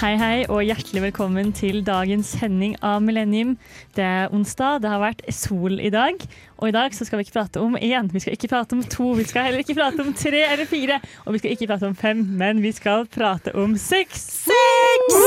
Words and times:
Hei, 0.00 0.14
hei, 0.16 0.36
og 0.48 0.62
hjertelig 0.64 1.02
velkommen 1.02 1.50
til 1.52 1.82
dagens 1.84 2.30
sending 2.38 2.72
av 2.80 3.02
Millennium. 3.04 3.50
Det 3.92 4.00
er 4.00 4.30
onsdag, 4.32 4.78
det 4.80 4.88
har 4.88 5.02
vært 5.02 5.18
sol 5.36 5.74
i 5.76 5.90
dag. 5.92 6.22
Og 6.56 6.70
i 6.70 6.72
dag 6.72 6.94
så 6.96 7.04
skal 7.04 7.20
vi 7.20 7.26
ikke 7.26 7.34
prate 7.34 7.60
om 7.60 7.74
én, 7.76 8.06
vi 8.08 8.22
skal 8.24 8.32
ikke 8.32 8.48
prate 8.48 8.78
om 8.78 8.80
to, 8.80 9.10
vi 9.18 9.26
skal 9.28 9.50
heller 9.50 9.60
ikke 9.60 9.76
prate 9.76 10.00
om 10.00 10.14
tre 10.16 10.38
eller 10.46 10.70
fire. 10.70 10.96
Og 11.26 11.36
vi 11.36 11.42
skal 11.42 11.52
ikke 11.52 11.68
prate 11.68 11.90
om 11.90 11.98
fem, 12.00 12.22
men 12.40 12.62
vi 12.64 12.72
skal 12.72 13.04
prate 13.12 13.52
om 13.52 13.74
seks. 13.76 14.22
Seks! 14.46 15.18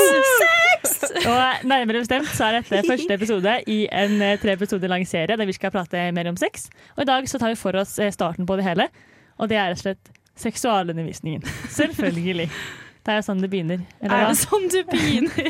Seks! 0.41 0.95
Og 1.21 1.67
nærmere 1.69 2.01
bestemt 2.01 2.31
så 2.33 2.47
er 2.47 2.57
dette 2.63 2.81
første 2.87 3.17
episode 3.19 3.53
i 3.69 3.83
en 3.93 4.15
eh, 4.25 4.39
tre 4.41 4.55
episoder 4.57 4.89
lang 4.89 5.05
serie 5.05 5.37
der 5.37 5.51
vi 5.51 5.53
skal 5.53 5.75
prate 5.75 6.07
mer 6.17 6.31
om 6.31 6.39
sex. 6.41 6.65
Og 6.97 7.05
i 7.05 7.11
dag 7.11 7.29
så 7.29 7.37
tar 7.37 7.53
vi 7.53 7.61
for 7.61 7.77
oss 7.77 7.99
eh, 8.01 8.09
starten 8.15 8.49
på 8.49 8.57
det 8.57 8.65
hele, 8.65 8.89
og 9.37 9.53
det 9.53 9.61
er 9.61 9.69
rett 9.69 9.83
og 9.83 9.85
slett 9.85 10.17
seksualundervisningen. 10.47 11.45
Selvfølgelig. 11.77 12.49
Det 13.03 13.11
er 13.17 13.23
sånn 13.25 13.41
det 13.43 13.49
begynner. 13.51 13.81
Eller 14.01 14.15
Er 14.23 14.29
det 14.31 14.37
sånn 14.39 14.69
du 14.71 14.77
begynner? 14.87 15.49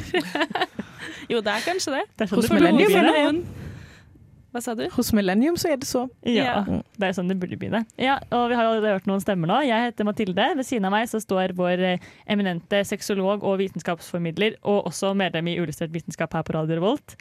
jo, 1.32 1.42
det 1.46 1.52
er 1.54 1.66
kanskje 1.68 1.94
det. 2.00 2.06
Det 2.18 2.26
er 2.26 2.32
sånn 2.32 2.40
Hos 2.42 2.48
det 2.50 2.56
Millennium, 2.58 2.90
begynne. 2.90 3.12
Millennium. 3.12 3.70
Hva 4.54 4.62
sa 4.62 4.74
du? 4.78 4.84
Hos 4.94 5.08
Millennium 5.18 5.56
så 5.58 5.72
er 5.74 5.78
det 5.82 5.88
så. 5.90 6.04
Ja, 6.30 6.44
Ja. 6.46 6.82
det 7.02 7.08
er 7.08 7.14
sånn 7.18 7.30
det 7.32 7.40
burde 7.42 7.58
begynne. 7.58 7.84
Ja, 7.98 8.20
og 8.30 8.50
Vi 8.52 8.58
har 8.58 8.68
allerede 8.70 8.92
hørt 9.00 9.08
noen 9.10 9.22
stemmer 9.22 9.50
nå. 9.50 9.60
Jeg 9.66 9.88
heter 9.90 10.06
Mathilde. 10.06 10.46
Ved 10.60 10.66
siden 10.68 10.86
av 10.86 10.94
meg 10.94 11.08
så 11.10 11.22
står 11.22 11.56
vår 11.58 11.82
eh, 11.94 11.98
eminente 12.30 12.84
sexolog 12.86 13.42
og 13.44 13.58
vitenskapsformidler, 13.64 14.60
og 14.64 14.86
også 14.92 15.14
medlem 15.18 15.50
i 15.50 15.56
Illustrert 15.58 15.94
vitenskap 15.94 16.34
her 16.38 16.46
på 16.46 16.54
Radio 16.54 16.78
Revolt. 16.78 17.16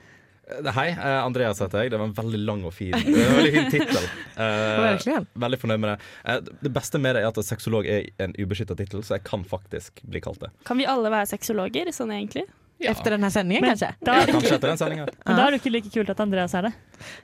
Eh, 0.51 0.73
Hei, 0.75 0.89
eh, 0.91 1.25
Andreas 1.25 1.61
heter 1.63 1.85
jeg. 1.85 1.91
Det 1.93 1.99
var 2.01 2.09
en 2.09 2.15
veldig 2.17 2.39
lang 2.43 2.65
og 2.67 2.73
fin 2.75 2.91
Det 2.97 3.27
veldig 3.37 3.53
fin 3.57 3.71
tittel. 3.71 4.09
Eh, 4.43 5.21
veldig 5.39 5.59
fornøyd 5.61 5.81
med 5.83 5.91
det. 5.93 6.07
Eh, 6.25 6.39
det 6.65 6.71
beste 6.73 6.99
med 6.99 7.15
det 7.15 7.21
er 7.23 7.29
at 7.29 7.39
sexolog 7.45 7.87
er 7.87 8.07
en 8.25 8.33
ubeskytta 8.41 8.75
tittel, 8.79 9.03
så 9.05 9.19
jeg 9.19 9.25
kan 9.29 9.45
faktisk 9.47 10.01
bli 10.09 10.23
kalt 10.25 10.41
det. 10.41 10.49
Kan 10.67 10.81
vi 10.81 10.87
alle 10.89 11.13
være 11.13 11.29
sexologer, 11.31 11.91
sånn 11.95 12.11
egentlig? 12.17 12.47
Efter 12.83 13.15
denne 13.15 13.29
sendingen, 13.31 13.63
kanskje? 13.69 13.93
Men 13.93 13.99
kanske? 14.01 14.07
da, 14.09 14.15
Ja, 14.19 14.33
kanskje 14.33 14.55
etter 14.57 14.73
den 14.73 14.81
sendingen. 14.81 15.11
men 15.27 15.37
da 15.39 15.45
er 15.47 15.55
det 15.55 15.61
ikke 15.61 15.71
like 15.77 15.91
kult 15.95 16.11
at 16.11 16.23
Andreas 16.25 16.55
er 16.59 16.67
det. 16.67 16.73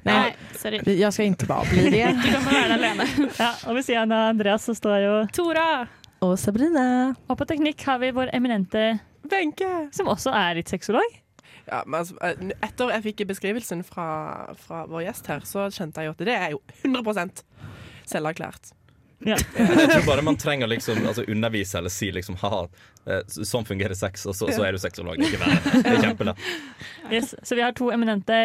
Nei, 0.06 0.18
sorry. 0.60 0.82
Jeg 0.86 1.12
skal 1.16 1.32
ikke 1.32 1.48
bare 1.50 1.66
bli 1.72 1.86
det. 1.96 2.04
Du 2.22 2.28
kan 2.28 2.44
få 2.44 2.52
være 2.54 2.68
der 2.68 2.76
alene. 2.76 3.08
Ja, 3.42 3.50
og 3.66 3.74
Ved 3.80 3.88
siden 3.88 4.12
av 4.14 4.26
Andreas 4.36 4.68
så 4.68 4.76
står 4.78 4.98
jo 5.02 5.14
Tora! 5.34 5.66
Og 6.22 6.36
Sabrina. 6.38 6.84
Og 7.26 7.38
på 7.40 7.46
teknikk 7.48 7.82
har 7.88 7.98
vi 8.04 8.12
vår 8.14 8.30
eminente, 8.36 8.84
Wenche! 9.32 9.72
som 9.96 10.12
også 10.12 10.30
er 10.34 10.60
litt 10.60 10.70
sexolog. 10.70 11.18
Ja, 11.68 11.82
men 11.86 12.00
altså, 12.00 12.16
eh, 12.24 12.50
etter 12.64 12.92
jeg 12.94 13.04
fikk 13.10 13.26
beskrivelsen 13.28 13.84
fra, 13.84 14.08
fra 14.56 14.84
vår 14.88 15.04
gjest 15.08 15.28
her, 15.28 15.44
så 15.48 15.68
kjente 15.74 16.00
jeg 16.00 16.10
jo 16.10 16.16
at 16.16 16.26
det 16.28 16.36
er 16.36 16.54
jo 16.54 16.62
100% 16.80 17.42
selverklært. 18.08 18.72
Ja. 19.18 19.36
Jeg 19.58 19.88
tror 19.90 20.04
bare 20.06 20.22
man 20.22 20.36
trenger 20.38 20.70
liksom 20.70 21.00
altså, 21.06 21.24
undervise 21.26 21.78
eller 21.78 21.90
si 21.90 22.10
liksom 22.14 22.36
ha 22.38 22.60
eh, 23.08 23.24
sånn 23.26 23.66
fungerer 23.66 23.96
sex, 23.98 24.26
og 24.30 24.36
så, 24.38 24.46
så 24.54 24.62
er 24.62 24.76
du 24.76 24.78
sexolog. 24.78 25.18
Ikke 25.18 25.40
verre. 25.40 25.58
Det 25.74 25.90
er 25.90 26.04
kjempelett. 26.06 26.44
Yes. 27.10 27.34
Så 27.42 27.58
vi 27.58 27.64
har 27.64 27.74
to 27.76 27.90
eminente 27.94 28.38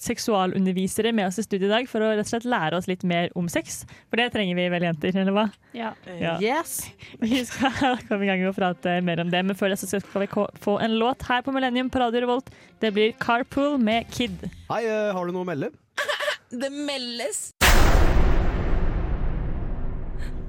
seksualundervisere 0.00 1.14
med 1.16 1.30
oss 1.30 1.40
i 1.40 1.46
studio 1.46 1.70
i 1.70 1.72
dag 1.72 1.88
for 1.90 2.04
å 2.04 2.12
rett 2.12 2.26
og 2.26 2.32
slett 2.34 2.48
lære 2.48 2.76
oss 2.76 2.88
litt 2.90 3.06
mer 3.08 3.32
om 3.38 3.48
sex. 3.52 3.84
For 4.10 4.20
det 4.20 4.28
trenger 4.34 4.58
vi 4.58 4.68
vel, 4.74 4.88
jenter? 4.90 5.16
eller 5.22 5.36
hva? 5.36 5.46
Ja. 5.76 5.94
Ja. 6.20 6.36
Yes. 6.42 6.82
Vi 7.22 7.44
skal 7.48 8.00
komme 8.08 8.26
i 8.26 8.30
gang 8.30 8.42
med 8.42 8.52
å 8.52 8.56
prate 8.56 8.98
mer 9.06 9.22
om 9.24 9.30
det, 9.32 9.44
men 9.46 9.56
før 9.56 9.72
det 9.72 9.80
så 9.80 9.88
skal 9.88 10.24
vi 10.24 10.28
få 10.60 10.76
en 10.82 10.98
låt 11.00 11.24
her 11.28 11.44
på 11.46 11.54
Millennium 11.54 11.90
på 11.92 12.02
Radio 12.02 12.24
Revolt. 12.26 12.50
Det 12.82 12.92
blir 12.96 13.14
Carpool 13.22 13.78
med 13.80 14.10
Kid. 14.12 14.50
Hei, 14.68 14.82
eh, 14.84 15.12
har 15.14 15.26
du 15.26 15.32
noe 15.36 15.46
å 15.46 15.48
melde? 15.48 15.72
Det 16.50 16.70
meldes. 16.74 17.52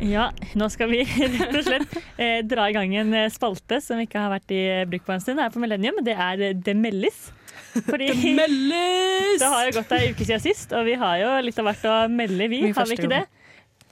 Ja, 0.01 0.31
nå 0.57 0.67
skal 0.73 0.89
vi 0.89 1.03
rett 1.37 1.53
og 1.53 1.65
slett 1.65 1.91
eh, 2.17 2.39
dra 2.47 2.65
i 2.69 2.73
gang 2.75 2.93
en 2.97 3.13
eh, 3.17 3.29
spalte 3.33 3.77
som 3.83 3.99
ikke 4.01 4.21
har 4.21 4.31
vært 4.33 4.53
i 4.53 4.61
eh, 4.65 4.87
bruk 4.89 5.05
på 5.05 5.13
en 5.13 5.21
stund 5.21 5.41
her 5.41 5.51
på 5.53 5.61
Millennium. 5.61 6.01
Det 6.05 6.15
er 6.15 6.41
eh, 6.47 6.55
Det 6.57 6.73
meldes. 6.77 7.27
Fordi 7.85 8.09
det 9.41 9.51
har 9.51 9.67
jo 9.67 9.75
gått 9.77 9.93
ei 9.97 10.09
uke 10.11 10.25
siden 10.25 10.41
sist, 10.43 10.73
og 10.73 10.87
vi 10.89 10.97
har 10.99 11.21
jo 11.21 11.35
litt 11.45 11.61
av 11.61 11.69
hvert 11.69 11.85
å 11.85 11.99
melde, 12.11 12.49
vi. 12.49 12.63
Min 12.65 12.75
Har 12.77 12.89
vi 12.89 12.97
ikke 12.97 13.11
det? 13.11 13.23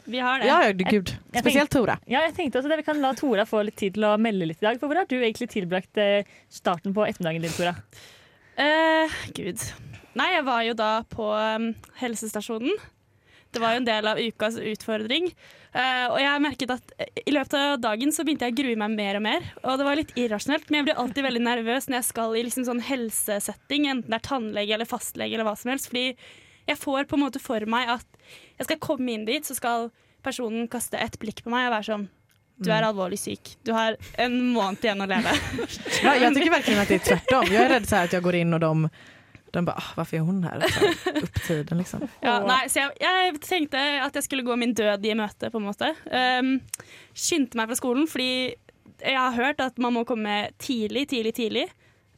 Vi 0.09 0.21
har 0.25 0.41
det. 0.41 0.49
Ja, 0.49 0.57
ja, 0.65 0.73
gud. 0.73 1.11
Spesielt 1.11 1.43
Speciellt 1.43 1.73
Tora. 1.75 1.99
Ja, 2.09 2.23
jeg 2.25 2.33
tenkte 2.39 2.59
også 2.59 2.71
det. 2.71 2.79
Vi 2.81 2.87
kan 2.87 3.01
la 3.03 3.13
Tora 3.13 3.45
få 3.45 3.61
litt 3.67 3.77
tid 3.77 3.93
til 3.99 4.07
å 4.09 4.15
melde 4.17 4.47
litt 4.49 4.63
i 4.63 4.65
dag. 4.65 4.79
For 4.81 4.89
hvor 4.89 5.03
har 5.03 5.09
du 5.09 5.19
egentlig 5.19 5.51
tilbrakt 5.53 6.01
eh, 6.01 6.25
starten 6.49 6.95
på 6.95 7.05
ettermiddagen 7.05 7.45
din, 7.45 7.53
Tora? 7.53 7.75
Uh, 8.57 9.19
Gud. 9.37 9.61
Nei, 10.17 10.31
jeg 10.33 10.47
var 10.49 10.63
jo 10.65 10.73
da 10.75 10.93
på 11.13 11.29
um, 11.29 11.69
helsestasjonen. 12.01 12.73
Det 13.49 13.61
var 13.61 13.73
jo 13.73 13.81
en 13.81 13.87
del 13.87 14.07
av 14.11 14.19
ukas 14.21 14.59
utfordring. 14.61 15.31
Uh, 15.69 16.05
og 16.09 16.19
jeg 16.21 16.41
merket 16.41 16.73
at 16.73 16.93
i 17.25 17.33
løpet 17.33 17.55
av 17.57 17.79
dagen 17.81 18.13
så 18.13 18.25
begynte 18.25 18.47
jeg 18.47 18.55
å 18.55 18.59
grue 18.59 18.81
meg 18.81 18.93
mer 18.97 19.17
og 19.19 19.25
mer. 19.25 19.47
Og 19.63 19.79
det 19.79 19.87
var 19.87 19.97
litt 19.99 20.13
irrasjonelt, 20.17 20.69
men 20.69 20.81
jeg 20.81 20.89
blir 20.89 21.01
alltid 21.01 21.25
veldig 21.25 21.41
nervøs 21.45 21.89
når 21.89 21.99
jeg 21.99 22.09
skal 22.09 22.37
i 22.37 22.43
liksom 22.45 22.67
sånn 22.67 22.83
helsesetting, 22.85 23.89
enten 23.89 24.09
det 24.09 24.19
er 24.19 24.27
tannlege 24.29 24.77
eller 24.77 24.89
fastlege 24.89 25.37
eller 25.37 25.49
hva 25.49 25.55
som 25.57 25.73
helst. 25.73 25.89
Fordi 25.89 26.13
jeg 26.69 26.77
får 26.77 27.09
på 27.09 27.17
en 27.17 27.25
måte 27.25 27.41
for 27.41 27.65
meg 27.69 27.89
at 27.97 28.21
jeg 28.59 28.69
skal 28.69 28.81
komme 28.83 29.13
inn 29.13 29.25
dit, 29.29 29.45
så 29.45 29.57
skal 29.57 29.89
personen 30.25 30.69
kaste 30.69 30.99
et 31.01 31.17
blikk 31.21 31.43
på 31.45 31.53
meg 31.53 31.69
og 31.69 31.77
være 31.77 31.89
sånn 31.89 32.07
Du 32.59 32.67
er 32.75 32.83
alvorlig 32.83 33.17
syk. 33.21 33.53
Du 33.63 33.71
har 33.71 33.95
en 34.19 34.33
måned 34.51 34.83
igjen 34.83 34.99
å 34.99 35.07
leve. 35.07 35.31
Ja, 36.03 36.15
jag 36.15 36.35
tycker 36.35 36.51
verkligen 36.51 36.81
att 36.81 36.87
det 36.87 36.95
är 36.95 36.99
tvärtom. 36.99 37.45
Jag 37.51 37.63
är 37.63 37.69
rädd 37.69 37.89
så 37.89 37.95
att 37.95 38.13
jag 38.13 38.23
går 38.23 38.35
in 38.35 38.53
och 38.53 38.59
de, 38.59 38.89
de 39.53 39.63
bare 39.65 39.81
ah, 39.81 39.89
'Hvorfor 39.95 40.17
er 40.17 40.25
hun 40.27 40.43
her?' 40.43 40.63
Så 40.69 41.13
opp 41.23 41.41
tiden 41.47 41.81
liksom. 41.81 42.05
Ja, 42.23 42.39
nei, 42.45 42.61
så 42.69 42.83
jeg, 42.83 42.95
jeg 43.01 43.41
tenkte 43.45 43.81
at 44.05 44.15
jeg 44.15 44.25
skulle 44.27 44.45
gå 44.47 44.55
min 44.59 44.73
død 44.77 45.05
i 45.05 45.15
møte, 45.17 45.51
på 45.51 45.61
en 45.61 45.67
måte. 45.67 45.91
Um, 46.11 46.55
skyndte 47.17 47.59
meg 47.59 47.69
fra 47.71 47.79
skolen, 47.79 48.07
fordi 48.09 48.55
jeg 48.99 49.19
har 49.19 49.35
hørt 49.37 49.61
at 49.63 49.79
man 49.81 49.95
må 49.95 50.05
komme 50.07 50.49
tidlig, 50.61 51.07
tidlig, 51.11 51.35
tidlig. 51.37 51.67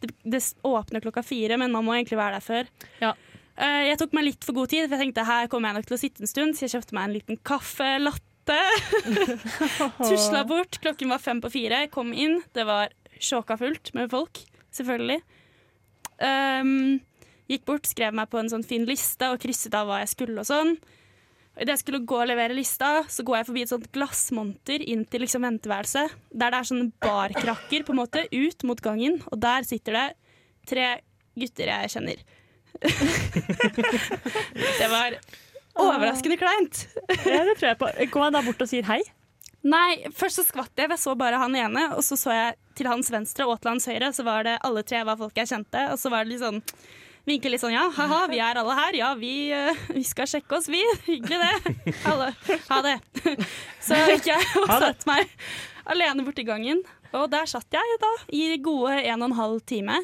Det, 0.02 0.10
det 0.26 0.42
åpner 0.66 1.04
klokka 1.04 1.24
fire, 1.24 1.60
men 1.62 1.74
man 1.74 1.86
må 1.86 1.96
egentlig 1.96 2.20
være 2.20 2.40
der 2.40 2.46
før. 2.46 2.72
Ja. 3.04 3.14
Uh, 3.60 3.84
jeg 3.86 4.00
tok 4.02 4.16
meg 4.18 4.28
litt 4.32 4.48
for 4.48 4.58
god 4.58 4.72
tid, 4.74 4.88
for 4.88 4.98
jeg 4.98 5.08
tenkte 5.08 5.28
her 5.28 5.52
kommer 5.52 5.72
jeg 5.72 5.82
nok 5.82 5.90
til 5.92 5.98
å 5.98 6.02
sitte 6.02 6.26
en 6.26 6.32
stund, 6.32 6.58
så 6.58 6.66
jeg 6.66 6.76
kjøpte 6.76 6.98
meg 6.98 7.08
en 7.08 7.16
liten 7.20 7.42
kaffelatte. 7.46 8.28
Tusla 10.02 10.42
bort, 10.50 10.82
klokken 10.82 11.14
var 11.14 11.22
fem 11.22 11.44
på 11.44 11.52
fire, 11.54 11.86
kom 11.94 12.12
inn. 12.12 12.40
Det 12.56 12.66
var 12.68 12.92
sjåka 13.22 13.58
fullt 13.62 13.94
med 13.98 14.10
folk, 14.12 14.42
selvfølgelig. 14.74 15.22
Um, 16.22 17.02
gikk 17.52 17.68
bort, 17.68 17.90
skrev 17.90 18.16
meg 18.16 18.32
på 18.32 18.40
en 18.42 18.50
sånn 18.52 18.66
fin 18.68 18.88
liste 18.88 19.30
og 19.32 19.40
krysset 19.44 19.76
av 19.78 19.90
hva 19.90 20.02
jeg 20.02 20.14
skulle 20.14 20.42
og 20.42 20.48
sånn. 20.50 20.76
Idet 21.60 21.74
jeg 21.76 21.82
skulle 21.82 22.06
gå 22.08 22.16
og 22.16 22.30
levere 22.30 22.56
lista, 22.56 23.02
så 23.12 23.26
går 23.28 23.42
jeg 23.42 23.48
forbi 23.50 23.64
et 23.66 23.72
sånt 23.74 23.90
glassmonter 23.94 24.84
inn 24.88 25.04
til 25.12 25.26
liksom 25.26 25.44
venteværelset. 25.44 26.14
Der 26.32 26.54
det 26.54 26.62
er 26.62 26.70
sånne 26.70 26.92
barkrakker 27.04 27.84
på 27.86 27.94
en 27.94 28.00
måte, 28.00 28.24
ut 28.32 28.64
mot 28.68 28.82
gangen, 28.82 29.20
og 29.28 29.42
der 29.44 29.68
sitter 29.68 29.98
det 29.98 30.08
tre 30.72 30.88
gutter 31.36 31.74
jeg 31.74 31.92
kjenner. 31.96 32.24
det 34.82 34.88
var 34.90 35.20
overraskende 35.76 36.40
kleint. 36.40 36.86
Ja, 37.28 37.44
det 37.46 37.58
tror 37.60 37.68
jeg 37.74 37.80
på. 37.82 37.92
Går 38.00 38.14
Gå 38.16 38.30
da 38.32 38.44
bort 38.48 38.64
og 38.64 38.72
sier 38.72 38.88
hei. 38.88 39.02
Nei, 39.62 40.08
først 40.18 40.40
så 40.40 40.48
skvatt 40.48 40.74
jeg, 40.74 40.88
for 40.88 40.96
jeg 40.96 41.04
så 41.04 41.14
bare 41.20 41.38
han 41.38 41.56
ene, 41.56 41.84
og 41.94 42.02
så 42.06 42.18
så 42.18 42.34
jeg 42.34 42.56
til 42.80 42.90
hans 42.90 43.12
venstre 43.14 43.46
og 43.46 43.60
til 43.62 43.76
hans 43.76 43.86
høyre, 43.92 44.10
så 44.16 44.26
var 44.26 44.48
det 44.48 44.58
alle 44.66 44.82
tre 44.88 45.04
var 45.06 45.20
folk 45.20 45.38
jeg 45.38 45.52
kjente, 45.52 45.84
og 45.92 46.00
så 46.02 46.10
var 46.10 46.26
det 46.26 46.34
litt 46.34 46.42
sånn 46.42 46.62
Vinke 47.28 47.52
litt 47.54 47.62
sånn 47.62 47.76
ja, 47.76 47.84
ha-ha, 47.94 48.24
vi 48.32 48.40
er 48.42 48.58
alle 48.58 48.76
her, 48.78 48.96
ja, 48.98 49.12
vi, 49.18 49.52
eh, 49.54 49.82
vi 49.94 50.02
skal 50.08 50.30
sjekke 50.30 50.58
oss, 50.58 50.70
vi. 50.72 50.82
Hyggelig 51.10 51.38
det. 51.38 51.94
Alle, 52.10 52.32
ha 52.70 52.80
det. 52.86 52.96
Så 53.86 54.00
gikk 54.10 54.32
jeg 54.32 54.48
og 54.62 54.72
satte 54.72 55.10
meg 55.10 55.30
alene 55.92 56.26
borti 56.26 56.46
gangen, 56.48 56.82
og 57.14 57.30
der 57.34 57.46
satt 57.50 57.70
jeg 57.74 58.02
da 58.02 58.12
i 58.34 58.58
gode 58.64 58.98
en 59.04 59.22
og 59.22 59.30
en 59.30 59.38
halv 59.38 59.62
time. 59.70 60.02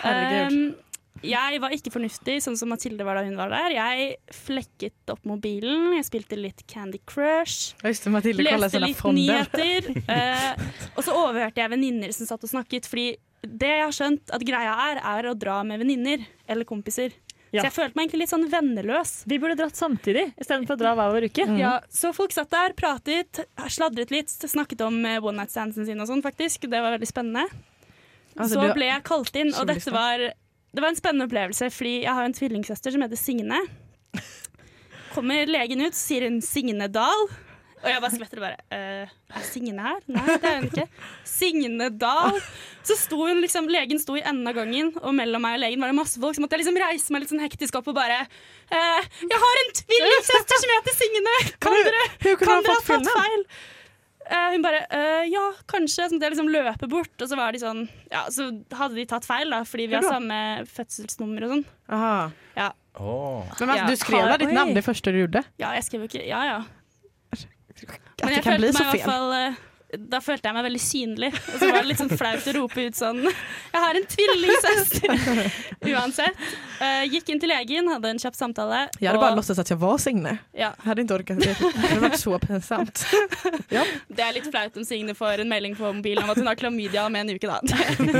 Herregud. 0.00 0.58
Um, 0.58 0.87
jeg 1.26 1.60
var 1.62 1.74
ikke 1.74 1.92
fornuftig, 1.94 2.38
sånn 2.44 2.56
som 2.58 2.70
Mathilde 2.72 3.06
var 3.06 3.18
da 3.18 3.24
hun 3.26 3.38
var 3.38 3.52
der. 3.52 3.74
Jeg 3.76 4.08
flekket 4.34 5.12
opp 5.14 5.24
mobilen, 5.28 5.92
jeg 5.96 6.08
spilte 6.08 6.38
litt 6.38 6.64
Candy 6.70 7.00
Crush. 7.08 7.74
Øyste, 7.82 8.12
kollar 8.12 8.64
Leste 8.64 8.82
litt 8.82 8.98
fonder. 8.98 9.46
nyheter. 9.48 9.88
uh, 10.08 10.68
og 10.96 11.06
så 11.06 11.16
overhørte 11.16 11.62
jeg 11.62 11.74
venninner 11.74 12.14
som 12.14 12.28
satt 12.30 12.44
og 12.44 12.52
snakket. 12.52 12.88
Fordi 12.90 13.08
det 13.42 13.70
jeg 13.70 13.86
har 13.86 13.94
skjønt 13.94 14.34
at 14.34 14.44
greia 14.46 14.74
er, 14.90 15.02
er 15.16 15.30
å 15.30 15.38
dra 15.38 15.62
med 15.66 15.82
venninner 15.82 16.26
eller 16.48 16.68
kompiser. 16.68 17.14
Ja. 17.48 17.62
Så 17.62 17.68
jeg 17.70 17.74
følte 17.78 17.96
meg 17.96 18.04
egentlig 18.04 18.26
litt 18.26 18.32
sånn 18.32 18.48
venneløs. 18.52 19.12
Vi 19.28 19.38
burde 19.40 19.56
dratt 19.56 19.78
samtidig 19.78 20.26
istedenfor 20.36 20.76
å 20.76 20.80
dra 20.82 20.92
hver 20.98 21.14
vår 21.14 21.28
uke. 21.30 21.46
Ja, 21.56 21.78
så 21.88 22.10
folk 22.16 22.34
satt 22.34 22.50
der, 22.52 22.74
pratet, 22.76 23.40
sladret 23.72 24.12
litt, 24.12 24.28
snakket 24.28 24.84
om 24.84 25.00
eh, 25.08 25.16
one 25.22 25.40
night 25.40 25.54
standsen 25.54 25.88
sin 25.88 26.02
og 26.02 26.10
sånn, 26.10 26.20
faktisk. 26.24 26.68
Det 26.68 26.82
var 26.84 26.98
veldig 26.98 27.08
spennende. 27.08 27.46
Altså, 28.36 28.58
så 28.58 28.74
ble 28.76 28.90
jeg 28.90 29.04
kalt 29.08 29.40
inn, 29.40 29.54
og 29.56 29.64
dette 29.70 29.94
var, 29.94 30.28
det 30.78 30.84
var 30.86 30.92
en 30.94 30.98
spennende 31.00 31.26
opplevelse, 31.28 31.68
fordi 31.74 31.96
jeg 32.06 32.14
har 32.14 32.24
en 32.28 32.34
tvillingsøster 32.38 32.94
som 32.94 33.02
heter 33.04 33.18
Signe. 33.20 33.58
Kommer 35.14 35.48
legen 35.50 35.82
ut, 35.82 35.96
sier 35.98 36.28
hun 36.28 36.40
Signe 36.44 36.86
Dahl. 36.92 37.26
Og 37.78 37.86
jeg 37.86 38.00
bare 38.02 38.10
skvetter 38.10 38.40
og 38.40 38.42
bare 38.42 38.56
«Eh, 38.74 39.10
Er 39.38 39.44
Signe 39.46 39.82
her? 39.84 40.00
Nei, 40.10 40.24
det 40.42 40.48
er 40.50 40.56
hun 40.58 40.64
ikke. 40.66 40.84
Signe 41.30 41.88
Dahl. 41.94 42.40
Så 42.86 42.96
sto 42.98 43.20
hun 43.22 43.38
liksom, 43.44 43.68
legen 43.70 44.00
sto 44.02 44.16
i 44.18 44.22
enden 44.26 44.50
av 44.50 44.56
gangen, 44.56 44.90
og 44.98 45.14
mellom 45.14 45.44
meg 45.44 45.58
og 45.58 45.62
legen 45.62 45.84
var 45.84 45.92
det 45.92 45.98
masse 46.00 46.18
folk. 46.22 46.34
Så 46.34 46.42
måtte 46.42 46.58
jeg 46.58 46.64
liksom 46.64 46.80
reise 46.82 47.14
meg 47.14 47.22
litt 47.22 47.30
sånn 47.34 47.42
hektisk 47.44 47.78
opp 47.78 47.90
og 47.92 47.98
bare 48.00 48.18
«Eh, 48.26 49.08
Jeg 49.22 49.42
har 49.44 49.60
en 49.62 49.74
tvillingsøster 49.78 50.62
som 50.64 50.74
heter 50.74 50.98
Signe! 50.98 51.36
Kan 51.62 51.78
dere, 51.86 52.06
kan 52.42 52.66
dere 52.66 52.74
ha 52.74 52.80
fått 52.82 53.06
tatt 53.06 53.22
feil? 53.22 53.46
Eh, 54.28 54.48
hun 54.54 54.64
bare 54.64 54.82
eh, 54.94 55.28
Ja, 55.32 55.44
kanskje. 55.70 56.08
Så 56.08 56.16
måtte 56.16 56.28
jeg 56.28 56.36
liksom 56.36 56.50
løpe 56.52 56.90
bort, 56.90 57.14
og 57.16 57.30
så 57.30 57.38
var 57.38 57.54
de 57.56 57.62
sånn 57.62 57.84
Ja, 58.12 58.26
så 58.32 58.50
hadde 58.78 58.98
de 58.98 59.06
tatt 59.08 59.28
feil, 59.28 59.50
da, 59.54 59.62
fordi 59.68 59.88
vi 59.90 59.98
har 59.98 60.06
samme 60.06 60.40
fødselsnummer 60.68 61.46
og 61.46 61.56
sånn. 61.56 61.64
Aha. 61.96 62.28
Oh. 62.98 63.46
Men 63.60 63.70
altså, 63.70 63.86
du 63.86 64.00
skrev 64.00 64.26
da 64.26 64.36
ditt 64.40 64.50
navn 64.50 64.74
det 64.74 64.82
første 64.82 65.12
du 65.14 65.20
gjorde? 65.20 65.44
Ja, 65.62 65.70
jeg 65.76 65.86
skrev 65.86 66.02
jo 66.02 66.10
ikke 66.10 66.24
Ja, 66.26 66.42
ja. 66.48 66.58
Men 68.18 68.34
jeg 68.34 68.42
følte 68.42 68.72
meg 68.74 68.74
i 68.74 68.88
hvert 68.88 69.04
fall 69.06 69.34
eh, 69.36 69.58
Da 69.88 70.18
følte 70.20 70.50
jeg 70.50 70.52
meg 70.52 70.64
veldig 70.66 70.80
synlig. 70.84 71.28
Og 71.32 71.54
så 71.62 71.68
var 71.70 71.78
det 71.80 71.88
litt 71.88 72.00
sånn 72.02 72.10
flaut 72.12 72.44
å 72.50 72.52
rope 72.58 72.82
ut 72.90 72.96
sånn 72.98 73.22
Jeg 73.24 73.80
har 73.80 73.96
en 73.96 74.04
tvillingsøster! 74.12 75.46
Uansett. 75.94 76.42
Uh, 76.76 77.06
gikk 77.08 77.30
inn 77.32 77.40
til 77.40 77.48
legen, 77.48 77.88
hadde 77.88 78.10
en 78.12 78.20
kjapp 78.20 78.36
samtale. 78.36 78.82
Jeg 79.00 79.08
hadde 79.08 79.22
bare 79.22 79.32
og- 79.32 79.38
låtsats 79.40 79.62
at 79.62 79.70
jeg 79.72 79.78
var 79.80 79.96
Signe. 80.02 80.34
ja, 80.52 80.74
Jag 80.76 80.84
hade 80.90 81.00
inte 81.06 81.14
orkat. 81.16 81.40
Det 81.40 81.54
hadde 81.56 82.02
vært 82.04 82.20
så 82.20 82.36
pinsamt. 82.42 83.04
Det 84.18 84.24
er 84.26 84.34
litt 84.36 84.50
flaut 84.50 84.76
om 84.76 84.84
Signe 84.84 85.14
får 85.16 85.40
en 85.44 85.48
melding 85.48 85.76
på 85.78 85.88
mobilen 85.96 86.24
om 86.24 86.30
at 86.34 86.40
hun 86.42 86.46
har 86.50 86.58
klamydia 86.60 87.06
om 87.08 87.16
en 87.16 87.30
uke, 87.32 87.48
da. 87.48 87.60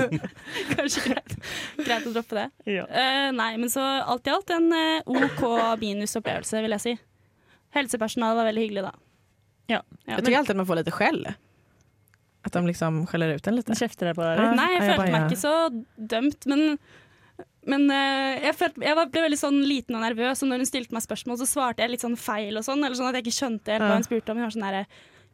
Kanskje 0.79 1.03
greit, 1.05 1.35
greit 1.85 2.07
å 2.09 2.13
droppe 2.15 2.39
det. 2.39 2.47
Ja. 2.79 2.87
Uh, 2.89 3.29
nei, 3.37 3.51
men 3.61 3.69
så 3.73 3.83
alt 3.85 4.27
i 4.27 4.33
alt 4.33 4.51
en 4.57 4.71
eh, 4.73 5.03
OK 5.05 5.45
minus-opplevelse, 5.83 6.63
vil 6.65 6.75
jeg 6.79 6.85
si. 6.87 6.95
Helsepersonalet 7.77 8.41
var 8.41 8.49
veldig 8.49 8.65
hyggelig, 8.65 8.87
da. 8.89 8.95
Ja. 9.69 9.83
Ja, 10.09 10.15
Jag 10.17 10.25
tycker 10.25 10.39
alltid 10.41 10.57
man 10.63 10.67
får 10.73 10.81
litt 10.81 10.91
skäll. 10.97 11.27
Att 12.47 12.53
de 12.53 12.67
liksom 12.67 13.07
skjeller 13.07 13.35
ut 13.35 13.47
en 13.47 13.57
litt? 13.59 13.71
Kjefter 13.79 14.11
deg 14.11 14.17
på 14.17 14.25
deg? 14.25 14.41
Nei, 14.57 14.71
jeg 14.77 14.87
følte 14.87 15.13
meg 15.13 15.29
ikke 15.29 15.41
så 15.43 15.55
dømt, 15.97 16.47
men 16.49 16.79
men 17.69 17.85
eh, 17.93 18.47
jeg, 18.47 18.55
følte, 18.57 18.81
jeg 18.81 18.97
ble 18.97 19.23
veldig 19.27 19.39
sånn 19.39 19.59
liten 19.69 19.99
og 19.99 20.01
nervøs, 20.01 20.41
og 20.43 20.49
når 20.49 20.63
hun 20.63 20.69
stilte 20.71 20.97
meg 20.97 21.05
spørsmål, 21.05 21.37
så 21.43 21.49
svarte 21.51 21.85
jeg 21.85 21.93
litt 21.93 22.05
sånn 22.05 22.17
feil 22.17 22.57
og 22.57 22.65
sånn, 22.65 22.81
eller 22.81 22.97
sånn 22.97 23.11
at 23.11 23.19
jeg 23.19 23.27
ikke 23.27 23.39
skjønte 23.43 23.75
helt 23.75 23.85
hva 23.85 23.99
hun 23.99 24.07
spurte 24.07 24.33
om. 24.33 24.41
Hun 24.41 24.47
var 24.47 24.55
sånn 24.55 24.65
derre 24.65 24.85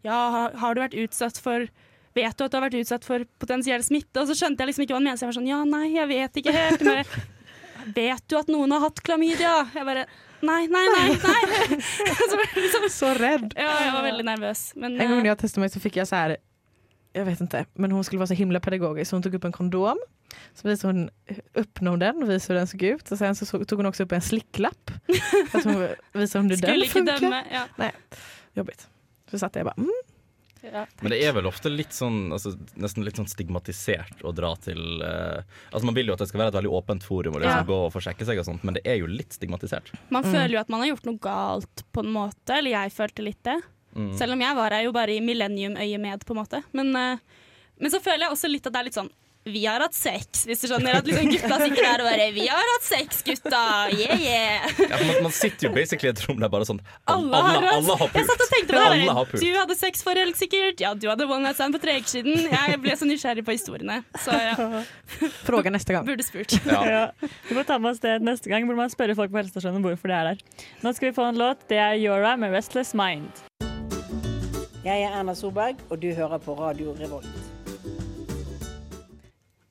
Ja, 0.05 0.17
har, 0.59 0.75
du 0.75 0.83
vært 0.83 0.99
utsatt 1.05 1.39
for 1.41 1.69
Vet 2.15 2.37
du 2.39 2.45
at 2.45 2.53
du 2.53 2.57
har 2.59 2.63
vært 2.69 2.77
utsatt 2.79 3.07
for 3.07 3.25
potensiell 3.43 3.83
smitte? 3.83 4.21
Og 4.23 4.29
så 4.31 4.37
skjønte 4.39 4.63
jeg 4.63 4.71
liksom 4.71 4.85
ikke 4.85 4.95
hva 4.95 5.01
hun 5.01 5.09
mente. 5.09 5.19
Så 5.19 5.25
jeg 5.25 5.31
var 5.33 5.39
sånn 5.39 5.49
Ja, 5.51 5.63
nei, 5.67 5.89
jeg 5.97 6.11
vet 6.11 6.39
ikke 6.39 6.55
helt. 6.55 6.83
Hun 6.85 6.91
bare, 6.93 7.23
vet 7.99 8.27
du 8.31 8.37
at 8.39 8.53
noen 8.55 8.75
har 8.75 8.85
hatt 8.85 9.03
klamydia? 9.03 9.57
Jeg 9.75 9.89
bare 9.89 10.05
Nei, 10.45 10.67
nei, 10.69 10.85
nei. 10.93 11.09
nei. 11.25 11.79
så 12.31 12.39
liksom, 12.39 12.89
Så 12.93 13.11
redd. 13.19 13.55
ja, 13.57 13.71
jeg 13.87 13.95
var 13.95 14.05
veldig 14.07 14.27
nervøs. 14.29 14.65
Men 14.77 14.99
En 15.01 15.15
gang 15.15 15.31
jeg 15.31 15.39
eh, 15.39 15.61
meg, 15.63 15.73
så 15.73 15.83
fikk 15.83 15.99
jeg 16.03 16.11
så 16.11 16.21
här, 16.21 16.37
jag 17.15 17.25
vet 17.25 17.41
inte, 17.41 17.65
men 17.75 17.93
hon 17.93 18.05
skulle 18.05 18.19
vara 18.19 18.27
så 18.27 18.35
himla 18.35 18.61
pedagogisk 18.61 19.11
så 19.11 19.17
hon 19.17 19.23
tog 19.23 19.35
upp 19.35 19.45
en 19.45 19.53
kondom. 19.53 19.99
Så 20.55 20.69
visade 20.69 20.93
hon 20.95 21.11
upp 21.55 21.79
hon 21.79 21.99
den 21.99 22.23
och 22.23 22.31
visade 22.31 22.55
hur 22.55 22.59
den 22.61 22.67
såg 22.67 22.83
ut 22.83 23.13
och 23.13 23.19
sen 23.19 23.35
så 23.35 23.47
så- 23.47 23.65
tog 23.65 23.79
hon 23.79 23.87
också 23.87 24.03
upp 24.03 24.13
en 24.13 24.21
slicklapp. 24.23 24.91
Att 25.53 25.65
hon 25.65 25.89
visade 26.13 26.41
om 26.43 26.49
det 26.49 26.57
den 26.57 26.85
funkar. 26.89 27.21
dømme. 27.21 27.45
Ja. 27.79 27.91
Jobbigt. 28.55 28.89
Så 29.31 29.39
satt 29.39 29.57
jag 29.57 29.65
bara, 29.65 29.75
mm. 29.79 29.91
Ja. 30.73 30.87
Men 31.01 31.11
det 31.11 31.19
er 31.25 31.33
vel 31.37 31.45
ofte 31.47 31.69
litt 31.69 31.93
sånn 31.93 32.33
altså, 32.33 32.55
Nesten 32.81 33.05
litt 33.05 33.19
sånn 33.21 33.27
stigmatisert 33.29 34.23
å 34.25 34.31
dra 34.33 34.55
til 34.57 35.03
uh, 35.05 35.43
Altså 35.69 35.85
Man 35.85 35.93
vil 35.99 36.09
jo 36.09 36.15
at 36.15 36.23
det 36.23 36.29
skal 36.31 36.41
være 36.41 36.55
et 36.55 36.57
veldig 36.57 36.71
åpent 36.73 37.05
forum 37.05 37.35
og 37.37 37.43
liksom 37.43 37.59
Ja. 37.61 37.67
gå 37.69 37.77
og 37.85 37.93
få 37.93 38.01
sjekke 38.01 38.25
seg 38.25 38.41
og 38.41 38.47
sånt, 38.49 38.65
men 38.65 38.79
det 38.79 38.81
er 38.89 38.97
jo 39.03 39.07
litt 39.11 39.37
stigmatisert. 39.37 39.93
Man 40.09 40.25
Mm. 40.25 40.33
føler 40.33 40.55
jo 40.57 40.61
at 40.63 40.71
man 40.73 40.81
har 40.81 40.89
gjort 40.95 41.05
noe 41.05 41.19
galt 41.21 41.85
på 41.93 42.01
en 42.01 42.13
måte, 42.17 42.57
eller 42.57 42.71
jeg 42.71 42.93
følte 42.97 43.23
litt 43.29 43.43
det. 43.45 43.59
Mm. 43.95 44.13
Selv 44.19 44.37
om 44.37 44.41
jeg 44.41 44.57
var 44.59 44.71
her 44.77 44.87
jo 44.89 44.93
bare 44.93 45.15
i 45.17 45.21
millennium-øyemed, 45.25 46.25
på 46.27 46.35
en 46.35 46.41
måte. 46.43 46.63
Men, 46.73 46.95
eh, 46.97 47.19
men 47.81 47.91
så 47.91 48.03
føler 48.03 48.27
jeg 48.27 48.35
også 48.37 48.51
litt 48.51 48.67
at 48.67 48.75
det 48.75 48.81
er 48.81 48.91
litt 48.91 48.99
sånn 48.99 49.13
vi 49.45 49.67
har 49.67 49.81
hatt 49.81 49.95
sex, 49.95 50.47
hvis 50.49 50.63
du 50.63 50.71
skjønner. 50.71 50.97
At 50.99 51.09
liksom 51.09 51.29
gutta 51.29 51.59
sitter 51.61 51.85
der 51.85 52.01
og 52.01 52.07
bare 52.09 52.29
'Vi 52.33 52.47
har 52.49 52.65
hatt 52.71 52.87
sex, 52.87 53.21
gutta! 53.27 53.61
Yeah, 53.93 54.17
yeah!' 54.17 54.89
Ja, 54.89 55.01
man, 55.05 55.23
man 55.29 55.33
sitter 55.33 55.69
jo 55.69 55.75
basically 55.75 56.09
i 56.09 56.13
et 56.15 56.23
rom 56.29 56.41
der 56.41 56.49
bare 56.49 56.65
sånn 56.65 56.81
Alle 57.07 57.29
Alle, 57.29 57.61
har 57.61 57.69
alle, 57.75 57.97
har 58.01 58.09
pult. 58.09 58.17
Jeg 58.17 58.27
satt 58.31 58.41
og 58.41 58.49
tenkte 58.55 58.73
på 58.73 58.79
det. 58.81 59.05
Alle 59.05 59.17
har 59.19 59.29
pult. 59.29 59.45
Du 59.45 59.59
hadde 59.59 59.77
sex 59.77 60.03
for 60.03 60.17
helt 60.17 60.41
sikkert. 60.41 60.81
Ja, 60.81 60.95
du 60.95 61.09
hadde 61.11 61.29
one 61.29 61.45
night 61.45 61.61
stand 61.61 61.77
for 61.77 61.85
tre 61.85 61.99
uker 62.01 62.09
siden. 62.09 62.49
Jeg 62.49 62.81
ble 62.81 62.97
så 62.97 63.05
nysgjerrig 63.05 63.45
på 63.45 63.53
historiene. 63.53 64.01
Så 64.25 64.33
ja, 64.33 64.83
Fråga 65.49 65.71
neste 65.71 65.93
gang. 65.93 66.09
burde 66.09 66.25
spurt. 66.25 66.57
Ja. 66.65 66.81
Ja. 66.89 67.07
Vi 67.21 67.55
får 67.55 67.67
ta 67.69 67.79
med 67.79 67.93
oss 67.93 68.01
det 68.01 68.23
neste 68.25 68.49
gang, 68.49 68.65
hvor 68.65 68.77
man 68.81 68.89
spørre 68.89 69.15
folk 69.15 69.31
på 69.31 69.43
helsestasjonen 69.43 69.85
hvorfor 69.85 70.09
det 70.09 70.17
er 70.17 70.25
der. 70.33 70.69
Nå 70.83 70.95
skal 70.97 71.11
vi 71.11 71.17
få 71.21 71.29
en 71.29 71.37
låt. 71.39 71.69
Det 71.69 71.77
er 71.77 72.01
Yora 72.01 72.37
med 72.41 72.51
'Restless 72.57 72.97
Mind'. 72.97 73.45
Jeg 74.85 75.01
er 75.01 75.15
Erna 75.17 75.33
Solberg, 75.33 75.79
og 75.89 75.97
du 76.03 76.11
hører 76.13 76.43
på 76.45 76.53
Radio 76.59 76.91
Revolt. 76.99 77.37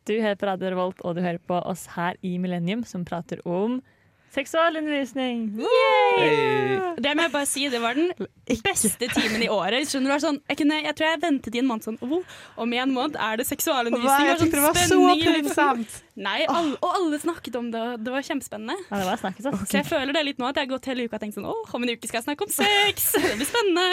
Du 0.10 0.14
hører 0.18 0.40
på 0.42 0.48
Radio 0.50 0.72
Revolt, 0.74 1.04
og 1.06 1.14
du 1.14 1.22
hører 1.22 1.38
på 1.38 1.60
oss 1.70 1.84
her 1.94 2.18
i 2.26 2.32
Millennium, 2.42 2.82
som 2.82 3.04
prater 3.06 3.44
om 3.46 3.76
seksualundervisning. 4.34 5.44
Hey. 6.18 6.80
Det 7.04 7.14
må 7.16 7.26
jeg 7.26 7.34
bare 7.34 7.50
si, 7.50 7.66
det 7.72 7.82
var 7.84 7.98
den 7.98 8.12
beste 8.66 9.10
timen 9.14 9.44
i 9.46 9.50
året. 9.52 9.90
Skjønner 9.90 10.16
du? 10.16 10.24
Sånn, 10.24 10.40
jeg, 10.50 10.60
kunne, 10.62 10.80
jeg 10.86 10.96
tror 10.98 11.10
jeg 11.10 11.22
ventet 11.24 11.58
i 11.58 11.62
en 11.62 11.70
måned 11.70 11.88
sånn 11.88 11.98
oh, 12.06 12.36
Om 12.64 12.76
en 12.80 12.94
måned 12.96 13.18
er 13.22 13.40
det 13.42 13.48
seksualundervisning. 13.50 14.30
Jeg 14.32 14.42
tyckte 14.42 14.60
det 14.60 14.66
var 14.66 14.80
så 14.80 15.00
i 15.00 15.08
luften. 15.22 15.48
pinsamt. 15.48 15.98
Nei, 16.28 16.40
alle, 16.46 16.76
og 16.78 17.00
alle 17.00 17.20
snakket 17.22 17.58
om 17.58 17.72
det, 17.74 17.82
og 17.82 18.06
det 18.06 18.14
var 18.14 18.26
kjempespennende. 18.28 18.78
Ja, 18.90 19.02
det 19.02 19.08
var 19.10 19.22
snakket, 19.24 19.50
altså. 19.50 19.70
Så 19.70 19.80
jeg 19.80 19.90
føler 19.90 20.14
det 20.18 20.26
litt 20.30 20.42
nå 20.42 20.50
at 20.50 20.60
jeg 20.60 20.68
har 20.68 20.74
gått 20.76 20.90
hele 20.92 21.08
uka 21.08 21.18
og 21.18 21.26
tenkt 21.26 21.38
sånn 21.40 21.50
Åh, 21.50 21.74
om 21.74 21.86
en 21.86 21.94
uke 21.94 22.10
skal 22.10 22.22
jeg 22.22 22.28
snakke 22.28 22.48
om 22.48 22.54
sex! 22.54 23.10
Det 23.24 23.36
blir 23.40 23.50
spennende. 23.50 23.86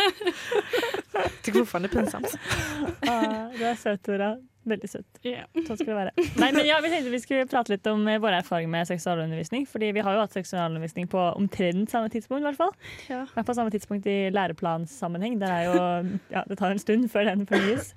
Det 1.40 1.52
er 1.52 1.56
fortfarande 1.56 1.88
det 1.88 1.96
er 1.96 2.04
pinsamt. 2.04 2.36
Ah, 3.08 3.48
du 3.56 3.62
er 3.64 3.76
søt, 3.80 4.02
Tora. 4.06 4.34
Veldig 4.70 4.90
søtt. 4.90 5.20
Yeah. 5.26 5.48
Sånn 5.66 5.78
skal 5.80 5.90
det 5.90 5.96
være. 5.98 6.24
Nei, 6.42 6.50
men 6.54 6.66
ja, 6.68 6.78
Vi 6.84 6.90
tenkte 6.92 7.12
vi 7.12 7.20
skulle 7.22 7.46
prate 7.50 7.72
litt 7.74 7.86
om 7.90 8.04
eh, 8.08 8.20
våre 8.22 8.38
erfaringer 8.42 8.70
med 8.70 8.88
seksualundervisning. 8.90 9.66
Fordi 9.70 9.90
vi 9.96 10.04
har 10.06 10.16
jo 10.16 10.22
hatt 10.22 10.36
seksualundervisning 10.36 11.08
på 11.10 11.24
omtrent 11.34 11.90
samme 11.92 12.10
tidspunkt. 12.12 12.44
I 12.44 12.48
hvert 12.50 12.60
fall 12.60 12.74
Ja. 13.10 13.24
Men 13.34 13.48
på 13.48 13.56
samme 13.58 13.74
tidspunkt 13.74 14.06
i 14.10 14.18
læreplansammenheng. 14.34 15.38
Det, 15.42 15.50
er 15.50 15.68
jo, 15.68 16.18
ja, 16.32 16.44
det 16.46 16.58
tar 16.60 16.74
en 16.74 16.82
stund 16.82 17.08
før 17.12 17.30
den 17.32 17.46
fornyes. 17.50 17.92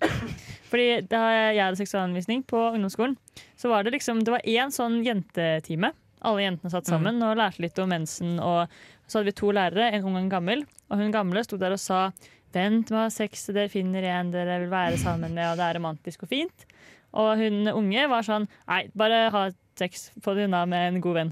Fordi 0.72 0.88
Da 1.10 1.24
jeg 1.54 1.62
hadde 1.62 1.80
seksualundervisning 1.82 2.46
på 2.50 2.60
ungdomsskolen, 2.74 3.18
så 3.60 3.70
var 3.70 3.84
det 3.86 3.94
liksom 3.98 4.24
Det 4.26 4.34
var 4.34 4.48
én 4.50 4.74
sånn 4.74 5.04
jentetime. 5.06 5.94
Alle 6.24 6.46
jentene 6.46 6.72
satt 6.72 6.88
sammen 6.88 7.20
og 7.26 7.36
lærte 7.38 7.62
litt 7.62 7.80
om 7.84 7.92
mensen. 7.92 8.38
Og 8.40 8.72
så 9.06 9.20
hadde 9.20 9.30
vi 9.34 9.36
to 9.38 9.52
lærere, 9.54 9.92
en 9.92 10.08
ung 10.08 10.16
og 10.16 10.24
en 10.24 10.32
gammel. 10.32 10.64
Og 10.90 11.02
hun 11.02 11.12
gamle 11.14 11.44
sto 11.44 11.60
der 11.60 11.76
og 11.76 11.82
sa 11.84 12.06
Vent 12.54 12.90
med 12.92 13.00
å 13.00 13.04
ha 13.06 13.10
sex 13.14 13.46
til 13.48 13.56
dere 13.58 13.72
finner 13.72 14.06
en 14.14 14.32
dere 14.34 14.60
vil 14.64 14.72
være 14.74 14.98
sammen 15.02 15.34
med, 15.34 15.48
og 15.52 15.58
det 15.60 15.66
er 15.72 15.78
romantisk 15.80 16.24
og 16.28 16.30
fint. 16.32 16.66
Og 17.14 17.36
hun 17.38 17.68
unge 17.70 18.08
var 18.10 18.26
sånn 18.26 18.48
Nei, 18.70 18.88
bare 18.98 19.28
ha 19.34 19.44
sex. 19.78 20.08
Få 20.22 20.36
det 20.38 20.46
unna 20.48 20.64
med 20.70 20.88
en 20.94 21.02
god 21.02 21.16
venn. 21.18 21.32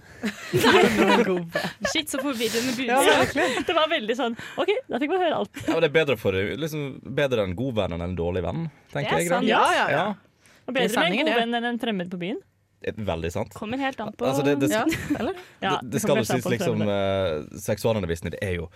Shit, 1.93 2.09
så 2.09 2.19
forvirrende 2.21 2.73
budskap. 2.77 3.35
Ja, 3.35 3.47
Det 3.67 3.75
var 3.77 3.89
veldig 3.91 4.15
sånn 4.17 4.37
OK, 4.61 4.71
da 4.89 4.99
fikk 5.01 5.13
man 5.13 5.23
høre 5.25 5.39
alt. 5.41 5.61
Ja, 5.67 5.79
det 5.83 5.89
er 5.91 5.95
bedre, 5.95 6.17
for, 6.21 6.37
liksom, 6.63 6.87
bedre 7.17 7.45
en 7.47 7.55
god 7.59 7.77
venn 7.81 7.97
enn 7.97 8.05
en 8.05 8.15
dårlig 8.17 8.43
venn, 8.45 8.67
tenker 8.93 9.11
Det 9.11 9.17
er 9.17 9.25
jeg. 9.25 9.33
sant. 9.33 9.49
Ja, 9.49 9.61
ja, 9.75 9.83
ja. 9.91 10.05
Ja, 10.07 10.55
Og 10.69 10.73
bedre 10.77 11.03
med 11.05 11.11
en 11.19 11.27
god 11.27 11.41
venn 11.43 11.59
enn 11.59 11.69
en 11.73 11.81
fremmed 11.81 12.11
på 12.13 12.21
byen. 12.21 12.41
det 12.81 12.95
er 12.97 13.05
veldig 13.05 13.31
sant. 13.33 13.53
Kommer 13.53 13.77
helt 13.77 13.99
an 14.01 14.13
på 14.17 14.25
Altså, 14.25 14.41
det, 14.45 14.57
det? 14.59 14.69
Det, 15.61 15.75
det 15.93 16.01
skal 16.01 16.17
jo 16.17 16.25
sies 16.25 16.47
liksom 16.49 16.81
eh, 16.81 17.43
Seksualundervisning 17.61 18.33
det 18.33 18.39
er 18.41 18.55
jo 18.57 18.71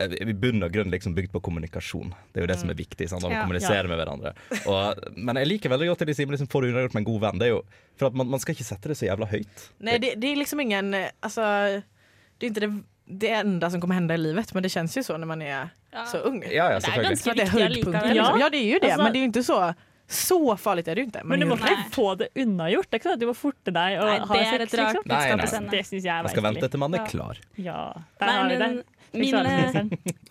i 0.00 0.32
bunn 0.34 0.62
og 0.66 0.72
grunn 0.74 0.90
liksom 0.90 1.14
bygd 1.14 1.30
på 1.32 1.40
kommunikasjon. 1.46 2.14
Det 2.32 2.40
er 2.40 2.46
jo 2.46 2.50
det 2.50 2.58
som 2.58 2.70
er 2.72 2.74
viktig. 2.78 3.08
Sant? 3.08 3.22
Man 3.22 3.32
Ja. 3.32 3.42
kommunisere 3.44 3.86
med 3.88 3.98
hverandre. 4.00 4.32
Og, 4.66 4.98
men 5.16 5.36
jeg 5.36 5.46
liker 5.46 5.70
veldig 5.70 5.88
godt 5.92 5.98
det 6.02 6.08
de 6.10 6.14
sier 6.14 6.26
liksom, 6.26 6.48
får 6.50 6.62
du 6.62 6.68
unnagjort 6.72 6.94
med 6.94 7.00
en 7.04 7.10
god 7.12 7.20
venn. 7.20 7.38
Det 7.38 7.46
er 7.46 7.52
jo 7.52 7.60
for 7.96 8.06
at 8.08 8.14
man, 8.14 8.28
man 8.32 8.40
skal 8.42 8.54
ikke 8.56 8.66
sette 8.66 8.88
det 8.90 8.96
så 8.98 9.06
jævla 9.06 9.28
høyt. 9.30 9.68
Nei, 9.80 9.98
det, 10.02 10.14
det 10.18 10.32
er 10.32 10.40
liksom 10.40 10.60
ingen, 10.64 10.94
Altså, 11.22 11.82
det 12.40 12.48
er 12.48 12.50
ikke 12.50 12.64
det, 12.66 12.72
det 13.22 13.30
enda 13.42 13.70
som 13.70 13.80
kommer 13.80 13.94
hende 14.00 14.14
i 14.14 14.22
livet, 14.24 14.50
men 14.56 14.62
det 14.66 14.72
kjennes 14.74 14.96
jo 14.96 15.02
så 15.06 15.18
når 15.20 15.26
man 15.36 15.42
er 15.42 15.70
Ja. 15.92 16.04
så 16.08 16.22
ung. 16.26 16.42
Ja, 16.42 16.70
ja, 16.72 16.78
Det 16.80 16.88
er 16.88 17.02
ganske 17.02 17.34
det 17.34 17.42
är 17.42 17.46
viktig 17.46 17.62
allikevel. 17.62 17.92
Liksom. 17.92 18.16
Ja. 18.16 18.36
Ja, 18.38 18.48
det 18.50 18.58
er 18.58 18.68
jo 18.72 18.78
det, 18.82 18.90
altså, 18.92 19.02
men 19.04 19.12
det 19.12 19.18
er 19.20 19.26
jo 19.26 19.30
ikke 19.30 19.44
så, 19.44 19.74
så 20.08 20.38
farlig 20.58 20.88
er 20.88 20.94
det 20.94 21.02
ju 21.04 21.06
inte. 21.10 21.20
Men 21.24 21.40
du 21.40 21.46
må 21.46 21.56
ikke 21.60 21.90
få 21.94 22.14
det 22.18 22.28
unnagjort. 22.34 22.88
Det 22.90 22.96
er 22.96 23.00
ikke 23.00 23.08
sånn 23.10 23.18
at 23.18 23.20
du 23.22 23.26
må 23.28 23.34
forte 23.36 23.70
deg 23.76 23.98
og 24.00 24.08
Nei, 24.08 24.18
ha 24.18 24.34
det 24.34 24.42
er 24.42 24.66
sex. 24.66 24.72
Liksom. 24.72 25.04
Nei, 25.06 25.20
nei. 25.36 25.70
Det 25.76 25.82
syns 25.86 26.04
jeg 26.04 26.12
er 26.16 26.22
Man 26.26 26.32
skal 26.32 26.42
vente 26.48 26.68
til 26.72 26.80
man 26.82 26.94
er 26.98 27.06
klar. 27.06 27.38
Ja, 27.56 27.92
der 28.18 28.26
Nei, 28.26 28.34
har 28.40 28.48
vi 28.50 28.58
men 28.58 28.76
det. 28.80 28.86
Min, 29.12 29.34
eh, 29.34 29.82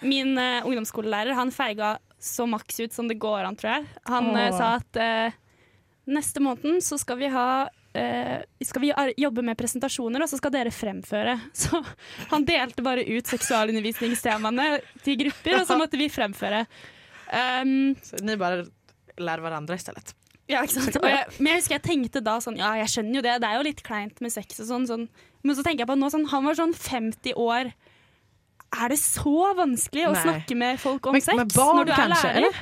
min 0.01 0.37
uh, 0.37 0.65
ungdomsskolelærer 0.65 1.37
han 1.37 1.51
feiga 1.53 1.97
så 2.21 2.45
maks 2.49 2.79
ut 2.79 2.93
som 2.93 3.07
det 3.09 3.19
går 3.21 3.47
an, 3.47 3.57
tror 3.57 3.75
jeg. 3.75 3.85
Han 4.09 4.29
eh, 4.37 4.51
sa 4.53 4.75
at 4.77 4.99
neste 6.05 6.43
måneden 6.43 6.81
så 6.85 6.99
skal 7.01 7.21
vi 7.21 7.31
ha 7.33 7.51
Uh, 7.91 8.39
skal 8.63 8.85
vi 8.85 8.89
jobbe 9.19 9.43
med 9.43 9.57
presentasjoner, 9.59 10.23
og 10.23 10.29
så 10.31 10.37
skal 10.39 10.53
dere 10.53 10.71
fremføre. 10.71 11.33
Så 11.59 11.75
han 12.29 12.45
delte 12.47 12.85
bare 12.85 13.03
ut 13.03 13.27
seksualundervisningstemaene 13.27 14.77
til 15.03 15.17
grupper, 15.19 15.57
og 15.57 15.67
så 15.67 15.75
måtte 15.75 15.99
vi 15.99 16.07
fremføre. 16.07 16.61
Um, 17.27 17.91
Så 17.99 18.23
ni 18.23 18.37
lærer 18.39 19.43
hverandre 19.43 19.75
i 19.75 19.83
stedet? 19.83 20.15
ja, 20.51 20.61
ikke 20.65 20.75
sant? 20.77 20.97
Og 20.99 21.07
jeg, 21.07 21.27
men 21.39 21.53
jeg 21.53 21.61
husker 21.61 21.77
jeg 21.77 21.85
tenkte 21.85 22.23
da 22.23 22.35
sånn 22.43 22.59
Ja, 22.59 22.73
jeg 22.81 22.91
skjønner 22.91 23.19
jo 23.19 23.23
det, 23.25 23.35
det 23.43 23.49
er 23.49 23.59
jo 23.59 23.67
litt 23.67 23.83
kleint 23.85 24.23
med 24.23 24.33
sex 24.33 24.59
og 24.63 24.67
sånn. 24.71 24.87
sånn. 24.89 25.05
Men 25.45 25.57
så 25.57 25.65
tenker 25.65 25.85
jeg 25.85 25.91
på 25.91 25.97
nå 25.99 26.11
sånn 26.13 26.27
Han 26.33 26.47
var 26.47 26.59
sånn 26.59 26.75
50 26.77 27.37
år. 27.39 27.71
Er 28.71 28.87
det 28.93 28.99
så 28.99 29.53
vanskelig 29.57 30.05
å 30.07 30.13
Nei. 30.15 30.21
snakke 30.23 30.55
med 30.55 30.79
folk 30.79 31.05
om 31.07 31.13
Men, 31.17 31.21
sex 31.21 31.35
med 31.37 31.51
barn 31.55 31.75
når 31.81 31.85
du 31.85 31.91
er 31.91 31.95
kanskje, 31.99 32.23
lærer? 32.29 32.37
eller? 32.37 32.61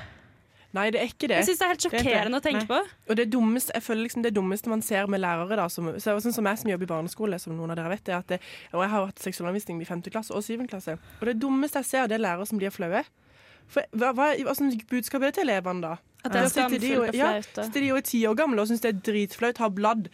Nei, 0.72 0.89
det 0.94 1.00
er 1.01 1.08
ikke 1.10 1.28
det. 1.28 1.38
Jeg 1.39 1.46
syns 1.48 1.58
det 1.60 1.66
er 1.66 1.70
helt 1.70 1.80
Det 1.82 1.86
er 1.86 1.98
ikke 1.98 2.04
sjokkerende 2.10 2.38
å 2.39 2.44
tenke 2.46 2.60
Nei. 2.62 2.66
på. 2.70 2.80
Og 3.10 3.16
det 3.18 3.25
dummeste, 3.34 3.72
jeg 3.74 3.82
føler 3.84 4.04
liksom 4.06 4.22
det 4.24 4.34
dummeste 4.36 4.70
man 4.70 4.82
ser 4.86 5.08
med 5.10 5.20
lærere, 5.22 5.56
da, 5.58 5.68
som, 5.68 5.88
så, 5.98 6.13
sånn 6.22 6.34
som 6.36 6.46
jeg 6.46 6.58
som 6.62 6.70
jobber 6.70 6.84
i 6.86 6.92
barneskole, 6.94 7.39
som 7.42 7.56
noen 7.58 7.72
av 7.74 7.78
dere 7.80 7.89
vet, 7.89 8.10
er 8.10 8.18
at 8.20 8.28
det, 8.28 8.39
og 8.74 8.84
jeg 8.84 8.89
har 8.89 9.06
hatt 9.08 9.20
seksualundervisning 9.20 9.82
i 9.82 9.86
5. 9.86 10.01
klasse 10.13 10.32
og 10.38 10.44
7. 10.46 10.68
klasse. 10.70 10.98
Og 11.22 11.25
det 11.25 11.39
dummeste 11.42 11.82
jeg 11.82 11.86
ser, 11.86 12.08
det 12.08 12.20
er 12.20 12.25
lærere 12.25 12.46
som 12.46 12.58
blir 12.62 12.70
flaue. 12.70 13.01
For, 13.70 13.82
hva, 13.98 14.13
hva, 14.13 14.30
hva 14.46 14.54
sånn 14.58 14.74
budskap 14.89 15.22
er 15.22 15.30
det 15.32 15.36
til 15.39 15.50
elevene, 15.50 15.82
da? 15.82 15.96
At 16.25 16.34
det 16.34 16.42
er 16.42 16.50
skamfullt 16.50 16.98
og- 16.98 17.13
flaut. 17.13 17.16
ja. 17.16 17.63
Sitter 17.63 17.80
de 17.80 17.88
jo 17.88 17.96
er 17.98 18.01
ti 18.01 18.22
år 18.28 18.36
gamle 18.36 18.62
og 18.62 18.68
syns 18.68 18.82
det 18.82 18.94
er 18.96 19.01
dritflaut, 19.12 19.58
har 19.58 19.70
bladd 19.70 20.10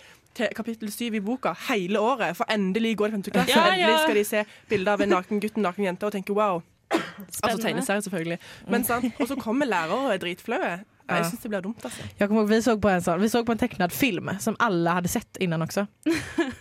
kapittel 0.56 0.92
syv 0.92 1.16
i 1.16 1.20
boka 1.20 1.56
hele 1.70 2.00
året, 2.00 2.36
for 2.38 2.46
endelig 2.52 2.98
går 2.98 3.08
det 3.12 3.14
femte 3.20 3.32
klasse. 3.32 3.52
Ja, 3.56 3.68
Endelig 3.74 4.00
skal 4.04 4.16
de 4.16 4.24
se 4.26 4.44
bilder 4.70 4.92
av 4.94 5.02
en 5.02 5.10
naken 5.10 5.40
gutt 5.40 5.52
og 5.56 5.58
en 5.58 5.70
naken 5.70 5.86
jente 5.86 6.06
og 6.06 6.12
tenke 6.12 6.34
wow. 6.34 6.62
Altså 6.92 7.40
Spennende. 7.40 7.64
tegneserie, 7.64 8.02
selvfølgelig. 8.02 8.38
Men 8.70 8.84
sant? 8.84 9.14
Og 9.20 9.28
så 9.28 9.36
kommer 9.36 9.66
lærere 9.66 9.98
og 10.06 10.14
er 10.14 10.18
dritflaue. 10.22 10.76
Ja. 11.10 11.16
Jeg 11.16 11.26
syns 11.26 11.42
det 11.42 11.50
blir 11.50 11.62
dumt, 11.62 11.86
altså. 11.86 12.02
Jag 12.20 12.32
ihåg, 12.32 12.50
vi 12.50 12.62
så 12.62 12.78
på 12.82 12.90
en 12.90 13.02
sån, 13.02 13.22
vi 13.22 13.30
så 13.30 13.44
på 13.46 13.52
en 13.52 13.58
tecknad 13.58 13.92
film 13.92 14.30
som 14.40 14.56
alla 14.60 14.94
hade 14.94 15.08
sett 15.08 15.38
innan 15.38 15.62
också. 15.62 15.88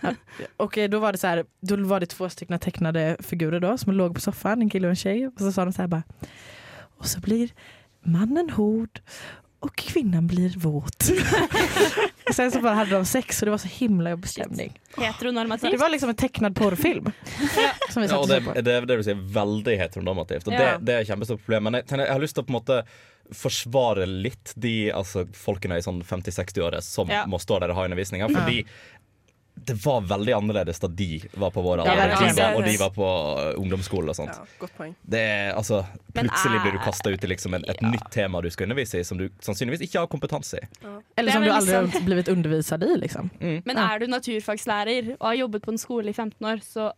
Ja, 0.00 0.14
och 0.56 0.78
då 0.90 0.98
var 0.98 1.12
det 1.12 1.18
så 1.18 1.26
här, 1.26 1.44
då 1.60 1.76
var 1.76 2.00
det 2.00 2.06
två 2.06 2.28
stycken 2.28 2.58
tecknade 2.58 3.16
figurer 3.20 3.60
då 3.60 3.78
som 3.78 3.92
låg 3.92 4.14
på 4.14 4.20
soffan, 4.20 4.62
en 4.62 4.70
kille 4.70 4.86
och 4.86 4.90
en 4.90 4.96
tjej. 4.96 5.26
Och 5.26 5.38
så 5.38 5.52
sa 5.52 5.64
de 5.64 5.72
så 5.72 5.82
här 5.82 5.88
bara, 5.88 6.02
och 6.98 7.06
så 7.06 7.20
blir 7.20 7.50
mannen 8.02 8.50
hård 8.50 9.00
och 9.60 9.76
kvinnan 9.76 10.26
blir 10.26 10.58
våt. 10.58 11.04
och 12.28 12.34
sen 12.34 12.50
så 12.50 12.60
bara 12.60 12.74
hade 12.74 12.90
de 12.90 13.04
sex 13.04 13.42
och 13.42 13.46
det 13.46 13.50
var 13.50 13.58
så 13.58 13.68
himla 13.68 14.10
jobbig 14.10 14.28
stämning. 14.30 14.80
Heteronormativt. 14.96 15.70
Det 15.70 15.76
var 15.76 15.88
liksom 15.90 16.08
en 16.08 16.14
tecknad 16.16 16.56
porrfilm. 16.56 17.12
ja. 17.56 18.02
Ja, 18.02 18.18
og 18.18 18.28
det, 18.28 18.36
er 18.56 18.62
det, 18.62 18.76
det 18.88 19.00
sier 19.04 19.14
si 19.14 19.34
veldig 19.34 19.78
heteronormativt. 19.78 20.46
Og 20.48 20.52
Ja. 20.54 20.58
det, 20.78 20.86
det 20.86 20.94
er 20.94 21.00
et 21.04 21.08
kjempestort 21.08 21.44
problem. 21.44 21.62
Men 21.68 21.74
jeg, 21.80 21.84
jeg 21.90 22.12
har 22.12 22.20
lyst 22.22 22.34
til 22.38 22.44
å 22.44 22.46
på 22.46 22.54
en 22.54 22.60
måte 22.60 22.78
forsvare 23.34 24.04
litt 24.06 24.52
de 24.60 24.90
altså, 24.92 25.24
folkene 25.36 25.78
i 25.80 25.84
sånn 25.84 26.02
50-60-åra 26.04 26.80
som 26.84 27.08
Ja. 27.08 27.24
må 27.26 27.38
stå 27.40 27.58
der 27.60 27.72
og 27.72 27.76
ha 27.78 27.84
undervisninga. 27.88 28.28
Fordi 28.28 28.64
det 29.54 29.74
var 29.84 30.00
veldig 30.00 30.32
annerledes 30.36 30.80
da 30.82 30.88
de 30.88 31.22
var 31.34 31.50
på 31.54 31.62
vår 31.62 31.78
Ja, 31.78 31.92
alder, 31.92 32.14
er 32.14 32.34
de 32.34 32.40
var, 32.40 32.56
og 32.58 32.64
de 32.66 32.74
var 32.80 32.90
på 32.94 33.06
ungdomsskole 33.62 34.10
og 34.12 34.16
sånt. 34.18 34.34
Ja, 34.34 34.56
godt 34.60 34.74
poeng. 34.76 34.94
Det 35.02 35.20
er, 35.20 35.52
altså, 35.56 35.84
plutselig 36.12 36.60
blir 36.64 36.74
du 36.76 36.80
kasta 36.84 37.12
ut 37.14 37.24
i 37.24 37.30
liksom 37.30 37.54
en, 37.56 37.64
et 37.70 37.80
nytt 37.86 38.10
tema 38.12 38.42
du 38.44 38.50
skal 38.52 38.68
undervise 38.68 39.00
i, 39.00 39.06
som 39.06 39.20
du 39.20 39.28
sannsynligvis 39.44 39.86
ikke 39.86 40.02
har 40.02 40.10
kompetanse 40.10 40.58
i. 40.58 40.66
Eller 41.16 41.32
som 41.32 41.46
du 41.46 41.52
aldri 41.52 41.72
liksom- 41.72 41.92
har 41.94 42.06
blivit 42.10 42.28
undervist 42.34 42.72
i 42.72 42.96
liksom. 42.98 43.30
Men 43.40 43.78
er 43.78 43.98
du 43.98 44.06
naturfagslærer 44.10 45.14
og 45.20 45.26
har 45.30 45.40
jobbet 45.44 45.62
på 45.62 45.70
en 45.72 45.78
skole 45.78 46.10
i 46.10 46.12
15 46.12 46.46
år, 46.46 46.60
så 46.66 46.92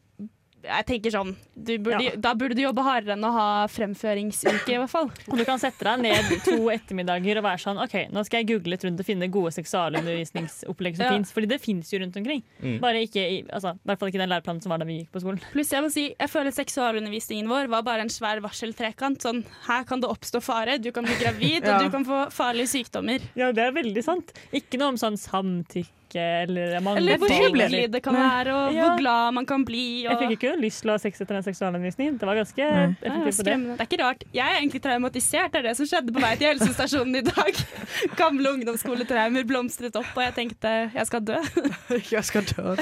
jeg 0.67 0.87
tenker 0.89 1.13
sånn 1.15 1.35
du 1.55 1.79
burde, 1.79 2.03
Ja. 2.03 2.11
Da 2.19 2.33
burde 2.35 2.55
du 2.57 2.63
jobbe 2.63 2.83
hardere 2.83 3.13
enn 3.15 3.25
å 3.25 3.31
ha 3.33 3.67
fremføringsuke, 3.71 4.73
i 4.75 4.79
hvert 4.81 4.91
fall. 4.91 5.11
Og 5.31 5.37
du 5.39 5.45
kan 5.47 5.59
sette 5.63 5.85
deg 5.87 6.01
ned 6.03 6.33
to 6.45 6.57
ettermiddager 6.73 7.39
og 7.39 7.45
være 7.47 7.63
sånn 7.63 7.79
OK, 7.83 7.95
nå 8.13 8.25
skal 8.27 8.43
jeg 8.43 8.49
google 8.51 8.75
litt 8.75 8.85
rundt 8.85 9.01
og 9.01 9.07
finne 9.07 9.29
gode 9.31 9.53
seksualundervisningsopplegg 9.55 10.97
som 10.97 11.05
Ja. 11.07 11.13
finnes. 11.13 11.33
Fordi 11.33 11.49
det 11.49 11.61
fins 11.63 11.93
jo 11.93 11.99
rundt 12.03 12.17
omkring. 12.17 12.43
Mm. 12.63 12.81
Bare 12.81 13.03
ikke 13.07 13.23
i, 13.23 13.43
altså, 13.53 13.75
i 13.77 13.87
hvert 13.89 13.99
fall 13.99 14.09
ikke 14.11 14.23
den 14.23 14.31
læreplanen 14.33 14.63
som 14.63 14.71
var 14.71 14.79
da 14.79 14.85
vi 14.89 14.99
gikk 15.03 15.13
på 15.13 15.23
skolen. 15.23 15.41
Pluss 15.53 15.71
jeg 15.73 15.83
må 15.83 15.91
si, 15.93 16.15
jeg 16.19 16.29
føler 16.31 16.51
seksualundervisningen 16.57 17.49
vår 17.51 17.69
var 17.73 17.83
bare 17.87 18.01
en 18.07 18.13
svær 18.13 18.41
varseltrekant. 18.45 19.23
Sånn, 19.23 19.45
her 19.67 19.85
kan 19.85 20.01
det 20.01 20.11
oppstå 20.11 20.43
fare, 20.43 20.79
du 20.79 20.91
kan 20.93 21.05
bli 21.05 21.15
gravid, 21.21 21.63
Ja. 21.67 21.77
og 21.79 21.85
du 21.87 21.91
kan 21.91 22.05
få 22.05 22.25
farlige 22.35 22.69
sykdommer. 22.75 23.21
Ja, 23.37 23.53
det 23.53 23.63
er 23.65 23.73
veldig 23.73 24.03
sant. 24.05 24.33
Ikke 24.53 24.79
noe 24.79 24.95
om 24.95 24.97
sånn 25.01 25.17
samtykke 25.19 26.06
eller 26.15 26.81
man 26.81 26.97
Eller 26.99 27.19
hvor 27.19 27.29
hyggelig 27.29 27.91
det 27.93 28.03
kan 28.03 28.15
være, 28.15 28.53
og 28.55 28.75
Ja. 28.75 28.83
hvor 28.85 28.99
glad 28.99 29.33
man 29.35 29.47
kan 29.47 29.65
bli. 29.65 30.03
Jeg 30.05 30.19
fikk 30.19 30.31
ikke 30.37 30.53
lyst 30.61 30.83
til 30.83 30.91
å 30.91 30.93
ha 30.93 30.99
sex 30.99 31.21
etter 31.21 31.35
den 31.35 31.43
seksualundervisningen. 31.43 32.19
Det 32.19 32.27
var 32.27 32.35
ganske 32.37 32.57
Nei. 32.57 32.97
Ja, 33.03 33.11
effektivt 33.11 33.37
på 33.37 33.45
det. 33.45 33.57
Det 33.67 33.81
er 33.81 33.87
ikke 33.91 34.03
rart. 34.05 34.25
Jeg 34.33 34.47
er 34.47 34.61
egentlig 34.61 34.83
traumatisert. 34.83 35.53
Det 35.53 35.59
er 35.59 35.63
det 35.71 35.77
som 35.77 35.87
skjedde 35.87 36.13
på 36.13 36.21
vei 36.21 36.37
til 36.37 36.47
helsestasjonen 36.53 37.17
i 37.17 37.25
dag. 37.27 37.65
Gamle 38.23 38.53
ungdomsskoletraumer 38.53 39.45
blomstret 39.47 39.97
opp, 39.97 40.13
og 40.15 40.23
jeg 40.23 40.35
tenkte 40.35 40.91
jeg 40.95 41.07
skal 41.07 41.21
dø. 41.21 41.41
jeg 42.15 42.25
skal 42.25 42.43
dö. 42.43 42.77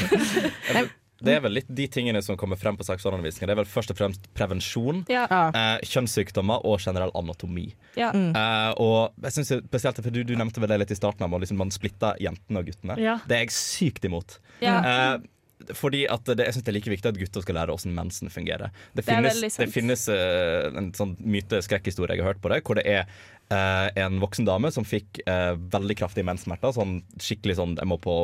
Det 1.27 1.37
er 1.39 1.43
vel 1.45 1.57
litt 1.59 1.69
de 1.69 1.87
tingene 1.91 2.23
som 2.25 2.39
kommer 2.41 2.61
frem 2.61 2.79
på 2.79 2.87
seksualundervisninga. 2.87 3.49
Det 3.51 3.57
er 3.57 3.61
vel 3.63 3.71
først 3.71 3.95
og 3.95 4.01
fremst 4.01 4.31
prevensjon, 4.37 5.05
Ja. 5.11 5.27
Eh, 5.31 5.85
kjønnssykdommer 5.89 6.65
og 6.65 6.81
generell 6.85 7.13
anatomi. 7.15 7.69
Ja. 7.99 8.13
Mm. 8.15 8.33
Eh, 8.37 8.73
og 8.83 9.15
jeg 9.23 9.39
synes 9.39 9.53
spesielt 9.67 10.01
for 10.01 10.15
du, 10.15 10.23
du 10.25 10.35
nevnte 10.39 10.63
vel 10.63 10.73
det 10.75 10.83
litt 10.85 10.95
i 10.95 10.99
starten 10.99 11.27
om 11.27 11.37
at 11.37 11.45
liksom 11.45 11.61
man 11.61 11.73
splitter 11.75 12.19
jentene 12.23 12.63
og 12.63 12.71
guttene. 12.71 12.99
Ja. 13.01 13.19
Det 13.29 13.39
er 13.39 13.47
jeg 13.47 13.57
sykt 13.57 14.05
imot. 14.09 14.39
Ja. 14.65 14.81
Eh, 14.81 15.31
fordi 15.73 16.05
at 16.11 16.27
det, 16.27 16.45
jeg 16.45 16.57
synes 16.57 16.65
det 16.67 16.73
er 16.73 16.77
like 16.77 16.91
viktig 16.93 17.09
at 17.09 17.19
gutter 17.19 17.45
skal 17.45 17.57
lære 17.57 17.73
hvordan 17.73 17.95
mensen 17.97 18.33
fungerer. 18.33 18.73
Det 18.93 19.01
Det 19.01 19.05
finnes, 19.07 19.41
det 19.41 19.53
det 19.57 19.73
finnes 19.73 20.09
uh, 20.09 20.77
en 20.77 20.91
sånn 20.97 21.15
myte-skrekkhistorie 21.21 22.17
jeg 22.17 22.25
har 22.25 22.35
hørt 22.35 22.43
på 22.43 22.51
det, 22.53 22.61
hvor 22.67 22.77
det 22.77 22.85
er 22.85 23.07
uh, 23.53 23.89
en 23.97 24.21
voksen 24.21 24.45
dame 24.45 24.71
som 24.75 24.85
fikk 24.85 25.23
uh, 25.29 25.55
veldig 25.57 25.97
kraftige 25.97 26.27
menssmerter. 26.27 26.75
Sånn 26.77 26.99
skikkelig 27.17 27.57
sånn 27.61 27.79
Jeg 27.79 27.89
må 27.89 27.99
på, 28.03 28.17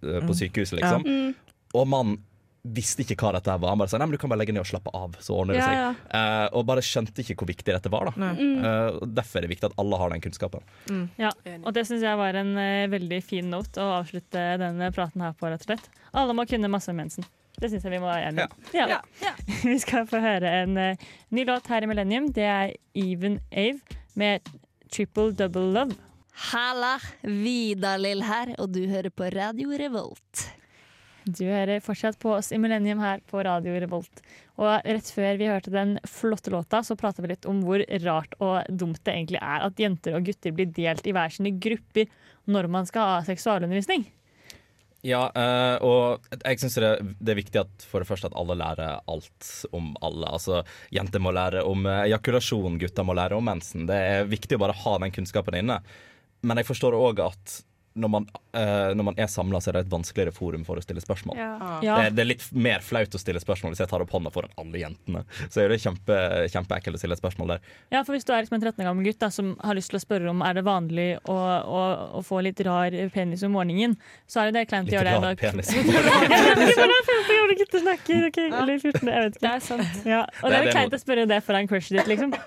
på 0.00 0.36
sykehuset, 0.36 0.80
liksom. 0.80 1.06
Mm. 1.06 1.34
Og 1.78 1.86
mannen 1.86 2.18
visste 2.62 3.02
ikke 3.06 3.16
hva 3.24 3.30
dette 3.38 3.54
var. 3.56 3.70
Han 3.72 3.78
bare 3.80 3.88
sa 3.88 3.96
nei, 3.98 4.06
men 4.06 4.12
du 4.16 4.20
kan 4.20 4.28
bare 4.32 4.40
legge 4.42 4.52
ned 4.52 4.60
og 4.60 4.68
slappe 4.68 4.92
av, 4.94 5.14
så 5.24 5.32
ordner 5.32 5.56
det 5.56 5.62
Ja, 5.62 5.66
seg. 5.66 5.78
ja. 6.12 6.20
Uh, 6.44 6.58
og 6.58 6.66
bare 6.68 6.82
skjønte 6.84 7.22
ikke 7.24 7.36
hvor 7.40 7.48
viktig 7.48 7.72
dette 7.72 7.88
var. 7.92 8.10
da 8.10 8.12
Mm. 8.34 8.60
Uh, 8.60 9.06
Derfor 9.06 9.38
er 9.40 9.46
det 9.46 9.50
viktig 9.54 9.70
at 9.70 9.78
alle 9.80 9.96
har 9.96 10.10
den 10.10 10.20
kunnskapen. 10.20 10.60
Ja, 11.18 11.30
og 11.64 11.72
det 11.74 11.86
syns 11.88 12.02
jeg 12.04 12.16
var 12.20 12.34
en 12.36 12.52
uh, 12.56 12.86
veldig 12.92 13.22
fin 13.24 13.48
note 13.50 13.80
å 13.80 14.00
avslutte 14.02 14.42
denne 14.60 14.90
praten 14.92 15.20
her 15.24 15.32
på, 15.32 15.48
rett 15.48 15.64
og 15.64 15.70
slett. 15.72 15.88
Alle 16.12 16.34
må 16.36 16.44
kunne 16.48 16.68
masse 16.68 16.90
om 16.92 16.96
mensen. 17.00 17.24
Det 17.60 17.68
syns 17.70 17.82
jeg 17.84 17.92
vi 17.92 17.98
må 18.00 18.06
være 18.08 18.28
enige 18.28 18.44
om. 18.48 18.68
Ja. 18.76 18.86
Ja. 18.88 19.00
Ja. 19.24 19.32
Vi 19.64 19.78
skal 19.82 20.06
få 20.08 20.20
høre 20.20 20.48
en 20.62 20.76
ny 21.30 21.44
låt 21.44 21.66
her 21.68 21.82
i 21.82 21.86
Millennium. 21.90 22.30
Det 22.32 22.44
er 22.48 22.76
Even 22.94 23.40
Ave 23.52 23.80
med 24.16 24.40
'Triple 24.90 25.32
Double 25.36 25.68
Love'. 25.74 25.96
Halla, 26.52 26.94
Vidar-Lill 27.22 28.22
her, 28.24 28.54
og 28.58 28.72
du 28.72 28.86
hører 28.88 29.10
på 29.12 29.28
Radio 29.34 29.68
Revolt. 29.76 30.46
Du 31.24 31.44
hører 31.44 31.82
fortsatt 31.84 32.18
på 32.20 32.32
oss 32.38 32.50
i 32.52 32.58
Millennium 32.60 33.00
her 33.02 33.20
på 33.28 33.42
Radio 33.44 33.74
Revolt. 33.82 34.22
Og 34.60 34.70
rett 34.84 35.10
før 35.12 35.36
vi 35.40 35.50
hørte 35.50 35.72
den 35.72 35.98
flotte 36.08 36.52
låta, 36.52 36.82
så 36.84 36.96
prata 37.00 37.24
vi 37.24 37.32
litt 37.32 37.48
om 37.48 37.60
hvor 37.64 37.84
rart 38.04 38.36
og 38.40 38.68
dumt 38.68 39.02
det 39.04 39.16
egentlig 39.16 39.40
er 39.42 39.66
at 39.66 39.80
jenter 39.80 40.16
og 40.16 40.24
gutter 40.28 40.56
blir 40.56 40.72
delt 40.76 41.06
i 41.06 41.14
hver 41.16 41.32
sine 41.34 41.52
grupper 41.60 42.08
når 42.50 42.70
man 42.72 42.88
skal 42.88 43.14
ha 43.14 43.20
seksualundervisning. 43.28 44.06
Ja, 45.06 45.22
eh, 45.32 45.76
og 45.80 46.26
jeg 46.42 46.60
syns 46.60 46.76
det, 46.76 46.90
er 47.32 47.38
viktig 47.38 47.60
at 47.62 47.84
for 47.88 48.02
det 48.02 48.08
første 48.08 48.28
at 48.28 48.36
alle 48.36 48.58
lærer 48.60 49.00
alt 49.08 49.50
om 49.76 49.94
alle. 50.04 50.28
Altså, 50.28 50.60
Jenter 50.92 51.22
må 51.24 51.32
lære 51.32 51.64
om 51.64 51.88
eh, 51.88 52.04
ejakulasjon, 52.10 52.76
gutter 52.80 53.06
må 53.08 53.16
lære 53.16 53.38
om 53.38 53.48
mensen. 53.48 53.86
Det 53.88 53.96
er 53.96 54.28
viktig 54.28 54.58
å 54.58 54.62
bare 54.66 54.76
ha 54.76 54.98
den 55.00 55.14
kunnskapen 55.16 55.56
inne. 55.56 55.80
Men 56.44 56.60
jeg 56.60 56.68
forstår 56.68 56.96
òg 56.96 57.24
at 57.24 57.60
når 57.98 58.08
man, 58.12 58.26
uh, 58.54 58.92
når 58.94 59.02
man 59.08 59.16
er 59.18 59.26
samla, 59.26 59.58
så 59.60 59.70
er 59.72 59.78
det 59.80 59.80
et 59.86 59.90
vanskeligere 59.90 60.30
forum 60.32 60.62
for 60.64 60.78
å 60.78 60.82
stille 60.84 61.02
spørsmål. 61.02 61.34
Ja. 61.36 61.48
Ja. 61.82 61.96
Det, 61.98 62.04
er- 62.06 62.14
det 62.14 62.22
er 62.22 62.28
litt 62.30 62.44
mer 62.54 62.84
flaut 62.86 63.16
å 63.16 63.18
stille 63.20 63.40
spørsmål 63.42 63.72
hvis 63.74 63.82
jeg 63.82 63.90
tar 63.90 64.04
opp 64.04 64.12
hånda 64.14 64.30
foran 64.30 64.52
alle 64.62 64.78
jentene. 64.84 65.24
Så 65.50 65.64
er 65.64 65.72
det 65.74 65.80
kjempe, 65.82 66.18
kjempeekkelt 66.54 66.94
å 66.94 67.00
stille 67.02 67.16
et 67.18 67.22
spørsmål 67.22 67.54
der. 67.56 67.64
Ja, 67.90 68.04
for 68.06 68.14
Hvis 68.14 68.24
du 68.28 68.32
er 68.32 68.44
liksom 68.44 68.60
en 68.60 68.62
13 68.62 68.84
år 68.84 68.88
gammel 68.92 69.08
gutt 69.10 69.18
da, 69.24 69.30
som 69.34 69.52
har 69.66 69.74
lyst 69.74 69.90
til 69.90 69.98
å 69.98 70.02
spørre 70.04 70.30
om 70.30 70.42
er 70.46 70.54
det 70.60 70.64
vanlig 70.70 71.08
å, 71.26 71.34
å, 71.34 71.82
å 72.20 72.22
få 72.26 72.40
litt 72.46 72.62
rar 72.66 72.94
penis 73.14 73.42
om 73.48 73.56
morgenen, 73.58 73.96
så 74.30 74.44
er 74.44 74.50
det 74.52 74.60
det 74.60 74.66
kleint 74.70 74.90
å 74.90 74.94
gjøre 74.94 75.10
det. 75.10 75.20
rar 75.26 75.40
penis. 75.42 75.74
om 75.74 75.90
vet 75.90 76.64
ikke 76.70 76.80
hvordan 76.80 77.06
15 77.10 77.36
gamle 77.36 77.58
gutter 77.64 77.84
snakker. 77.86 78.28
Eller 78.60 78.78
14, 78.78 79.08
jeg 79.10 79.26
vet 79.26 79.40
Det 79.42 79.50
er 79.56 79.64
sant. 79.66 80.04
Ja, 80.06 80.22
og 80.42 80.46
Det 80.46 80.54
det 80.54 80.60
er 80.62 80.68
er 80.70 80.76
kleint 80.78 80.94
å 80.94 81.02
spørre 81.02 81.26
det 81.30 81.42
foran 81.46 81.66
crushet 81.70 81.98
ditt, 81.98 82.12
liksom. 82.14 82.38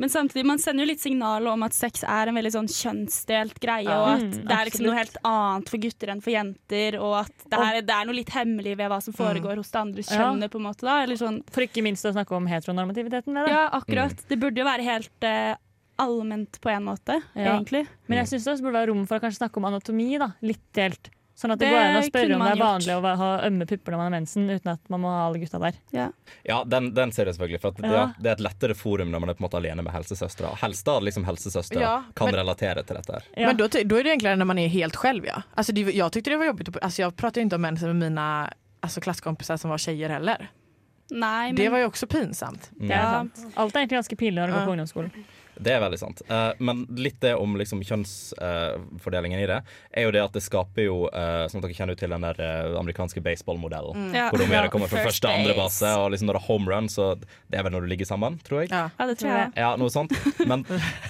Men 0.00 0.08
samtidig, 0.08 0.46
man 0.48 0.58
sender 0.62 0.86
jo 0.86 0.88
litt 0.94 1.02
signaler 1.02 1.50
om 1.52 1.62
at 1.66 1.74
sex 1.76 2.02
er 2.08 2.30
en 2.30 2.36
veldig 2.38 2.52
sånn 2.54 2.68
kjønnsdelt 2.72 3.58
greie, 3.60 3.84
og 3.92 4.06
at 4.14 4.22
Mm, 4.24 4.46
det 4.48 4.56
er 4.56 4.64
liksom 4.70 4.86
noe 4.86 4.96
helt 4.96 5.16
annet 5.28 5.68
for 5.68 5.82
gutter 5.82 6.08
enn 6.14 6.22
for 6.24 6.32
jenter, 6.32 6.96
og 7.00 7.14
at 7.20 7.34
det, 7.50 7.58
her, 7.60 7.80
det 7.84 7.94
er 7.98 8.06
noe 8.08 8.16
litt 8.16 8.32
hemmelig 8.32 8.76
ved 8.80 8.88
hva 8.88 9.00
som 9.04 9.12
foregår 9.12 9.56
hos 9.60 9.70
det 9.70 9.80
andre 9.80 10.02
Ja. 10.08 10.48
på 10.48 10.56
en 10.56 10.64
måte 10.64 10.86
da, 10.88 11.02
eller 11.04 11.16
sånn. 11.20 11.42
For 11.52 11.60
ikke 11.66 11.82
minst 11.84 12.06
å 12.08 12.12
snakke 12.14 12.32
om 12.34 12.46
heteronormativiteten 12.48 13.34
ved 13.34 13.44
det. 13.46 13.52
Ja, 13.52 13.68
akkurat. 13.76 14.16
Det 14.28 14.40
burde 14.40 14.56
jo 14.56 14.64
være 14.64 14.82
helt 14.88 15.24
uh, 15.28 15.54
allment 16.00 16.60
på 16.62 16.70
en 16.72 16.84
måte, 16.84 17.20
Ja. 17.36 17.58
egentlig. 17.58 17.86
Men 18.08 18.24
jeg 18.24 18.26
syns 18.40 18.44
det 18.44 18.62
burde 18.64 18.78
være 18.80 18.88
rom 18.88 19.06
for 19.06 19.18
å 19.18 19.20
kanskje 19.20 19.42
snakke 19.44 19.58
om 19.58 19.64
anatomi. 19.68 20.18
da, 20.18 20.32
Litt 20.40 20.64
delt. 20.72 21.10
Sånn 21.40 21.52
at 21.54 21.58
det, 21.58 21.70
Det 21.70 21.72
går 21.72 21.80
an 21.80 21.96
å 21.96 22.04
spørre 22.04 22.34
om 22.36 22.40
det 22.44 22.48
er 22.48 22.52
er 22.52 22.56
gjort. 22.60 22.68
vanlig 22.68 22.94
å 23.00 23.16
ha 23.16 23.28
ømme 23.48 23.66
pupper 23.66 23.92
når 23.94 23.96
man 23.96 24.12
har 24.12 24.20
mensen, 24.20 24.42
uten 24.50 24.72
at 24.74 24.90
man 24.92 25.00
må 25.00 25.08
ha 25.08 25.20
alle 25.26 25.38
gutta 25.40 25.58
der. 25.62 25.78
Ja, 26.44 26.58
den, 26.68 26.90
den 26.92 27.12
ser 27.16 27.24
jeg 27.30 27.34
selvfølgelig. 27.38 27.60
For 27.62 27.68
at 27.72 27.76
det, 27.80 27.90
Ja. 27.90 28.02
det 28.20 28.26
er 28.28 28.32
et 28.36 28.44
lettere 28.44 28.74
forum 28.76 29.08
når 29.10 29.20
man 29.24 29.30
er 29.30 29.34
på 29.38 29.40
en 29.40 29.48
måte 29.48 29.56
alene 29.56 29.82
med 29.82 29.92
helsesøstera. 29.94 30.52
Helst 30.60 30.84
da 30.84 30.98
liksom 31.00 31.24
helsesøstre 31.24 31.80
Ja, 31.80 31.94
kan 32.14 32.26
men- 32.28 32.34
relatere 32.44 32.84
til 32.86 32.96
dette. 32.96 33.12
her 33.12 33.22
Ja. 33.40 33.46
Men 33.46 33.56
da 33.56 33.64
er 33.64 33.84
det 33.84 34.04
egentlig 34.04 34.36
når 34.38 34.46
man 34.46 34.58
er 34.58 34.68
helt 34.68 34.96
selv, 35.00 35.24
ja. 35.24 35.42
Alltså 35.56 35.72
det, 35.72 35.86
jeg 35.94 36.10
syntes 36.12 36.22
det 36.24 36.36
var 36.38 36.46
jobbigt. 36.52 36.68
att- 36.68 36.82
Alltså 36.82 37.02
jag 37.02 37.16
pratade 37.16 37.40
ikke 37.46 37.54
om 37.54 37.62
mensen 37.62 37.98
med 37.98 38.12
mine 38.12 38.50
altså, 38.82 39.00
klassekompiser 39.00 39.56
som 39.58 39.70
var 39.70 39.78
tjejer 39.78 40.08
heller. 40.10 40.48
Nei, 41.10 41.46
men 41.48 41.54
Det 41.56 41.68
var 41.70 41.78
jo 41.80 41.88
også 41.90 42.06
pinsamt. 42.06 42.68
Det 42.78 42.90
er 42.90 43.00
Ja. 43.00 43.24
Alt 43.56 43.74
er 43.74 43.80
egentlig 43.80 43.98
ganske 43.98 44.16
pinlig 44.16 44.34
når 44.42 44.46
du 44.46 44.52
går 44.52 44.66
på 44.66 44.70
ungdomsskolen. 44.76 45.10
Det 45.60 45.74
er 45.76 45.82
veldig 45.82 45.98
sant. 46.00 46.22
Uh, 46.30 46.50
men 46.58 46.86
litt 46.96 47.18
det 47.20 47.34
om 47.36 47.52
liksom, 47.60 47.82
kjønnsfordelingen 47.84 49.40
i 49.42 49.46
det, 49.50 49.58
er 49.92 50.06
jo 50.06 50.12
det 50.14 50.22
at 50.24 50.36
det 50.36 50.42
skaper 50.44 50.86
jo 50.86 50.96
uh, 51.12 51.44
Som 51.52 51.60
dere 51.62 51.76
kjenner 51.76 51.98
til 51.98 52.10
den 52.12 52.24
der 52.24 52.40
eh, 52.40 52.78
amerikanske 52.80 53.20
baseballmodellen. 53.24 54.10
ja. 54.16 54.28
Hvor 54.30 54.40
de 54.40 54.48
Ja, 54.50 54.66
kommer 54.72 54.88
fra 54.90 55.02
first 55.04 55.20
første 55.20 55.32
andre 55.34 55.54
base. 55.58 55.86
og 56.00 56.10
liksom 56.12 56.30
når 56.30 56.38
det 56.38 56.42
er 56.42 56.46
home 56.48 56.70
run, 56.72 56.88
så 56.92 57.14
det 57.20 57.58
er 57.58 57.64
vel 57.66 57.72
når 57.76 57.86
du 57.86 57.90
ligger 57.92 58.08
sammen, 58.08 58.38
tror 58.46 58.62
jeg. 58.64 58.70
Ja. 58.72 58.88
ja, 58.98 59.06
det 59.06 59.18
tror 59.20 59.30
jeg. 59.36 59.52
Ja, 59.56 59.70
noe 59.80 59.92
sånt. 59.92 60.14
Men 60.46 60.64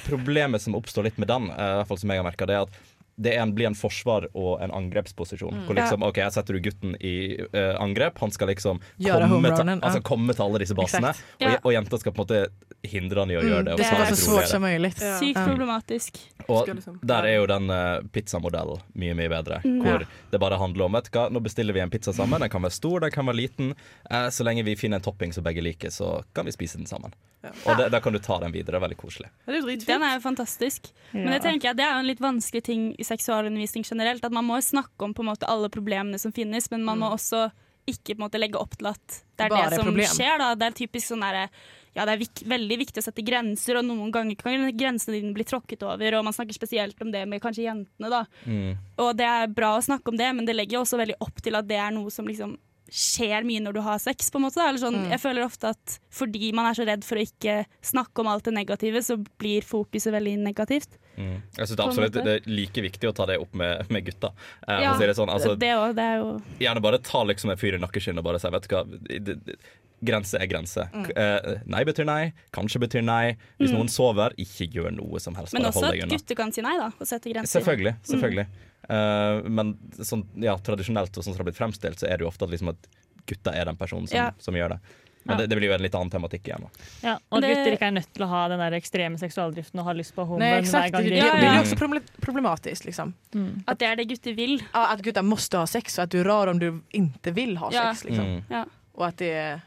problemet 0.06 0.62
som 0.62 0.74
oppstår 0.78 1.08
litt 1.10 1.18
med 1.20 1.30
den, 1.30 1.50
eh, 1.50 1.72
i 1.74 1.80
hvert 1.80 1.90
fall 1.90 2.00
som 2.02 2.10
jeg 2.14 2.22
har 2.22 2.26
merket, 2.26 2.50
det 2.50 2.56
er 2.58 2.66
at 2.66 2.89
det 3.20 3.34
er 3.34 3.42
en, 3.42 3.52
blir 3.54 3.66
en 3.68 3.74
forsvar 3.76 4.28
og 4.34 4.62
en 4.64 4.70
angrepsposisjon. 4.70 5.52
Mm. 5.52 5.64
Hvor 5.66 5.76
liksom, 5.76 6.02
ok, 6.06 6.16
Jeg 6.22 6.32
setter 6.32 6.56
du 6.56 6.60
gutten 6.60 6.94
i 7.00 7.14
uh, 7.54 7.76
angrep. 7.82 8.18
Han 8.22 8.30
skal 8.30 8.48
liksom 8.48 8.80
komme 9.00 9.52
til, 9.56 9.72
altså, 9.80 10.00
komme 10.02 10.34
til 10.36 10.44
alle 10.46 10.60
disse 10.62 10.74
basene. 10.78 11.10
Exakt. 11.12 11.36
Og, 11.40 11.50
Ja. 11.50 11.58
og 11.64 11.72
jenta 11.72 11.98
skal 12.00 12.12
på 12.12 12.22
en 12.22 12.26
måte 12.26 12.40
hindre 12.82 13.20
han 13.20 13.30
i 13.30 13.36
å 13.36 13.42
gjøre 13.44 13.64
det. 13.64 13.72
Mm, 13.74 13.76
Det 13.76 13.86
er 13.86 14.14
så 14.14 14.20
svårt 14.30 14.48
som 14.48 14.62
mulig. 14.62 14.92
Ja. 15.00 15.18
Sykt 15.20 15.36
Ja. 15.36 15.46
problematisk. 15.46 16.20
Og 16.48 16.66
liksom- 16.68 16.98
der 17.04 17.26
er 17.26 17.36
jo 17.36 17.46
den 17.46 17.70
uh, 17.70 18.00
pizzamodellen 18.12 18.80
mye, 18.94 19.14
mye 19.14 19.28
bedre. 19.28 19.60
Mm. 19.64 19.82
Hvor 19.82 20.00
Ja. 20.00 20.06
det 20.30 20.40
bare 20.40 20.58
handler 20.58 20.84
om 20.84 20.92
vet 20.92 21.10
du 21.10 21.18
hva, 21.18 21.30
Nå 21.30 21.40
bestiller 21.42 21.74
vi 21.74 21.80
en 21.80 21.90
pizza 21.90 22.12
sammen. 22.12 22.40
Den 22.40 22.48
kan 22.48 22.62
være 22.62 22.72
stor, 22.72 23.00
den 23.00 23.10
kan 23.10 23.26
være 23.26 23.36
liten. 23.36 23.74
Uh, 24.10 24.28
så 24.30 24.44
lenge 24.44 24.64
vi 24.64 24.74
finner 24.76 24.96
en 24.96 25.02
topping 25.02 25.32
som 25.32 25.44
begge 25.44 25.62
liker, 25.62 25.88
så 25.90 26.24
kan 26.34 26.44
vi 26.46 26.52
spise 26.52 26.76
den 26.76 26.86
sammen. 26.86 27.12
Ja. 27.42 27.50
Og 27.66 27.76
det, 27.78 27.90
da 27.92 28.00
kan 28.00 28.12
du 28.12 28.18
ta 28.18 28.38
den 28.38 28.52
videre. 28.52 28.80
Veldig 28.80 28.96
koselig. 28.96 29.28
Er 29.48 29.60
Den 29.86 30.02
er 30.02 30.18
jo 30.18 30.20
fantastisk. 30.20 30.90
Men 31.12 31.32
jeg 31.32 31.42
tenker 31.42 31.70
at 31.70 31.76
det 31.76 31.84
er 31.86 31.94
jo 31.94 32.00
en 32.00 32.06
litt 32.06 32.20
vanskelig 32.20 32.62
ting 32.62 32.94
seksualundervisning 33.10 33.84
generelt. 33.86 34.24
At 34.24 34.34
man 34.34 34.46
må 34.48 34.60
snakke 34.64 35.06
om 35.06 35.16
på 35.16 35.24
en 35.24 35.32
måte 35.32 35.50
alle 35.50 35.70
problemene 35.72 36.20
som 36.22 36.34
finnes, 36.34 36.70
men 36.72 36.86
man 36.86 37.02
må 37.02 37.10
også 37.14 37.48
ikke 37.90 38.14
på 38.14 38.20
en 38.20 38.24
måte 38.26 38.40
legge 38.40 38.60
opp 38.60 38.76
til 38.78 38.90
at 38.92 39.20
det 39.36 39.46
er 39.46 39.52
Bare 39.52 39.70
det 39.72 39.80
som 39.80 39.88
problem. 39.90 40.10
skjer. 40.14 40.40
Da. 40.40 40.54
Det 40.58 40.66
er 40.68 40.80
typisk 40.82 41.10
sånn 41.10 41.24
derre 41.24 41.48
ja, 41.90 42.04
det 42.06 42.12
er 42.12 42.20
vik 42.20 42.42
veldig 42.46 42.76
viktig 42.84 43.02
å 43.02 43.02
sette 43.02 43.22
grenser, 43.26 43.80
og 43.80 43.86
noen 43.88 44.12
ganger 44.14 44.36
kan 44.38 44.68
grensene 44.78 45.16
dine 45.16 45.34
bli 45.34 45.46
tråkket 45.48 45.82
over. 45.82 46.20
Og 46.20 46.26
man 46.28 46.36
snakker 46.36 46.54
spesielt 46.54 47.00
om 47.02 47.10
det 47.10 47.24
med 47.26 47.42
kanskje 47.42 47.66
jentene, 47.66 48.10
da. 48.12 48.20
Mm. 48.46 48.76
Og 49.02 49.10
det 49.18 49.26
er 49.26 49.50
bra 49.50 49.72
å 49.74 49.82
snakke 49.82 50.12
om 50.12 50.20
det, 50.20 50.28
men 50.36 50.46
det 50.46 50.54
legger 50.54 50.84
også 50.84 51.00
veldig 51.00 51.18
opp 51.26 51.42
til 51.42 51.58
at 51.58 51.66
det 51.66 51.80
er 51.82 51.90
noe 51.96 52.12
som 52.14 52.30
liksom 52.30 52.54
skjer 52.90 53.46
mye 53.46 53.62
når 53.62 53.76
du 53.76 53.80
har 53.86 54.00
sex, 54.02 54.30
på 54.30 54.40
en 54.40 54.46
måte. 54.48 54.66
sånn, 54.82 55.10
Jeg 55.10 55.20
føler 55.22 55.44
ofte 55.46 55.70
at 55.74 55.98
fordi 56.10 56.52
man 56.56 56.66
er 56.66 56.74
så 56.74 56.86
redd 56.86 57.04
for 57.06 57.16
å 57.20 57.24
ikke 57.24 57.64
snakke 57.86 58.22
om 58.22 58.30
alt 58.32 58.44
det 58.44 58.54
negative, 58.56 59.02
så 59.02 59.16
blir 59.38 59.62
fokuset 59.62 60.12
veldig 60.12 60.38
negativt. 60.42 60.98
Mm. 61.16 61.42
Jeg 61.56 61.66
synes 61.66 61.76
det 61.76 61.84
absolutt 61.86 62.18
det 62.18 62.36
er 62.38 62.48
like 62.50 62.82
viktig 62.82 63.10
å 63.10 63.14
ta 63.14 63.26
det 63.30 63.38
opp 63.42 63.54
med, 63.54 63.86
med 63.90 64.06
gutta. 64.06 64.32
Eh, 64.66 64.82
Ja, 64.82 64.94
si 64.98 65.06
det 65.06 65.16
sånn, 65.18 65.30
altså, 65.30 65.56
det 65.58 65.74
også, 65.76 65.94
det 65.98 66.06
er 66.06 66.16
jo 66.22 66.30
Gjerne 66.62 66.82
bare 66.82 66.98
ta 67.04 67.22
liksom 67.24 67.52
en 67.52 67.60
fyr 67.60 67.76
i 67.76 67.82
nakkeskinnet 67.82 68.22
og 68.22 68.24
bare 68.30 68.40
si 68.40 68.50
vet 68.50 68.68
du 68.68 68.74
hva, 68.74 68.84
det, 68.86 69.58
grense 70.00 70.38
er 70.40 70.48
grense. 70.48 70.86
Mm. 70.94 71.04
Eh, 71.12 71.60
nei 71.70 71.84
betyr 71.84 72.08
nei, 72.08 72.32
kanskje 72.56 72.80
betyr 72.86 73.04
nei. 73.04 73.36
Hvis 73.60 73.74
noen 73.74 73.90
sover, 73.92 74.34
ikke 74.40 74.70
gjør 74.72 74.94
noe 74.96 75.20
som 75.20 75.36
helst. 75.36 75.52
Men 75.52 75.66
bare 75.66 75.74
også 75.74 75.90
hold 75.90 76.04
at 76.06 76.14
gutter 76.14 76.38
kan 76.40 76.54
si 76.56 76.64
nei, 76.64 76.76
da, 76.80 76.88
og 76.96 77.08
sette 77.08 77.32
grenser. 77.32 77.60
Selvfølgelig. 77.60 77.94
selvfølgelig. 78.08 78.46
Eh, 78.90 79.42
men 79.48 79.74
sånn, 80.02 80.24
ja, 80.42 80.56
tradisjonelt 80.58 81.14
og 81.16 81.22
sånn 81.22 81.32
som 81.34 81.38
det 81.38 81.44
har 81.44 81.50
blitt 81.52 81.60
fremstilt, 81.60 82.00
så 82.02 82.08
er 82.10 82.18
det 82.18 82.24
jo 82.26 82.30
ofte 82.32 82.42
at, 82.48 82.50
liksom, 82.50 82.72
at 82.74 82.88
gutta 83.30 83.52
er 83.54 83.64
den 83.70 83.76
personen 83.78 84.08
som, 84.10 84.16
Ja. 84.18 84.30
som 84.38 84.54
gjør 84.54 84.68
det. 84.76 84.80
Men 85.24 85.34
Ja. 85.36 85.42
det, 85.42 85.50
det 85.50 85.56
blir 85.58 85.68
jo 85.68 85.74
en 85.74 85.82
litt 85.82 85.94
annen 85.94 86.10
tematikk 86.10 86.48
igjen. 86.48 86.62
Da. 86.64 86.68
Ja, 87.02 87.18
og 87.30 87.42
Det- 87.42 87.50
gutter 87.54 87.72
ikke 87.76 87.86
er 87.88 87.92
nødt 87.92 88.12
til 88.14 88.24
å 88.24 88.28
ha 88.28 88.48
den 88.48 88.58
der 88.58 88.72
ekstreme 88.80 89.18
seksualdriften 89.20 89.78
og 89.78 89.84
ha 89.84 89.92
lyst 89.92 90.14
på 90.16 90.24
homoen 90.26 90.40
hver 90.40 90.62
det, 90.64 90.92
gang 90.92 91.04
jo 91.04 91.10
de 91.10 91.20
problematisk 91.20 92.80
Ja, 92.80 92.80
det. 92.80 92.86
Liksom. 92.86 93.14
Mm. 93.34 93.64
At 93.68 93.78
det 93.78 93.86
er 93.88 93.96
det 93.96 94.08
gutter 94.08 94.34
vil. 94.34 94.60
At 94.74 95.02
gutter 95.02 95.22
må 95.22 95.36
ha 95.58 95.64
sex 95.66 95.98
og 95.98 96.02
at 96.04 96.10
du 96.10 96.22
rar 96.24 96.48
om 96.48 96.58
du 96.58 96.80
ikke 96.92 97.34
vil 97.34 97.56
ha 97.56 97.68
Ja. 97.70 97.92
sex. 97.92 98.04
Liksom. 98.10 98.24
Mm. 98.24 98.42
Ja. 98.50 98.64
Och, 98.94 99.06
att 99.06 99.16
det 99.18 99.60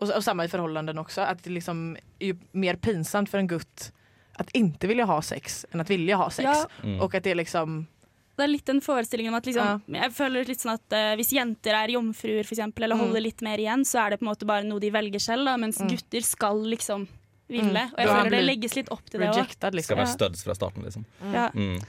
og, 0.00 0.08
og 0.10 0.22
samme 0.22 0.44
i 0.44 0.48
forholdene 0.48 0.92
også. 0.94 1.22
At 1.22 1.42
det 1.42 1.52
liksom 1.52 1.96
er 2.20 2.26
ju 2.26 2.34
mer 2.52 2.74
pinsamt 2.76 3.28
for 3.28 3.38
en 3.38 3.46
gutt 3.48 3.92
at 4.38 4.50
ikke 4.54 4.88
ville 4.88 5.06
ha 5.06 5.20
sex 5.20 5.64
enn 5.72 5.80
at 5.80 5.88
ville 5.88 6.16
ha 6.16 6.28
sex. 6.30 6.44
Ja. 6.44 6.66
Mm. 6.82 7.00
Och 7.00 7.14
att 7.14 7.22
det 7.24 7.30
är 7.30 7.34
liksom 7.36 7.86
Det 8.40 8.46
er 8.48 8.52
litt 8.54 8.70
en 8.72 8.80
forestilling 8.80 9.28
om 9.28 9.36
at 9.36 9.44
liksom, 9.50 9.82
Jeg 9.92 10.12
føler 10.16 10.48
litt 10.48 10.62
sånn 10.64 10.72
at 10.78 10.96
uh, 10.96 11.12
Hvis 11.20 11.32
jenter 11.36 11.76
er 11.76 11.92
jomfruer 11.94 12.46
for 12.48 12.56
eksempel, 12.56 12.84
eller 12.86 12.96
Mm. 12.96 13.04
holder 13.06 13.20
litt 13.28 13.42
mer 13.44 13.58
igjen, 13.60 13.84
så 13.84 14.00
er 14.06 14.10
det 14.14 14.20
på 14.20 14.24
en 14.26 14.32
måte 14.32 14.46
bare 14.48 14.64
noe 14.64 14.80
de 14.80 14.90
velger 14.90 15.20
selv, 15.20 15.44
da, 15.44 15.56
mens 15.60 15.78
Mm. 15.80 15.90
gutter 15.92 16.24
skal 16.24 16.62
liksom 16.64 17.06
ville. 17.50 17.84
Mm. 17.84 17.92
Og 17.92 17.98
jeg 17.98 18.06
Ja, 18.06 18.14
føler 18.16 18.30
det 18.30 18.44
legges 18.46 18.76
litt 18.76 18.88
opp 18.94 19.04
til 19.10 19.20
det 19.20 19.28
òg. 19.28 19.46
Liksom. 19.72 19.82
Skal 19.82 19.96
være 19.98 20.06
Ja. 20.06 20.16
studs 20.16 20.42
fra 20.44 20.54
starten, 20.54 20.82
liksom. 20.84 21.04
Ja. 21.32 21.50
Mm. 21.50 21.80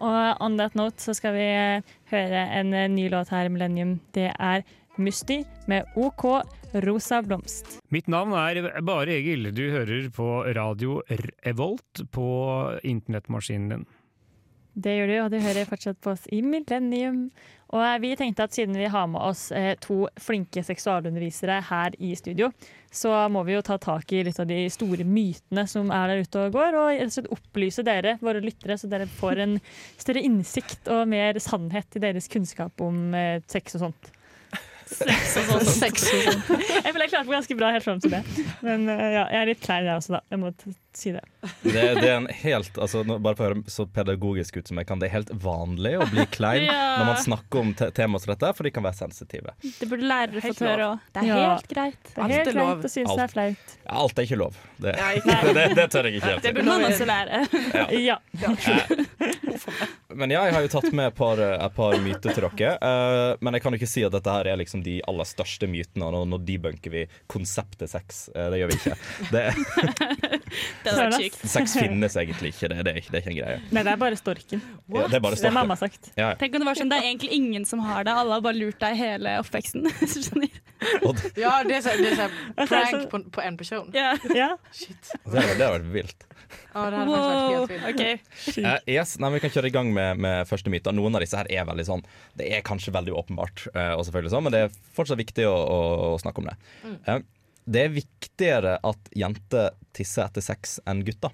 Og 0.00 0.36
on 0.40 0.56
that 0.56 0.74
note 0.74 0.96
så 0.96 1.12
skal 1.14 1.34
vi 1.34 1.40
eh, 1.44 1.82
høre 2.10 2.42
en 2.56 2.72
eh, 2.72 2.86
ny 2.88 3.08
låt 3.10 3.28
her 3.28 3.44
i 3.44 3.48
Millennium. 3.52 4.00
Det 4.14 4.32
er 4.38 4.62
Musti 4.96 5.44
med 5.68 5.84
OK 5.96 6.42
Rosa 6.84 7.20
blomst. 7.22 7.80
Mitt 7.90 8.06
navn 8.08 8.32
er 8.32 8.80
Bare 8.80 9.08
Egil. 9.08 9.50
Du 9.52 9.70
hører 9.70 10.08
på 10.14 10.54
radio 10.54 11.02
Revolt 11.44 12.04
på 12.12 12.26
internettmaskinen 12.84 13.68
din. 13.74 13.86
Det 14.74 14.92
gjør 14.96 15.10
du, 15.10 15.16
og 15.24 15.32
du 15.32 15.40
hører 15.42 15.68
fortsatt 15.68 15.98
på 16.02 16.12
oss 16.14 16.26
i 16.30 16.40
Millennium. 16.46 17.24
Og 17.70 17.82
eh, 17.84 17.98
vi 18.02 18.12
tenkte 18.18 18.46
at 18.46 18.54
siden 18.54 18.78
vi 18.78 18.88
har 18.90 19.08
med 19.10 19.22
oss 19.22 19.48
eh, 19.54 19.72
to 19.82 20.04
flinke 20.20 20.62
seksualundervisere 20.66 21.60
her 21.68 21.96
i 22.02 22.12
studio, 22.18 22.50
så 22.90 23.12
må 23.30 23.44
vi 23.46 23.54
jo 23.54 23.64
ta 23.66 23.78
tak 23.82 24.10
i 24.14 24.24
litt 24.26 24.40
av 24.42 24.48
de 24.50 24.64
store 24.72 25.06
mytene 25.06 25.66
som 25.70 25.92
er 25.94 26.10
der 26.10 26.24
ute 26.24 26.46
og 26.46 26.56
går, 26.56 26.78
og 26.80 27.34
opplyse 27.36 27.84
dere, 27.86 28.16
våre 28.22 28.42
lyttere, 28.42 28.78
så 28.78 28.90
dere 28.90 29.06
får 29.20 29.44
en 29.44 29.58
større 30.00 30.24
innsikt 30.26 30.90
og 30.90 31.06
mer 31.10 31.38
sannhet 31.42 31.98
i 31.98 32.02
deres 32.02 32.30
kunnskap 32.30 32.82
om 32.82 33.14
eh, 33.14 33.38
sex 33.50 33.78
og 33.78 33.86
sånt. 33.86 34.10
Sex 34.90 35.36
og 35.38 35.52
sånt. 35.52 35.68
Sex 35.70 36.08
og 36.10 36.24
sånt. 36.26 36.48
Jeg 36.50 36.90
føler 36.90 37.04
jeg 37.06 37.12
klarte 37.12 37.28
meg 37.28 37.36
ganske 37.36 37.58
bra 37.60 37.68
helt 37.76 37.86
fram 37.86 38.00
til 38.02 38.16
det. 38.16 38.24
Men 38.66 38.88
ja, 38.90 39.28
jeg 39.30 39.38
er 39.38 39.50
litt 39.52 39.62
klein 39.62 39.86
jeg 39.86 40.00
også, 40.00 40.16
da. 40.16 40.24
Jeg 40.34 40.42
må 40.42 40.50
si 40.98 41.12
det. 41.14 41.20
Det, 41.62 41.72
det 41.72 42.08
er 42.10 42.16
en 42.18 42.26
helt 42.42 42.76
altså, 42.76 43.00
nå- 43.06 43.16
Bare 43.22 43.36
for 43.38 43.46
å 43.46 43.54
høre 43.54 43.70
så 43.72 43.86
pedagogisk 43.88 44.56
ut 44.60 44.68
som 44.68 44.76
jeg 44.80 44.86
kan, 44.88 44.98
det 45.00 45.08
er 45.08 45.14
helt 45.14 45.30
vanlig 45.40 45.94
å 46.02 46.06
bli 46.10 46.26
klein 46.34 46.64
Ja. 46.70 46.96
når 47.00 47.06
man 47.12 47.16
snakker 47.22 47.60
om 47.62 47.70
te 47.78 47.88
temaer 47.96 48.20
som 48.24 48.32
dette, 48.34 48.50
for 48.58 48.66
de 48.66 48.72
kan 48.74 48.84
være 48.84 48.98
sensitive. 48.98 49.54
Det 49.62 49.88
burde 49.88 50.04
lærere 50.10 50.42
fått 50.44 50.60
høre 50.66 50.88
òg. 50.90 51.06
Det 51.14 51.22
er 51.22 51.26
Ja. 51.30 51.38
helt 51.54 51.68
greit. 51.70 52.02
Det 52.10 52.18
er 52.18 52.34
helt 52.34 52.50
er 52.52 52.58
lov. 52.58 52.72
greit 52.74 52.84
å 52.84 52.92
synes 52.92 53.14
det 53.16 53.24
er 53.28 53.32
flaut. 53.36 53.76
Ja, 53.86 53.94
alt 54.02 54.18
er 54.18 54.28
ikke 54.28 54.40
lov. 54.42 54.58
Det, 54.80 54.94
det, 55.52 55.64
det 55.76 55.84
tør 55.92 56.06
jeg 56.08 56.16
ikke 56.16 56.28
helt 56.30 56.42
Det 56.46 56.54
burde 56.56 56.66
man 56.72 56.84
også 56.88 57.04
lære. 57.04 57.40
Ja. 58.00 58.16
Men 60.14 60.30
ja, 60.32 60.40
jeg 60.48 60.54
har 60.56 60.64
jo 60.64 60.70
tatt 60.72 60.88
med 60.96 61.10
et 61.10 61.16
par, 61.16 61.38
et 61.38 61.74
par 61.76 61.94
myter 62.02 62.32
til 62.34 62.46
dere. 62.58 62.70
Uh, 62.82 63.36
men 63.44 63.54
jeg 63.56 63.62
kan 63.62 63.74
jo 63.74 63.78
ikke 63.78 63.88
si 63.90 64.02
at 64.06 64.12
dette 64.14 64.32
her 64.34 64.48
er 64.50 64.58
liksom 64.58 64.82
de 64.84 64.96
aller 65.08 65.28
største 65.28 65.68
mytene, 65.70 66.08
og 66.08 66.26
nå 66.28 66.38
debunker 66.48 66.90
vi 66.92 67.04
konseptet 67.30 67.92
sex. 67.92 68.24
Uh, 68.34 68.48
det 68.52 68.58
gjør 68.62 68.72
vi 68.72 68.78
ikke. 68.80 68.96
Det, 69.30 69.44
Det 70.84 70.92
hadde 70.94 71.06
vært 71.12 71.38
sykt. 71.52 71.74
finnes 71.76 72.16
egentlig 72.16 72.52
ikke, 72.54 72.68
det, 72.72 72.84
det, 72.86 72.92
er, 72.96 73.00
det 73.10 73.18
er 73.18 73.20
ikke 73.24 73.32
en 73.34 73.38
greie. 73.40 73.58
Nei, 73.70 73.82
det 73.86 73.92
er 73.92 74.00
bare 74.00 74.16
storken. 74.20 74.62
Ja, 74.88 75.06
det 75.10 75.18
er 75.18 75.24
bare 75.24 75.40
Det 75.40 75.52
mamma 75.52 75.76
sagt. 75.80 76.10
Ja, 76.16 76.32
Tenk 76.40 76.54
om 76.56 76.64
det 76.64 76.68
var 76.70 76.78
sånn, 76.80 76.90
det 76.92 77.00
er 77.02 77.08
egentlig 77.10 77.32
ingen 77.36 77.66
som 77.68 77.82
har 77.84 78.04
det. 78.06 78.14
Alle 78.14 78.38
har 78.38 78.44
bare 78.44 78.58
lurt 78.58 78.80
deg 78.80 78.96
hele 79.00 79.38
oppveksten. 79.42 79.86
Ja, 81.36 81.58
det 81.66 81.74
er 81.76 81.82
sånn 81.84 82.00
det 82.00 82.10
er 82.14 82.16
så 82.16 82.26
prank 82.56 83.10
på, 83.12 83.18
på 83.36 83.42
en 83.44 83.56
person. 83.60 83.90
Ja. 83.92 84.14
Ja. 84.32 84.54
Shit. 84.72 85.10
det, 85.28 85.42
har- 85.44 85.74
vært 85.76 85.90
vilt. 85.92 86.24
Oh, 86.74 86.86
det 86.90 87.02
Wow. 87.06 87.66
helt 87.68 87.70
vilt. 87.70 87.84
OK. 87.90 88.56
Eh, 88.64 88.78
yes, 88.96 89.18
nei, 89.20 89.30
Vi 89.34 89.40
kan 89.44 89.50
kjøre 89.52 89.68
i 89.70 89.74
gang 89.74 89.92
med, 89.94 90.18
med 90.24 90.48
første 90.48 90.70
myte. 90.72 90.92
Noen 90.96 91.14
av 91.18 91.20
disse 91.24 91.36
her 91.38 91.50
er 91.52 91.66
veldig 91.68 91.84
sånn 91.86 92.02
Det 92.38 92.48
er 92.56 92.64
kanskje 92.66 92.94
veldig 92.96 93.12
åpenbart, 93.12 93.66
uh, 93.74 93.92
og 93.98 94.06
selvfølgelig 94.08 94.32
sånn, 94.34 94.46
men 94.48 94.54
det 94.56 94.62
er 94.64 94.72
fortsatt 94.96 95.20
viktig 95.20 95.46
å, 95.50 95.52
å, 95.54 95.78
å 96.14 96.18
snakke 96.22 96.42
om 96.42 96.48
det. 96.50 96.56
Eh, 97.06 97.20
det 97.70 97.84
er 97.86 97.92
viktigere 97.94 98.78
at 98.84 99.12
jenter 99.16 99.70
tisser 99.96 100.26
etter 100.28 100.42
sex 100.42 100.78
enn 100.86 101.04
gutter. 101.06 101.30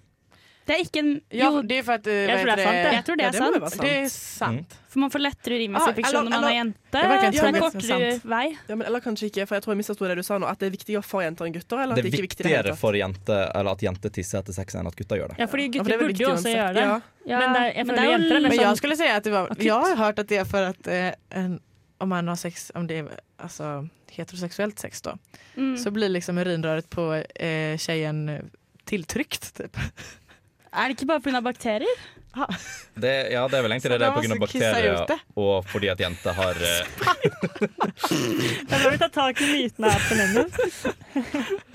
Det 0.66 0.74
er 0.74 0.80
ikke 0.82 0.98
en 0.98 1.10
Ja, 1.30 1.62
det 1.62 1.76
er 1.78 1.82
för 1.86 1.92
att... 1.94 2.06
eh, 2.08 2.12
Jag 2.26 2.40
tror 2.42 2.46
det 2.56 2.58
er 2.58 2.66
sant, 2.66 2.74
sant, 2.82 2.94
jeg 2.96 3.04
tror 3.06 3.16
det 3.16 3.22
Ja, 3.22 3.28
er 3.28 3.32
det 3.32 3.40
må 3.40 3.68
sant. 3.68 3.70
sant. 3.70 3.82
Det 3.82 3.90
er 4.02 4.08
sant. 4.10 4.72
For 4.90 4.98
man 4.98 5.10
får 5.14 5.22
lettere 5.22 5.54
Ah, 5.54 5.58
urinveisinfeksjon 5.60 6.24
når 6.24 6.30
man 6.30 6.32
eller- 6.38 6.48
er 6.50 6.56
jente. 6.56 6.76
Det 6.90 7.02
det 7.06 7.44
er 7.46 7.60
kortere 7.60 8.08
vei. 8.32 8.46
Ja, 8.68 8.74
men 8.74 8.86
eller 8.88 9.00
kanskje 9.04 9.28
ikke, 9.30 9.46
for 9.46 9.54
jeg 9.54 9.62
tror 9.62 9.72
jeg 9.76 9.78
misforsto 9.78 10.08
det 10.10 10.16
du 10.18 10.22
sa 10.26 10.38
nå. 10.42 10.46
At 10.50 10.58
det 10.58 10.66
er 10.66 10.74
viktigere 10.74 11.04
for 11.06 11.22
jenter 11.22 11.46
enn 11.46 11.54
gutter? 11.54 11.78
Eller 11.84 11.92
at 11.94 12.02
Det 12.02 12.02
det, 12.02 12.10
er 12.10 12.18
er 12.18 12.18
det 12.18 12.26
viktigere 12.26 12.74
for 12.76 12.92
jenter 12.98 13.52
Eller 13.54 13.70
at 13.70 13.78
jenter 13.86 14.10
tisser 14.10 14.38
etter 14.42 14.52
sex 14.58 14.74
enn 14.74 14.86
at 14.90 14.96
gutter 14.98 15.16
gjør 15.22 15.28
det. 15.28 15.38
ja, 15.38 15.46
fordi 15.46 15.62
Ja, 15.62 15.70
for 15.70 15.78
gutter 15.78 15.86
det 15.86 15.94
er 15.94 16.02
burde 16.02 16.18
jo 16.26 16.30
også 16.34 16.50
gjøre 16.56 16.74
det. 16.74 16.82
Ja. 16.82 17.00
Ja, 17.30 17.38
Men 17.38 17.52
det 17.54 17.62
er- 17.62 17.74
jeg 17.78 17.86
men 17.86 17.94
det 17.94 18.02
er 18.02 18.06
jo 18.06 18.10
jenter 18.18 18.36
er 18.36 18.40
Men 18.42 18.50
sånn- 18.50 18.60
jag 18.66 18.76
skulle 18.82 18.96
si 18.96 19.06
at 19.06 19.22
det 19.22 19.32
var, 19.32 19.48
jag 19.60 19.82
har 19.86 19.96
hørt 20.02 20.18
at 20.18 20.26
det 20.26 20.38
er 20.40 20.44
for 20.44 20.58
at 20.66 20.86
eh, 20.88 21.12
en, 21.30 21.60
om 21.98 22.08
man 22.08 22.28
har 22.28 22.36
sex, 22.36 22.72
om 22.74 22.86
det 22.86 22.98
är 22.98 23.20
alltså, 23.36 23.88
heterosexuellt 24.10 24.78
sex 24.78 25.02
då, 25.02 25.18
mm. 25.56 25.78
så 25.78 25.90
blir 25.90 26.08
liksom 26.08 26.38
urinröret 26.38 26.90
på 26.90 27.14
eh, 27.14 27.76
tjejen 27.78 28.28
eh, 28.28 28.40
tilltryckt 28.84 29.54
typ. 29.54 29.76
Er 30.72 30.88
det 30.88 30.98
ikke 30.98 31.06
bare 31.08 31.20
pga. 31.20 31.40
bakterier? 31.40 31.96
Det, 32.94 33.28
ja, 33.32 33.48
det 33.48 33.58
er 33.58 33.62
vel 33.64 33.72
egentlig 33.72 33.88
Så 33.88 33.88
det. 33.88 33.98
Det 33.98 34.06
er 34.06 34.12
pga. 34.12 34.34
av 34.34 34.40
bakterier 34.40 35.20
og 35.40 35.68
fordi 35.70 35.88
at 35.88 36.00
jenter 36.00 36.36
har 36.36 36.58
eh, 36.68 36.84
Da 38.70 38.80
må 38.82 38.90
vi 38.92 38.98
ta 39.00 39.08
tak 39.12 39.40
i 39.40 39.48
mytene 39.48 39.92
her 39.94 40.04
på 40.04 40.14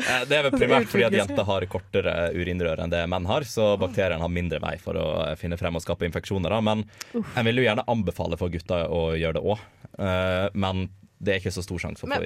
eh, 0.05 0.21
Det 0.29 0.37
er 0.37 0.45
vel 0.45 0.53
primært 0.53 0.89
fordi 0.91 1.07
at 1.07 1.17
jenter 1.17 1.47
har 1.49 1.65
kortere 1.71 2.15
urinrør 2.37 2.83
enn 2.85 2.93
det 2.93 3.01
menn 3.09 3.25
har, 3.29 3.45
så 3.47 3.73
bakteriene 3.81 4.21
har 4.21 4.33
mindre 4.33 4.61
vei 4.61 4.75
for 4.81 4.97
å 5.01 5.07
eh, 5.25 5.35
finne 5.39 5.57
frem 5.57 5.77
og 5.77 5.85
skape 5.85 6.05
infeksjoner. 6.09 6.53
Da. 6.53 6.61
Men 6.61 6.85
jeg 7.13 7.47
vil 7.49 7.61
jo 7.61 7.65
gjerne 7.65 7.87
anbefale 7.89 8.37
for 8.37 8.53
gutter 8.53 8.85
å 8.85 9.03
gjøre 9.17 9.39
det 9.39 9.45
òg. 9.55 9.65
Men 9.97 10.89
det 11.21 11.35
er 11.35 11.41
ikke 11.41 11.53
så 11.53 11.61
stor 11.61 11.81
sjanse 11.83 12.01
for 12.01 12.09
man. 12.09 12.23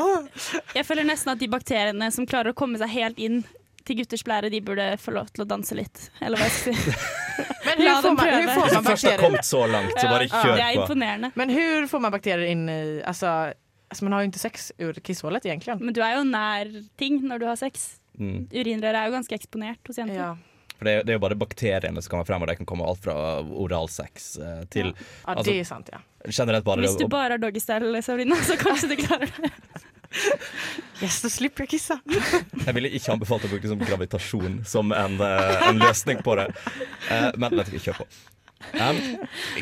Åh! 0.00 0.48
Jeg 0.78 0.86
føler 0.88 1.04
nesten 1.08 1.34
at 1.34 1.40
de 1.42 1.48
bakteriene 1.52 2.08
som 2.14 2.28
klarer 2.28 2.54
å 2.54 2.56
komme 2.56 2.80
seg 2.80 2.92
helt 2.94 3.20
inn 3.20 3.42
til 3.88 3.98
gutters 4.02 4.24
blære, 4.24 4.50
de 4.52 4.60
burde 4.64 4.86
få 5.00 5.14
lov 5.16 5.30
til 5.32 5.44
å 5.44 5.48
danse 5.48 5.76
litt. 5.76 6.08
Eller 6.20 6.40
hva 6.40 6.48
jeg 6.48 6.56
skal 6.56 6.74
si. 6.76 6.96
Men 7.68 7.80
La 7.86 7.94
hur 7.94 8.02
får 8.02 8.08
dem 8.08 8.18
man, 8.18 8.26
hur 8.26 8.32
pröva. 8.32 8.56
får 8.56 8.66
Hvis 8.66 8.74
man 8.74 8.82
du 8.82 8.90
først 8.90 9.08
har 9.08 9.22
kommet 9.22 9.48
så 9.48 9.62
langt, 9.68 9.94
så 9.94 10.10
bare 10.10 10.28
kjør 10.28 10.42
på. 10.42 10.56
det 10.58 10.66
er 10.66 10.80
imponerende. 10.82 11.32
Men 11.40 11.54
hvordan 11.54 11.88
får 11.92 12.04
man 12.04 12.14
bakterier 12.16 12.52
inn 12.52 12.66
i, 12.72 12.80
altså, 13.12 13.34
altså, 13.88 14.08
man 14.08 14.16
har 14.16 14.24
jo 14.24 14.32
ikke 14.32 14.44
sex 14.44 14.68
ur 14.80 15.00
kisshålet 15.08 15.48
egentlig. 15.48 15.78
Men 15.80 15.96
du 15.96 16.02
er 16.04 16.18
jo 16.18 16.26
nær 16.28 16.74
ting 17.00 17.20
når 17.24 17.44
du 17.44 17.48
har 17.50 17.60
sex. 17.60 17.88
Mm. 18.18 18.48
Urinrøret 18.50 18.98
er 18.98 19.10
jo 19.10 19.16
ganske 19.18 19.36
eksponert 19.38 19.92
hos 19.92 20.00
jenter. 20.00 20.18
Ja. 20.18 20.30
For 20.78 20.86
det, 20.86 20.92
det 21.06 21.12
er 21.14 21.18
jo 21.18 21.22
bare 21.24 21.34
bakteriene 21.38 22.02
som 22.04 22.12
kommer 22.12 22.26
frem, 22.28 22.42
og 22.44 22.48
det 22.50 22.56
kan 22.60 22.68
komme 22.70 22.86
alt 22.86 23.02
fra 23.02 23.14
oralsex 23.42 24.28
eh, 24.38 24.60
til 24.70 24.92
Ja, 24.92 24.94
Altså- 25.34 25.50
det 25.50 25.56
er 25.60 25.64
sant 25.68 25.90
ja. 25.92 25.98
generelt 26.30 26.64
bare 26.64 26.84
Hvis 26.86 26.96
du 27.00 27.08
bare 27.10 27.34
har 27.34 27.42
doggystyle, 27.42 28.02
Sabrina, 28.02 28.36
så 28.46 28.56
kanskje 28.60 28.92
du 28.94 28.96
klarer 29.02 29.32
det. 29.42 29.52
Yes, 31.02 31.18
da 31.22 31.28
slipper 31.28 31.66
å 31.66 31.68
kissa. 31.68 31.98
Jeg 32.08 32.72
ville 32.74 32.88
ikke 32.96 33.12
anbefalt 33.12 33.44
å 33.44 33.50
bruke 33.50 33.66
liksom 33.68 33.82
gravitasjon 33.84 34.54
som 34.66 34.90
en, 34.96 35.18
eh, 35.20 35.68
en 35.68 35.78
løsning 35.82 36.22
på 36.24 36.34
det. 36.40 36.46
Eh, 37.12 37.28
men 37.36 37.54
vet 37.58 37.68
ikke, 37.74 37.82
kjør 37.90 38.00
på. 38.00 38.06
Um, 38.72 38.96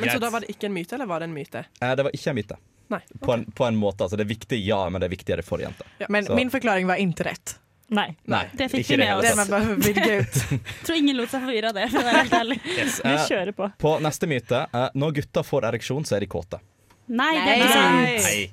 Men 0.01 0.09
så 0.09 0.21
da 0.23 0.31
var 0.33 0.41
det 0.47 0.55
ikke 0.55 0.71
en 0.71 0.73
myte, 0.77 0.95
eller 0.97 1.11
var 1.11 1.21
det 1.21 1.29
en 1.29 1.35
myte? 1.35 1.65
Det 1.83 2.07
var 2.07 2.15
ikke 2.15 2.31
en 2.33 2.39
myte. 2.39 2.57
Nei. 2.95 3.01
På, 3.21 3.35
en, 3.35 3.45
på 3.59 3.67
en 3.67 3.77
måte. 3.77 4.07
Altså, 4.07 4.17
det 4.17 4.25
er 4.29 4.31
viktig, 4.31 4.61
ja, 4.65 4.79
men 4.89 5.03
det 5.03 5.11
er 5.11 5.15
viktigere 5.17 5.45
for 5.45 5.59
jenter. 5.61 5.87
Men 6.09 6.25
Så- 6.31 6.39
min 6.39 6.51
forklaring 6.55 6.87
var 6.89 7.03
ikke 7.03 7.27
rätt. 7.27 7.59
Nei. 7.89 8.09
Nei, 8.27 8.41
Det 8.59 8.67
fikk 8.73 8.81
ikke 8.83 8.97
vi 8.97 9.05
med 9.05 9.17
oss. 9.17 9.37
Det 9.39 9.45
behöver 9.51 9.77
vidga 9.77 10.15
ut. 10.21 10.39
Tror 10.87 10.97
ingen 10.99 11.17
lot 11.21 11.31
seg 11.31 11.45
forvirre 11.45 11.69
av 11.71 11.77
det, 11.79 11.85
for 11.93 12.01
å 12.01 12.07
være 12.09 12.23
helt 12.25 12.35
ærlig. 12.41 12.57
Yes. 12.79 12.97
Vi 13.05 13.13
Eh, 13.13 13.27
kjører 13.31 13.53
på. 13.55 13.69
på 13.79 13.93
neste 14.03 14.27
myte. 14.31 14.65
eh, 14.75 14.89
når 14.99 15.13
gutter 15.21 15.47
får 15.47 15.69
ereksjon, 15.71 16.05
så 16.09 16.17
er 16.17 16.25
de 16.27 16.31
kåte. 16.33 16.59
Nei, 17.07 17.31
det 17.39 17.53
er 17.53 17.63
ikke 17.63 17.77
sant. 17.77 18.27
Nei. 18.27 18.51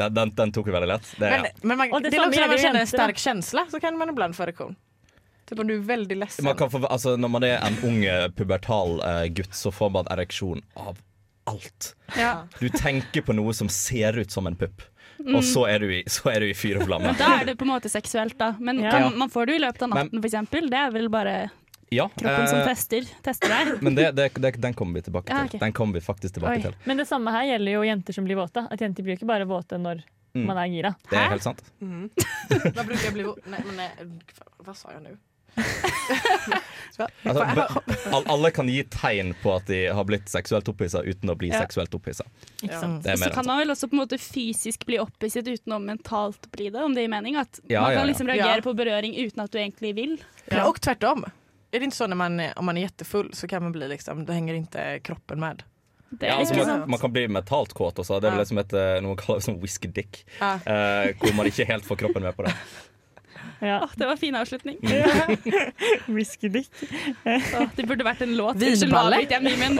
Den, 0.00 0.14
den, 0.16 0.32
den 0.34 0.52
tok 0.56 0.66
vi 0.66 0.72
veldig 0.74 0.88
lett. 0.90 1.10
Det, 1.20 1.28
Men, 1.30 1.44
men 1.62 1.78
man, 1.78 1.92
det, 2.02 2.10
det 2.10 2.18
er 2.18 2.24
när 2.32 2.48
man 2.48 2.58
kjenner 2.58 2.80
en 2.80 2.88
sterk 2.90 3.20
kjensle, 3.20 3.66
så 3.70 3.78
kan 3.84 3.98
man 4.00 4.10
iblant 4.10 4.34
få 4.34 4.46
ereksjon. 4.48 4.72
Typ 5.44 5.60
om 5.60 5.68
du 5.68 5.74
er 5.76 5.84
veldig 5.84 6.16
lessen. 6.22 6.44
man 6.48 6.56
kan 6.56 6.70
få, 6.72 6.80
altså, 6.88 7.18
når 7.20 7.28
man 7.36 7.44
er 7.44 7.58
en 7.68 7.76
ung 7.84 8.00
eh, 8.08 8.30
pubertal 8.32 8.96
uh, 9.04 9.26
gutt, 9.28 9.52
så 9.54 9.68
får 9.76 9.90
man 9.92 10.08
ereksjon 10.10 10.64
av 10.80 10.96
alt. 11.52 11.90
Ja. 12.16 12.46
Du 12.58 12.70
tenker 12.72 13.20
på 13.28 13.36
noe 13.36 13.52
som 13.54 13.68
ser 13.68 14.16
ut 14.16 14.32
som 14.32 14.48
en 14.48 14.56
pupp, 14.56 14.80
og 15.22 15.42
så 15.46 15.66
er 15.70 15.78
du 15.84 15.90
i, 15.92 16.02
så 16.10 16.30
er 16.32 16.40
du 16.40 16.46
i 16.50 16.54
fyr 16.56 16.80
og 16.80 16.86
flamme. 16.88 17.12
Mm. 17.14 17.18
Da 17.20 17.28
er 17.40 17.44
det 17.50 17.56
på 17.60 17.66
en 17.66 17.72
måte 17.74 17.90
seksuelt, 17.92 18.36
da. 18.38 18.52
Men 18.60 18.80
Ja. 18.82 18.90
kan, 18.90 19.18
man 19.18 19.30
får 19.30 19.46
det 19.46 19.54
jo 19.54 19.60
i 19.60 19.64
løpet 19.66 19.82
av 19.86 19.92
natten, 19.94 20.22
eksempel. 20.24 20.70
Det 20.70 20.80
er 20.80 20.90
vel 20.94 21.08
bare 21.12 21.34
Ja, 21.94 22.08
kroppen 22.08 22.48
som 22.48 22.58
eh, 22.58 22.66
tester, 22.66 23.04
tester 23.22 23.48
deg. 23.52 23.74
men 23.84 23.94
det, 23.94 24.08
det, 24.16 24.30
det, 24.34 24.54
den 24.60 24.74
kommer 24.74 24.98
vi 24.98 25.02
tilbake 25.06 25.28
til. 25.30 25.36
Ja, 25.36 25.44
okay. 25.44 25.60
Den 25.62 25.72
kommer 25.76 25.94
vi 25.94 26.00
faktisk 26.02 26.34
tilbake 26.34 26.56
Oi. 26.58 26.62
til. 26.62 26.74
Men 26.88 26.96
det 26.98 27.06
samme 27.06 27.30
her 27.30 27.44
gjelder 27.52 27.76
jo 27.76 27.82
jenter 27.86 28.12
som 28.16 28.24
blir 28.26 28.36
våte. 28.40 28.66
At 28.70 28.80
jenter 28.80 29.02
blir 29.06 29.14
jo 29.14 29.20
ikke 29.22 29.30
bare 29.30 29.46
våte 29.46 29.78
når 29.78 30.02
Mm. 30.34 30.46
man 30.48 30.56
er 30.58 30.66
gira. 30.66 30.90
Det 31.10 31.14
er 31.14 31.28
helt 31.30 31.44
sant. 31.44 31.60
Mm. 31.78 32.08
da 32.74 32.82
bruker 32.82 33.04
jeg 33.04 33.12
å 33.12 33.14
bli... 33.14 33.24
Nej, 33.52 33.60
men 33.68 33.76
nej, 33.78 33.90
vad 34.66 34.74
sa 34.74 34.90
jeg 34.90 35.04
nu? 35.04 35.12
Altså, 36.94 38.22
alle 38.30 38.50
kan 38.54 38.68
gi 38.70 38.84
tegn 38.86 39.32
på 39.42 39.50
at 39.56 39.66
de 39.66 39.80
har 39.90 40.04
blitt 40.06 40.28
seksuelt 40.30 40.68
opphissa 40.70 41.00
uten 41.02 41.32
å 41.32 41.34
bli 41.34 41.48
Ja. 41.50 41.58
seksuelt 41.64 41.94
opphissa. 41.94 42.24
Ja. 42.62 42.78
er 43.04 43.16
Så 43.16 43.32
kan 43.34 43.46
man 43.46 43.58
vel 43.58 43.70
også 43.74 43.88
på 43.90 43.96
en 43.96 44.02
måte 44.04 44.18
fysisk 44.18 44.86
bli 44.86 44.98
opphisset 45.02 45.48
uten 45.48 45.72
å 45.74 45.80
mentalt 45.82 46.46
bli 46.52 46.70
det, 46.70 46.78
om 46.84 46.94
det 46.94 47.02
gir 47.02 47.08
mening. 47.10 47.36
At 47.36 47.58
Ja, 47.66 47.80
man 47.80 47.90
kan 47.96 48.00
ja. 48.00 48.06
liksom 48.12 48.26
reagere 48.28 48.56
Ja. 48.56 48.62
på 48.62 48.74
berøring 48.76 49.16
uten 49.18 49.42
at 49.42 49.50
du 49.50 49.58
egentlig 49.58 49.94
vil. 49.94 50.18
Ja. 50.50 50.72
tvert 50.72 51.02
om. 51.02 51.24
Är 51.72 51.78
det 51.80 51.84
inte 51.84 51.96
så 51.96 52.06
när 52.06 52.16
man, 52.16 52.40
om 52.56 52.64
man 52.64 52.76
är 52.76 52.82
jättefull 52.82 53.34
så 53.34 53.48
kan 53.48 53.62
man 53.62 53.72
bli 53.72 53.88
liksom, 53.88 54.24
då 54.24 54.32
hänger 54.32 54.54
inte 54.54 55.00
kroppen 55.02 55.40
med. 55.40 55.62
Det 56.10 56.26
Ja, 56.26 56.34
er 56.34 56.38
altså, 56.38 56.54
man, 56.66 56.90
man 56.90 56.98
kan 56.98 57.12
bli 57.12 57.28
mentalt 57.28 57.72
kåt 57.74 57.98
også. 57.98 58.20
Det 58.20 58.28
er 58.28 58.30
vel 58.30 58.38
Ja. 58.38 58.42
det 58.44 58.48
som 58.48 58.56
heter 58.56 59.00
noe 59.02 59.08
man 59.08 59.16
kaller 59.16 59.40
som 59.40 59.58
whisky 59.60 59.88
dick. 59.88 60.24
Ja. 60.38 60.54
Uh, 60.62 61.10
hvor 61.18 61.34
man 61.34 61.46
ikke 61.46 61.64
helt 61.66 61.84
får 61.84 61.96
kroppen 61.96 62.22
med 62.22 62.36
på 62.36 62.42
det. 62.46 62.54
Ja. 63.64 63.80
Åh, 63.84 63.92
det 63.96 64.06
var 64.06 64.16
fin 64.20 64.34
avslutning. 64.36 64.78
Whisky 66.16 66.48
dick. 66.48 66.70
Åh, 67.24 67.68
det 67.76 67.86
burde 67.88 68.04
vært 68.06 68.24
en 68.26 68.34
låt. 68.36 68.58
Vinballe. 68.60 69.22
Jeg 69.24 69.42
mye, 69.44 69.56
men 69.60 69.78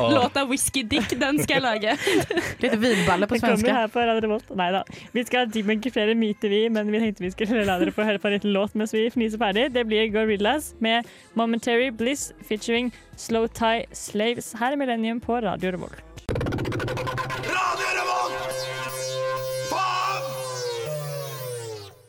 'Whisky 0.48 0.84
Dick' 0.88 1.16
den 1.20 1.40
skal 1.42 1.60
jeg 1.60 1.64
lage. 1.64 1.96
Litt 2.64 2.76
vinballe 2.80 3.28
på 3.28 3.38
svenske. 3.38 3.66
kommer 3.66 3.80
her 3.80 3.92
på 3.92 4.06
Radio 4.06 4.26
Revolt. 4.26 4.54
Nei 4.56 4.70
da. 4.74 4.84
Vi 5.12 5.24
skal 5.26 5.50
debunke 5.52 5.92
flere 5.94 6.14
myter, 6.18 6.52
vi, 6.52 6.62
men 6.68 6.92
vi 6.92 7.02
tenkte 7.02 7.24
vi 7.24 7.32
skulle 7.34 7.66
la 7.68 7.78
dere 7.82 7.94
få 7.94 8.06
høre 8.06 8.22
på 8.22 8.30
en 8.30 8.38
liten 8.38 8.54
låt 8.56 8.74
mens 8.78 8.94
vi 8.94 9.06
fniser 9.14 9.40
ferdig. 9.40 9.70
Det 9.74 9.86
blir 9.88 10.10
Gorillas 10.14 10.74
med 10.84 11.08
'Momentary 11.34 11.90
Bliss' 11.90 12.32
featuring 12.48 12.92
Slow 13.16 13.46
Tie 13.46 13.86
Slaves 13.92 14.54
her 14.60 14.72
i 14.72 14.80
Millennium 14.80 15.20
på 15.20 15.40
Radio 15.44 15.76
Revolt. 15.76 16.13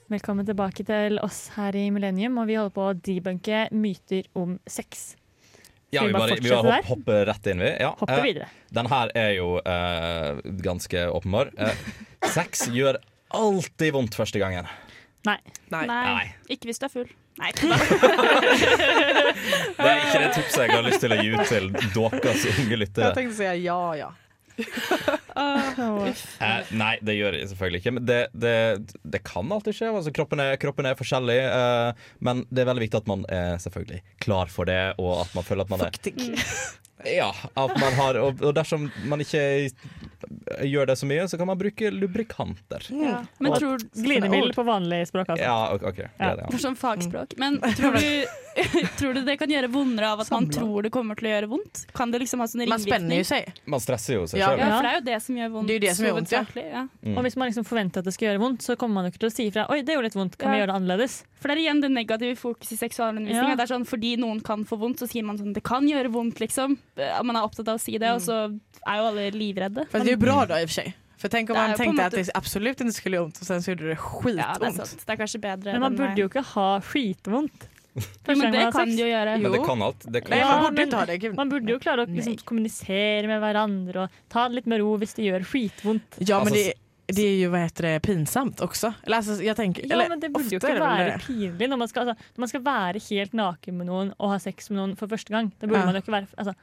Velkommen 0.05 0.45
tilbake 0.45 0.83
til 0.85 1.15
oss 1.25 1.47
her 1.55 1.73
i 1.73 1.87
Millennium, 1.89 2.35
og 2.37 2.45
vi 2.45 2.53
holder 2.59 2.73
på 2.75 2.83
å 2.91 2.93
debunke 2.93 3.63
myter 3.73 4.27
om 4.37 4.51
sex. 4.69 5.15
Ja, 5.89 6.03
vi 6.05 6.13
bare 6.13 6.35
vi 6.37 6.51
bare 6.51 6.75
hopp, 6.75 6.91
hopper 6.91 7.25
rett 7.25 7.47
inn, 7.49 7.63
vi. 7.65 7.71
Ja. 7.81 7.89
Hoppe 7.97 8.19
eh, 8.19 8.21
videre. 8.27 8.45
Den 8.77 8.85
her 8.91 9.09
er 9.17 9.31
jo 9.33 9.55
eh, 9.65 10.37
ganske 10.61 11.07
åpenbar. 11.09 11.49
Eh, 11.57 11.73
sex 12.35 12.67
gjør 12.69 12.99
alltid 13.33 13.95
vondt 13.97 14.13
første 14.19 14.37
gangen. 14.43 14.69
Nei. 15.25 15.39
Nei. 15.73 15.81
Nei, 15.89 16.03
Nei. 16.05 16.27
ikke 16.53 16.69
hvis 16.69 16.83
du 16.83 16.85
er 16.85 16.93
full. 16.93 17.09
Nei, 17.41 17.49
Det 17.65 17.65
er 19.89 20.05
ikke 20.05 20.21
det 20.21 20.29
tipset 20.37 20.61
jeg 20.67 20.69
har 20.69 20.85
lyst 20.85 21.01
til 21.01 21.17
å 21.17 21.17
gi 21.17 21.33
ut 21.33 21.49
til 21.49 21.73
deres 21.73 22.45
unge 22.53 22.77
lyttere. 22.77 23.09
Jeg 23.09 23.17
tenkte 23.17 23.33
å 23.33 23.39
si 23.41 23.65
ja, 23.65 23.79
ja. 24.03 24.13
Eh, 26.39 26.69
nei, 26.79 26.93
det 27.03 27.17
gjør 27.17 27.35
jeg 27.35 27.49
selvfølgelig 27.51 27.81
ikke. 27.81 27.93
Men 27.97 28.05
det, 28.07 28.19
det, 28.31 28.53
det 29.03 29.21
kan 29.27 29.51
alltid 29.51 29.75
skje. 29.75 29.89
Altså, 29.91 30.13
kroppen, 30.15 30.39
er, 30.43 30.55
kroppen 30.61 30.87
er 30.87 30.95
forskjellig. 30.99 31.37
eh, 31.43 32.07
men 32.23 32.45
det 32.49 32.63
er 32.63 32.69
veldig 32.71 32.85
viktig 32.85 33.01
at 33.03 33.09
man 33.11 33.25
er 33.31 33.59
selvfølgelig 33.61 34.01
klar 34.23 34.51
for 34.53 34.69
det, 34.69 34.79
og 35.01 35.25
at 35.25 35.35
man 35.37 35.47
føler 35.47 35.67
at 35.67 35.73
man 35.75 35.85
er 35.85 35.91
Fuktig. 35.95 36.31
Ja, 37.03 37.35
at 37.53 37.79
man 37.79 37.93
har 37.93 38.15
Og, 38.23 38.39
dersom 38.55 38.87
man 39.09 39.19
ikke 39.19 39.41
gjør 40.63 40.87
det 40.87 40.95
så 40.97 41.07
mye, 41.09 41.27
så 41.27 41.37
kan 41.37 41.49
man 41.49 41.57
bruke 41.59 41.89
lubrikanter. 41.91 42.85
Ja. 42.89 43.19
Men 43.43 43.57
tror 43.59 43.83
Glidemiddel 43.93 44.53
på 44.55 44.63
vanlig 44.65 45.03
språk, 45.09 45.29
altså. 45.33 45.43
Ja, 45.43 45.73
ok, 45.75 45.83
ok, 45.91 45.99
greit, 45.99 46.15
ja. 46.19 46.47
Det 46.47 46.57
er 46.57 46.63
sånn 46.63 46.77
fagspråk. 46.79 47.35
Men 47.41 47.59
tror 47.77 47.97
du, 47.99 48.07
tror 48.99 49.17
du 49.17 49.21
det 49.27 49.35
kan 49.41 49.51
gjøre 49.51 49.69
vondere 49.73 50.13
av 50.15 50.23
at 50.23 50.31
man 50.33 50.47
tror 50.49 50.87
det 50.87 50.93
kommer 50.95 51.19
til 51.19 51.29
å 51.29 51.33
gjøre 51.35 51.51
vondt? 51.51 51.83
Kan 51.97 52.15
det 52.15 52.23
liksom 52.23 52.41
ha 52.41 52.49
sånn 52.49 52.65
Man 52.71 52.81
spenner 52.81 53.21
jo 53.21 53.27
seg. 53.27 53.51
Man 53.69 53.83
stresser 53.83 54.17
jo 54.19 54.25
seg 54.31 54.41
Ja. 54.41 54.53
sjøl. 54.53 54.63
Ja, 54.63 54.71
for 54.77 54.87
det 54.87 54.93
er 54.93 54.99
jo 54.99 55.05
det 55.11 55.19
som 55.27 55.41
gjør 55.41 55.53
vondt. 55.57 55.67
Det 55.67 55.75
er 55.75 55.79
jo 55.81 55.85
det 55.85 55.95
som 55.99 56.09
gjør 56.09 56.17
vondt, 56.21 56.35
ja. 56.35 56.43
ja. 56.63 56.87
Mm. 57.03 57.15
Og 57.19 57.27
hvis 57.27 57.39
man 57.41 57.51
liksom 57.51 57.67
forventer 57.67 58.01
at 58.01 58.09
det 58.09 58.15
skal 58.15 58.31
gjøre 58.31 58.43
vondt, 58.45 58.65
så 58.65 58.79
kommer 58.79 59.01
man 59.01 59.09
jo 59.09 59.13
ikke 59.13 59.25
til 59.25 59.33
å 59.33 59.35
si 59.35 59.49
ifra. 59.51 59.67
Oi, 59.73 59.81
det 59.85 59.97
gjorde 59.97 60.09
litt 60.09 60.19
vondt, 60.19 60.39
kan 60.41 60.55
vi 60.55 60.63
gjøre 60.63 60.71
det 60.71 60.79
annerledes? 60.79 61.21
For 61.45 61.51
det 61.51 61.59
er 61.59 61.65
igjen 61.67 61.81
det 61.83 61.91
negative 61.93 62.35
fokus 62.39 62.71
i 62.73 62.77
seksualundervisninga. 62.79 63.53
Ja. 63.53 63.59
Det 63.59 63.65
er 63.67 63.69
sånn, 63.75 63.83
fordi 63.85 64.15
noen 64.17 64.39
kan 64.41 64.63
få 64.65 64.79
vondt, 64.81 65.03
så 65.03 65.09
sier 65.11 65.27
man 65.27 65.37
sånn 65.37 65.53
det 65.53 65.61
kan 65.67 65.85
gjøre 65.85 66.09
vondt, 66.15 66.39
liksom. 66.41 66.79
Eh, 66.97 67.23
Man 67.23 67.35
er 67.35 67.43
opptatt 67.43 67.67
av 67.67 67.75
å 67.75 67.79
si 67.81 67.97
det, 67.97 68.11
og 68.15 68.21
så 68.21 68.35
er 68.87 68.97
jo 69.01 69.07
alle 69.09 69.31
livredde. 69.31 69.85
Fast 69.91 70.05
det 70.05 70.09
är 70.11 70.15
ju 70.15 70.17
bra 70.17 70.45
då 70.45 70.59
i 70.59 70.65
och 70.65 70.69
för 70.69 70.73
sig. 70.73 70.95
För 71.17 71.29
tänk 71.29 71.49
om 71.49 71.53
Det 71.55 71.59
man 71.61 71.67
på 71.67 71.71
en 71.71 71.77
tänkte 71.77 72.05
att 72.05 72.13
måte- 72.13 72.23
det 72.23 72.31
absolut 72.37 72.81
inte 72.81 72.93
skulle 72.93 73.15
göra 73.17 73.25
ont 73.25 73.37
och 73.41 73.47
sen 73.47 73.63
så 73.63 73.71
gjorde 73.71 73.83
det 73.83 73.89
Ja, 73.89 73.95
det 73.95 74.39
er 74.39 74.53
skitont. 74.71 74.75
sant. 74.87 75.03
Det 75.07 75.13
er 75.13 75.17
kanskje 75.17 75.39
bedre. 75.41 75.71
Men 75.71 75.81
man 75.81 75.91
enn 75.91 75.97
burde 75.97 76.21
jo 76.21 76.27
ikke 76.27 76.43
ha 76.43 76.81
skitvondt. 76.81 77.67
Jo, 77.95 78.35
men 78.35 78.51
det 78.51 78.61
kan 78.73 78.87
sex. 78.87 78.99
jo 78.99 79.05
gjøre. 79.07 79.37
Men 79.41 79.51
det 79.51 79.65
kan 79.65 79.81
alt. 79.81 79.99
Det 80.11 80.21
kan 80.21 80.29
Nej, 80.29 80.39
Ja, 80.39 80.47
man 80.51 80.61
borde 80.63 80.73
men- 80.75 80.83
inte 80.87 80.95
ha 80.97 81.05
det. 81.05 81.17
Gud. 81.17 81.35
Man 81.35 81.49
burde 81.49 81.71
jo 81.71 81.79
klare 81.79 82.05
å 82.05 82.15
liksom, 82.15 82.35
kommunisere 82.45 83.27
med 83.27 83.39
hverandre 83.41 83.95
og 84.03 84.09
ta 84.29 84.47
det 84.49 84.55
litt 84.55 84.65
med 84.67 84.79
ro 84.79 84.97
hvis 84.97 85.13
det 85.15 85.23
gjør 85.25 85.45
skitvondt. 85.45 86.15
Ja, 86.19 86.39
men 86.43 86.47
Alltså, 86.53 86.55
det, 86.55 86.73
det 87.15 87.21
är 87.21 87.35
ju 87.37 87.47
vad 87.47 87.59
heter 87.59 87.83
det, 87.83 87.99
pinsamt 88.01 88.61
också. 88.61 88.93
Eller, 89.05 89.17
alltså, 89.17 89.43
jag 89.43 89.55
tänker, 89.55 89.85
Ja, 89.87 89.93
eller, 89.95 90.09
men 90.09 90.19
det 90.19 90.29
burde 90.29 90.49
jo 90.51 90.57
ofta 90.57 90.67
ikke 90.67 90.73
det 90.73 90.79
väl 90.79 90.97
være 90.97 91.17
det. 91.17 91.25
pinlig 91.27 91.69
når 91.69 91.77
man, 91.77 91.87
skal, 91.87 92.07
altså, 92.09 92.23
når 92.35 92.39
man 92.41 92.47
skal 92.49 92.61
være 92.61 92.99
helt 93.09 93.33
naken 93.33 93.77
med 93.77 93.87
noen 93.87 94.13
og 94.19 94.29
ha 94.29 94.37
sex 94.39 94.69
med 94.69 94.77
noen 94.79 94.95
for 94.97 95.07
første 95.07 95.29
gang. 95.29 95.51
Da 95.61 95.67
burde 95.67 95.79
Ja. 95.79 95.85
man 95.85 95.95
jo 95.95 96.01
ikke 96.01 96.11
være 96.11 96.27
altså, 96.37 96.53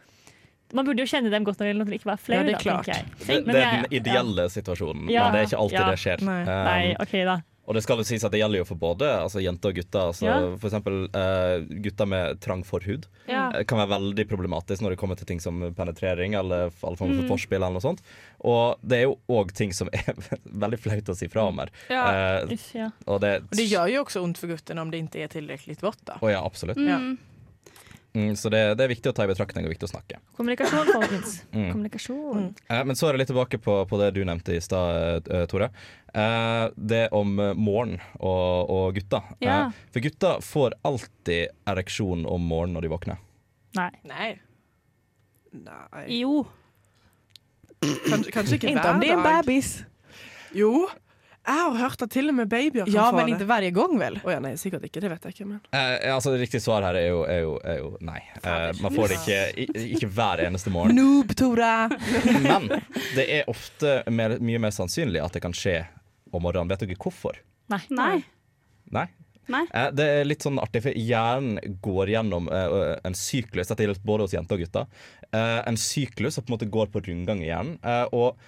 Man 0.73 0.87
burde 0.89 1.05
jo 1.05 1.07
kjenne 1.11 1.31
dem 1.31 1.45
godt 1.45 1.59
nok 1.61 1.87
til 1.87 1.95
å 1.95 1.99
ikke 2.01 2.11
være 2.15 2.23
flau, 2.25 2.37
Ja, 2.39 2.43
det 2.49 2.55
er 2.57 2.65
klart. 2.65 2.87
Da, 2.87 2.93
jeg. 2.99 3.07
det, 3.27 3.39
det 3.53 3.63
er 3.63 3.73
den 3.83 3.97
ideelle 4.01 4.49
situasjonen, 4.51 5.09
Ja. 5.13 5.25
men 5.29 5.33
det 5.33 5.41
er 5.43 5.49
ikke 5.53 5.63
alltid 5.65 5.81
Ja. 5.83 5.89
det 5.91 5.99
skjer. 6.01 6.23
Nei. 6.25 6.43
Um, 6.43 6.65
Nei, 6.65 6.97
OK, 7.01 7.17
da. 7.29 7.41
Og 7.63 7.77
det 7.77 7.85
skal 7.85 8.01
jo 8.01 8.03
sies 8.03 8.25
at 8.27 8.33
det 8.35 8.41
gjelder 8.41 8.59
jo 8.59 8.65
for 8.67 8.75
både 8.75 9.07
altså, 9.23 9.39
jenter 9.39 9.71
og 9.71 9.77
gutter. 9.79 10.09
Altså, 10.11 10.25
Ja. 10.27 10.39
For 10.59 10.67
eksempel 10.69 10.97
uh, 11.15 11.63
gutter 11.85 12.09
med 12.11 12.41
trang 12.43 12.65
forhud. 12.67 13.07
Ja. 13.29 13.53
Eh, 13.55 13.63
kan 13.65 13.79
være 13.79 13.93
veldig 13.93 14.25
problematisk 14.29 14.83
når 14.83 14.91
det 14.91 14.99
kommer 14.99 15.15
til 15.17 15.27
ting 15.31 15.39
som 15.41 15.61
penetrering 15.73 16.35
eller 16.35 16.73
all 16.83 16.97
form 16.99 17.13
Mm. 17.13 17.21
for 17.23 17.37
forspill. 17.37 17.63
eller 17.63 17.71
noe 17.79 17.81
sånt 17.85 18.01
Og 18.43 18.79
det 18.83 18.99
er 18.99 19.03
jo 19.07 19.19
òg 19.31 19.53
ting 19.55 19.73
som 19.73 19.89
er 19.93 20.03
veldig 20.65 20.79
flaut 20.81 21.05
å 21.05 21.15
si 21.17 21.29
fra 21.29 21.47
om 21.47 21.59
her. 21.63 21.71
Ja. 21.89 22.03
Uh, 22.43 22.53
Uff, 22.53 22.75
ja. 22.75 22.91
og 23.07 23.21
det, 23.21 23.43
og, 23.45 23.51
det 23.57 23.69
gjør 23.71 23.93
jo 23.95 24.05
også 24.05 24.21
vondt 24.27 24.39
for 24.43 24.49
guttene 24.49 24.81
om 24.83 24.91
det 24.91 25.05
ikke 25.05 25.23
er 25.23 25.29
tilrekkelig 25.29 25.79
vått. 25.83 26.03
Då. 26.05 26.19
Å 26.21 26.31
ja, 26.33 26.43
absolutt. 26.45 26.77
Mm. 26.83 27.19
Mm, 28.15 28.35
så 28.37 28.51
det, 28.53 28.61
det 28.77 28.85
er 28.85 28.91
viktig 28.93 29.09
å 29.09 29.15
ta 29.17 29.25
i 29.25 29.29
betraktning 29.31 29.65
og 29.65 29.73
viktig 29.73 29.87
å 29.89 29.93
snakke. 29.95 30.19
Kommunikasjon, 30.37 30.91
folkens. 30.93 31.39
Mm. 31.57 31.71
Kommunikasjon. 31.73 32.47
Eh, 32.69 32.83
men 32.85 32.97
så 32.99 33.09
er 33.09 33.15
det 33.17 33.23
litt 33.23 33.31
tilbake 33.33 33.59
på, 33.65 33.77
på 33.89 34.01
det 34.03 34.11
du 34.17 34.21
nevnte 34.29 34.53
i 34.57 34.61
stad, 34.61 35.29
eh, 35.33 35.47
Tore. 35.49 35.71
Eh, 36.13 36.65
det 36.77 37.07
om 37.17 37.33
eh, 37.41 37.55
morgen 37.57 37.97
og, 38.21 38.69
og 38.73 38.99
gutta. 38.99 39.23
Ja. 39.41 39.59
Eh, 39.71 39.79
for 39.95 40.05
gutta 40.05 40.35
får 40.45 40.77
alltid 40.85 41.55
ereksjon 41.73 42.27
om 42.29 42.45
morgenen 42.53 42.77
når 42.77 42.85
de 42.89 42.93
våkner. 42.93 43.23
Nei. 43.79 43.89
Nei. 44.05 44.29
Nei. 45.53 46.05
Jo. 46.21 46.43
Kanskje, 47.83 48.31
kanskje 48.33 48.59
ikke 48.61 48.69
Inte 48.77 48.91
om 48.93 49.01
det 49.03 49.09
er 49.09 49.17
en 49.17 49.25
hver 49.25 49.39
dag. 49.41 49.47
bebis. 49.49 49.73
Jo. 50.57 50.73
Jeg 51.43 51.59
har 51.59 51.75
hørt 51.81 52.03
at 52.05 52.11
til 52.15 52.29
og 52.31 52.37
med 52.39 52.47
babyer 52.51 52.85
kan 52.87 52.95
Ja, 52.95 53.09
få 53.11 53.17
men 53.19 53.33
ikke 53.35 53.47
hver 53.51 53.65
gang, 53.75 53.95
vel? 53.99 54.19
Oh, 54.23 54.31
ja, 54.31 54.39
nei, 54.45 54.53
sikkert 54.61 54.85
ikke. 54.87 55.01
Det 55.03 55.09
vet 55.11 55.25
jeg 55.27 55.35
ikke. 55.35 55.47
Men 55.49 55.61
Eh, 55.75 56.13
altså, 56.15 56.31
det 56.35 56.43
riktige 56.45 56.63
svar 56.63 56.85
her 56.87 56.95
er 57.01 57.09
jo, 57.09 57.23
er 57.27 57.41
jo, 57.43 57.57
er 57.67 57.79
jo 57.81 57.89
nei. 58.01 58.21
Eh, 58.43 58.69
man 58.83 58.95
får 58.95 59.11
det 59.11 59.19
ikke, 59.19 59.81
ikke 59.99 60.11
hver 60.15 60.45
eneste 60.47 60.71
morgen. 60.71 60.95
Noob, 60.95 61.35
Tora! 61.39 61.73
Men 62.47 62.69
det 63.17 63.27
er 63.41 63.51
ofte 63.51 63.97
mer, 64.15 64.37
mye 64.39 64.63
mer 64.63 64.71
sannsynlig 64.77 65.23
at 65.25 65.35
det 65.35 65.43
kan 65.43 65.57
skje 65.57 65.81
om 66.33 66.47
morgenen. 66.47 66.71
Vet 66.71 66.87
dere 66.87 67.01
hvorfor? 67.03 67.43
Nei. 67.75 67.83
Nei. 67.91 68.23
Nei? 68.95 69.07
Nei. 69.51 69.65
Eh, 69.75 69.91
Det 69.99 70.07
er 70.21 70.25
litt 70.31 70.47
sånn 70.47 70.63
artig, 70.63 70.85
for 70.87 70.95
hjernen 70.95 71.59
går 71.83 72.15
gjennom 72.15 72.47
eh, 72.55 72.95
en 73.03 73.19
syklus. 73.19 73.67
Dette 73.73 73.83
gjelder 73.83 74.07
både 74.07 74.29
hos 74.29 74.39
jenter 74.39 74.61
og 74.61 74.63
gutter. 74.63 74.87
Eh, 75.35 75.61
en 75.67 75.77
syklus 75.81 76.39
som 76.39 76.47
på 76.47 76.53
en 76.53 76.61
måte 76.61 76.71
går 76.71 76.93
på 76.95 77.03
rundgang 77.09 77.43
i 77.43 77.51
hjernen. 77.51 77.81
Eh, 77.83 78.05
og 78.15 78.39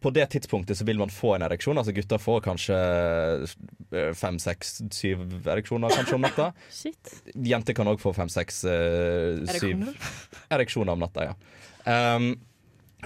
på 0.00 0.10
det 0.14 0.26
tidspunktet 0.32 0.78
så 0.78 0.84
vil 0.84 0.98
man 0.98 1.10
få 1.12 1.34
en 1.36 1.44
ereksjon. 1.46 1.78
Altså 1.78 1.94
Gutter 1.96 2.20
får 2.20 2.42
kanskje 2.44 2.76
eh, 2.76 4.12
fem, 4.16 4.38
seks, 4.42 4.80
syv 4.94 5.24
ereksjoner 5.44 5.94
kanskje 5.94 6.18
om 6.18 6.26
natta. 6.26 6.50
Shit. 6.80 7.14
Jenter 7.34 7.76
kan 7.76 7.90
òg 7.90 8.00
få 8.02 8.12
fem, 8.16 8.30
seks, 8.32 8.62
eh, 8.64 9.40
syv 9.46 9.54
Ereksjoner? 9.54 10.12
ereksjoner 10.56 10.96
om 10.96 11.04
natta. 11.04 11.30
ja 11.30 12.16
um, 12.16 12.32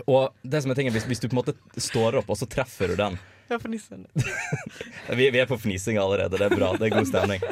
Og 0.07 0.35
det 0.43 0.65
som 0.65 0.73
er 0.73 0.81
tingen, 0.81 0.95
hvis, 0.97 1.07
hvis 1.11 1.23
du 1.23 1.29
på 1.29 1.37
en 1.37 1.43
måte 1.43 1.81
står 1.81 2.21
opp, 2.21 2.33
og 2.33 2.41
så 2.41 2.49
treffer 2.51 2.93
du 2.93 2.99
den 3.01 3.19
Jag 3.49 3.63
fniser. 3.63 4.05
vi, 5.19 5.31
vi 5.31 5.41
er 5.41 5.49
på 5.49 5.59
fnising 5.61 6.01
allerede, 6.01 6.39
det 6.41 6.49
er 6.49 6.57
bra. 6.57 6.73
Det 6.81 6.89
er 6.89 6.95
god 6.97 7.09
stemning. 7.11 7.43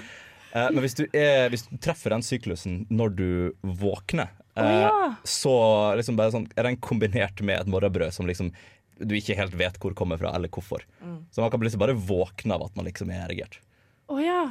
Uh, 0.53 0.69
men 0.69 0.83
hvis 0.85 0.97
du, 0.99 1.07
er, 1.17 1.49
hvis 1.53 1.65
du 1.69 1.77
treffer 1.81 2.13
den 2.13 2.25
syklusen 2.25 2.83
når 2.93 3.17
du 3.17 3.29
våkner, 3.61 4.33
uh, 4.59 4.65
oh, 4.65 4.79
ja. 4.85 5.11
så 5.25 5.55
liksom 5.97 6.19
bare 6.19 6.35
sånn, 6.35 6.49
er 6.57 6.69
den 6.69 6.81
kombinert 6.81 7.41
med 7.45 7.63
et 7.63 7.71
morgenbrød 7.73 8.13
som 8.17 8.29
liksom 8.29 8.53
du 8.99 9.15
ikke 9.17 9.37
helt 9.39 9.55
vet 9.59 9.79
hvor 9.83 9.95
kommer 9.99 10.21
fra, 10.21 10.35
eller 10.37 10.53
hvorfor. 10.53 10.85
Så 11.33 11.43
man 11.43 11.53
kan 11.53 11.63
plutselig 11.63 11.83
bare 11.83 11.97
våkne 11.97 12.59
av 12.59 12.67
at 12.69 12.77
man 12.79 12.89
liksom 12.89 13.11
er 13.15 13.25
erigert. 13.27 13.61
Å 14.13 14.21
ja. 14.23 14.43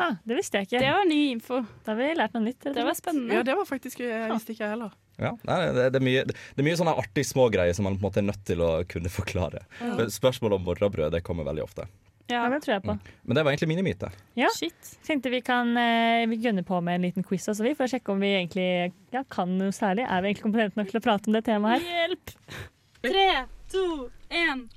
Ha, 0.00 0.14
det 0.24 0.38
visste 0.38 0.60
jeg 0.60 0.68
ikke. 0.68 0.80
Det 0.80 0.90
var 0.96 1.08
ny 1.08 1.20
info. 1.34 1.60
Da 1.84 1.92
har 1.92 1.98
vi 1.98 2.10
lært 2.16 2.36
noe 2.36 2.46
nytt. 2.46 2.64
Det 2.64 2.84
var 2.86 2.96
spennende. 2.96 3.36
Ja, 3.36 3.44
det 3.44 3.56
var 3.58 3.66
faktisk 3.68 4.00
Jeg 4.00 4.30
visste 4.32 4.54
ikke 4.54 4.64
jeg 4.64 4.72
heller. 4.72 4.94
Ja, 5.20 5.34
nei, 5.44 5.56
det, 5.76 5.90
det, 5.92 6.00
er 6.00 6.04
mye, 6.06 6.22
det 6.24 6.62
er 6.62 6.64
mye 6.64 6.78
sånne 6.80 6.94
artige 6.96 7.28
smågreier 7.28 7.76
som 7.76 7.84
man 7.84 7.98
på 7.98 8.00
en 8.00 8.06
måte 8.06 8.22
er 8.22 8.28
nødt 8.30 8.44
til 8.48 8.62
å 8.64 8.70
kunne 8.88 9.12
forklare. 9.12 9.66
Mm. 9.82 10.06
Spørsmål 10.14 10.56
om 10.56 10.64
morrabrød 10.64 11.12
det 11.12 11.20
kommer 11.26 11.44
veldig 11.48 11.66
ofte. 11.66 11.84
Ja, 12.30 12.46
det 12.48 12.62
tror 12.64 12.76
jeg 12.76 12.84
på. 12.86 12.94
Men 13.26 13.36
det 13.36 13.42
var 13.44 13.52
egentlig 13.52 13.68
mine 13.72 13.84
myter. 13.84 14.16
Ja. 14.38 14.48
Shit. 14.54 14.94
Tenkte 15.04 15.32
vi 15.34 15.42
kan 15.44 15.74
eh, 15.76 16.24
vi 16.30 16.38
gønne 16.40 16.64
på 16.64 16.78
med 16.84 16.96
en 17.00 17.08
liten 17.08 17.26
quiz 17.26 17.48
også, 17.50 17.66
vi, 17.66 17.74
for 17.76 17.84
å 17.88 17.92
sjekke 17.92 18.14
om 18.14 18.22
vi 18.22 18.32
egentlig 18.38 18.68
ja, 19.12 19.24
kan 19.28 19.52
noe 19.58 19.74
særlig. 19.74 20.06
Er 20.06 20.22
vi 20.22 20.30
egentlig 20.30 20.46
kompetente 20.46 20.80
nok 20.80 20.92
til 20.92 21.00
å 21.02 21.04
prate 21.04 21.28
om 21.28 21.36
det 21.36 21.44
temaet 21.50 21.82
her? 21.82 22.04
Hjelp! 22.06 22.36
Tre, 23.00 23.26
to, 23.72 24.10
én. 24.30 24.68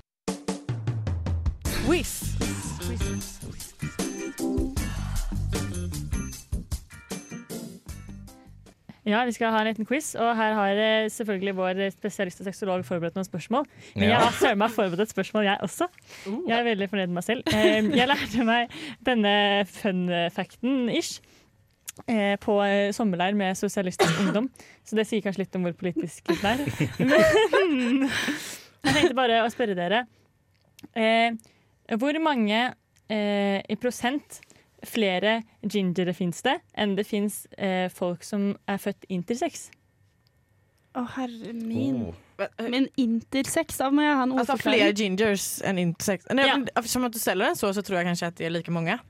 Quiz. 1.86 2.34
Ja, 9.04 9.24
vi 9.24 9.32
skal 9.32 9.52
ha 9.52 9.58
en 9.60 9.66
liten 9.68 9.84
quiz, 9.84 10.14
og 10.14 10.30
her 10.36 10.54
har 10.56 10.78
eh, 10.80 11.10
selvfølgelig 11.12 11.56
vår 11.56 11.82
spesialist 11.92 12.40
og 12.40 12.48
sexolog 12.48 12.86
forberedt 12.88 13.18
noen 13.18 13.26
spørsmål. 13.26 13.66
Men 13.98 14.08
jeg 14.08 14.16
har 14.16 14.32
søren 14.38 14.62
meg 14.62 14.72
forberedt 14.72 15.04
et 15.04 15.12
spørsmål, 15.12 15.44
jeg 15.44 15.58
også. 15.60 15.90
Jeg 16.48 16.56
er 16.58 16.64
veldig 16.64 16.88
fornøyd 16.88 17.06
med 17.06 17.18
meg 17.18 17.26
selv. 17.26 17.42
Jeg 17.52 18.08
lærte 18.08 18.48
meg 18.48 18.72
denne 19.04 19.36
fun 19.68 20.08
facten, 20.32 20.88
ish, 20.88 21.20
eh, 22.08 22.38
på 22.40 22.58
eh, 22.64 22.92
sommerleir 22.96 23.36
med 23.36 23.54
Sosialistisk 23.60 24.24
Ungdom. 24.24 24.48
Så 24.86 24.96
det 24.96 25.04
sier 25.10 25.20
kanskje 25.24 25.44
litt 25.44 25.56
om 25.60 25.68
hvor 25.68 25.76
politisk 25.84 26.32
det 26.32 26.54
er. 26.54 26.64
Men 27.52 28.08
jeg 28.84 28.94
tenkte 28.94 29.16
bare 29.18 29.42
å 29.44 29.50
spørre 29.52 29.76
dere. 29.78 30.04
Eh, 30.94 31.32
Hvor 32.00 32.18
mange 32.22 32.60
eh, 33.08 33.60
i 33.68 33.76
prosent 33.80 34.40
flere 34.84 35.38
gingere 35.64 36.12
fins 36.16 36.42
det 36.44 36.58
enn 36.76 36.92
det 36.98 37.06
fins 37.08 37.46
eh, 37.56 37.88
folk 37.92 38.24
som 38.26 38.50
er 38.68 38.80
født 38.82 39.06
intersex? 39.08 39.70
Å, 40.94 41.02
herre 41.16 41.54
min. 41.56 42.02
Oh. 42.12 42.44
Men 42.70 42.86
intersex, 43.00 43.78
da 43.80 43.88
må 43.94 44.04
jeg 44.04 44.14
ha 44.14 44.22
en 44.26 44.34
Alltså 44.36 44.54
Altså 44.54 44.62
flere 44.68 44.92
gingers 44.94 45.46
enn 45.66 45.80
intersex. 45.82 46.28
Nej, 46.34 46.46
Ja. 46.52 46.82
Som 46.86 47.06
du 47.10 47.18
selger 47.18 47.50
det, 47.50 47.58
så 47.58 47.72
så 47.74 47.82
tror 47.82 47.98
jeg 48.00 48.06
kanskje 48.12 48.30
at 48.30 48.38
det 48.38 48.46
er 48.46 48.54
like 48.54 48.70
många. 48.74 49.00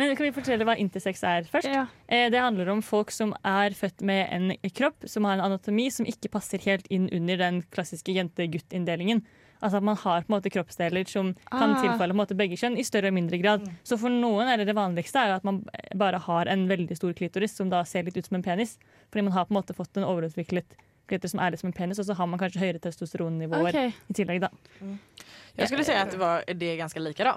Men 0.00 0.14
kan 0.16 0.26
vi 0.26 0.32
fortelle 0.32 0.64
hva 0.64 0.78
intersex 0.80 1.22
er 1.28 1.44
først? 1.50 1.68
Ja. 1.68 1.84
Eh, 2.08 2.30
det 2.32 2.40
handler 2.40 2.72
om 2.72 2.80
folk 2.84 3.12
som 3.12 3.34
er 3.44 3.76
født 3.76 4.00
med 4.06 4.26
en 4.32 4.72
kropp 4.72 5.04
som 5.10 5.28
har 5.28 5.36
en 5.36 5.44
anatomi 5.50 5.90
som 5.92 6.08
ikke 6.08 6.32
passer 6.32 6.62
helt 6.64 6.88
inn 6.88 7.10
under 7.12 7.36
den 7.40 7.60
klassiske 7.74 8.14
jente-gutt-inndelingen. 8.16 9.22
Altså 9.60 9.76
at 9.76 9.84
Man 9.84 9.96
har 10.00 10.22
på 10.24 10.32
en 10.32 10.36
måte 10.38 10.50
kroppsdeler 10.50 11.04
som 11.08 11.34
kan 11.50 11.74
Ah. 11.76 11.82
tilfalle 11.82 12.14
på 12.14 12.16
en 12.16 12.22
måte 12.22 12.36
begge 12.36 12.56
kjønn 12.56 12.78
i 12.80 12.82
større 12.82 13.08
og 13.08 13.14
mindre 13.14 13.36
grad. 13.42 13.68
Så 13.84 13.98
for 14.00 14.08
noen 14.08 14.48
er 14.48 14.56
det 14.56 14.66
det 14.66 14.74
vanligste 14.74 15.20
er 15.20 15.28
jo 15.28 15.36
at 15.36 15.44
man 15.44 15.64
bare 15.94 16.18
har 16.18 16.48
en 16.48 16.66
veldig 16.66 16.96
stor 16.96 17.12
klitoris 17.12 17.56
som 17.56 17.68
da 17.68 17.82
ser 17.84 18.04
litt 18.04 18.16
ut 18.16 18.24
som 18.26 18.36
en 18.36 18.42
penis. 18.42 18.78
Fordi 19.12 19.24
man 19.24 19.32
har 19.32 19.44
på 19.44 19.52
en 19.52 19.60
måte 19.60 19.76
fått 19.76 20.00
en 20.00 20.08
overutviklet 20.08 20.64
klitoris 21.10 21.34
som 21.34 21.40
er 21.40 21.50
litt 21.50 21.60
som 21.60 21.68
en 21.68 21.76
penis, 21.76 21.98
og 21.98 22.06
så 22.06 22.14
har 22.14 22.26
man 22.26 22.40
kanskje 22.40 22.62
høyere 22.62 22.80
testosteronnivåer 22.80 23.68
okay. 23.68 23.92
i 24.08 24.16
tillegg. 24.16 24.40
da. 24.40 24.48
Jeg 25.58 25.68
skulle 25.68 25.84
si 25.84 25.92
at 25.92 26.10
det, 26.14 26.20
var, 26.20 26.44
det 26.46 26.72
er 26.72 26.76
ganske 26.80 27.02
like, 27.02 27.24
då. 27.24 27.34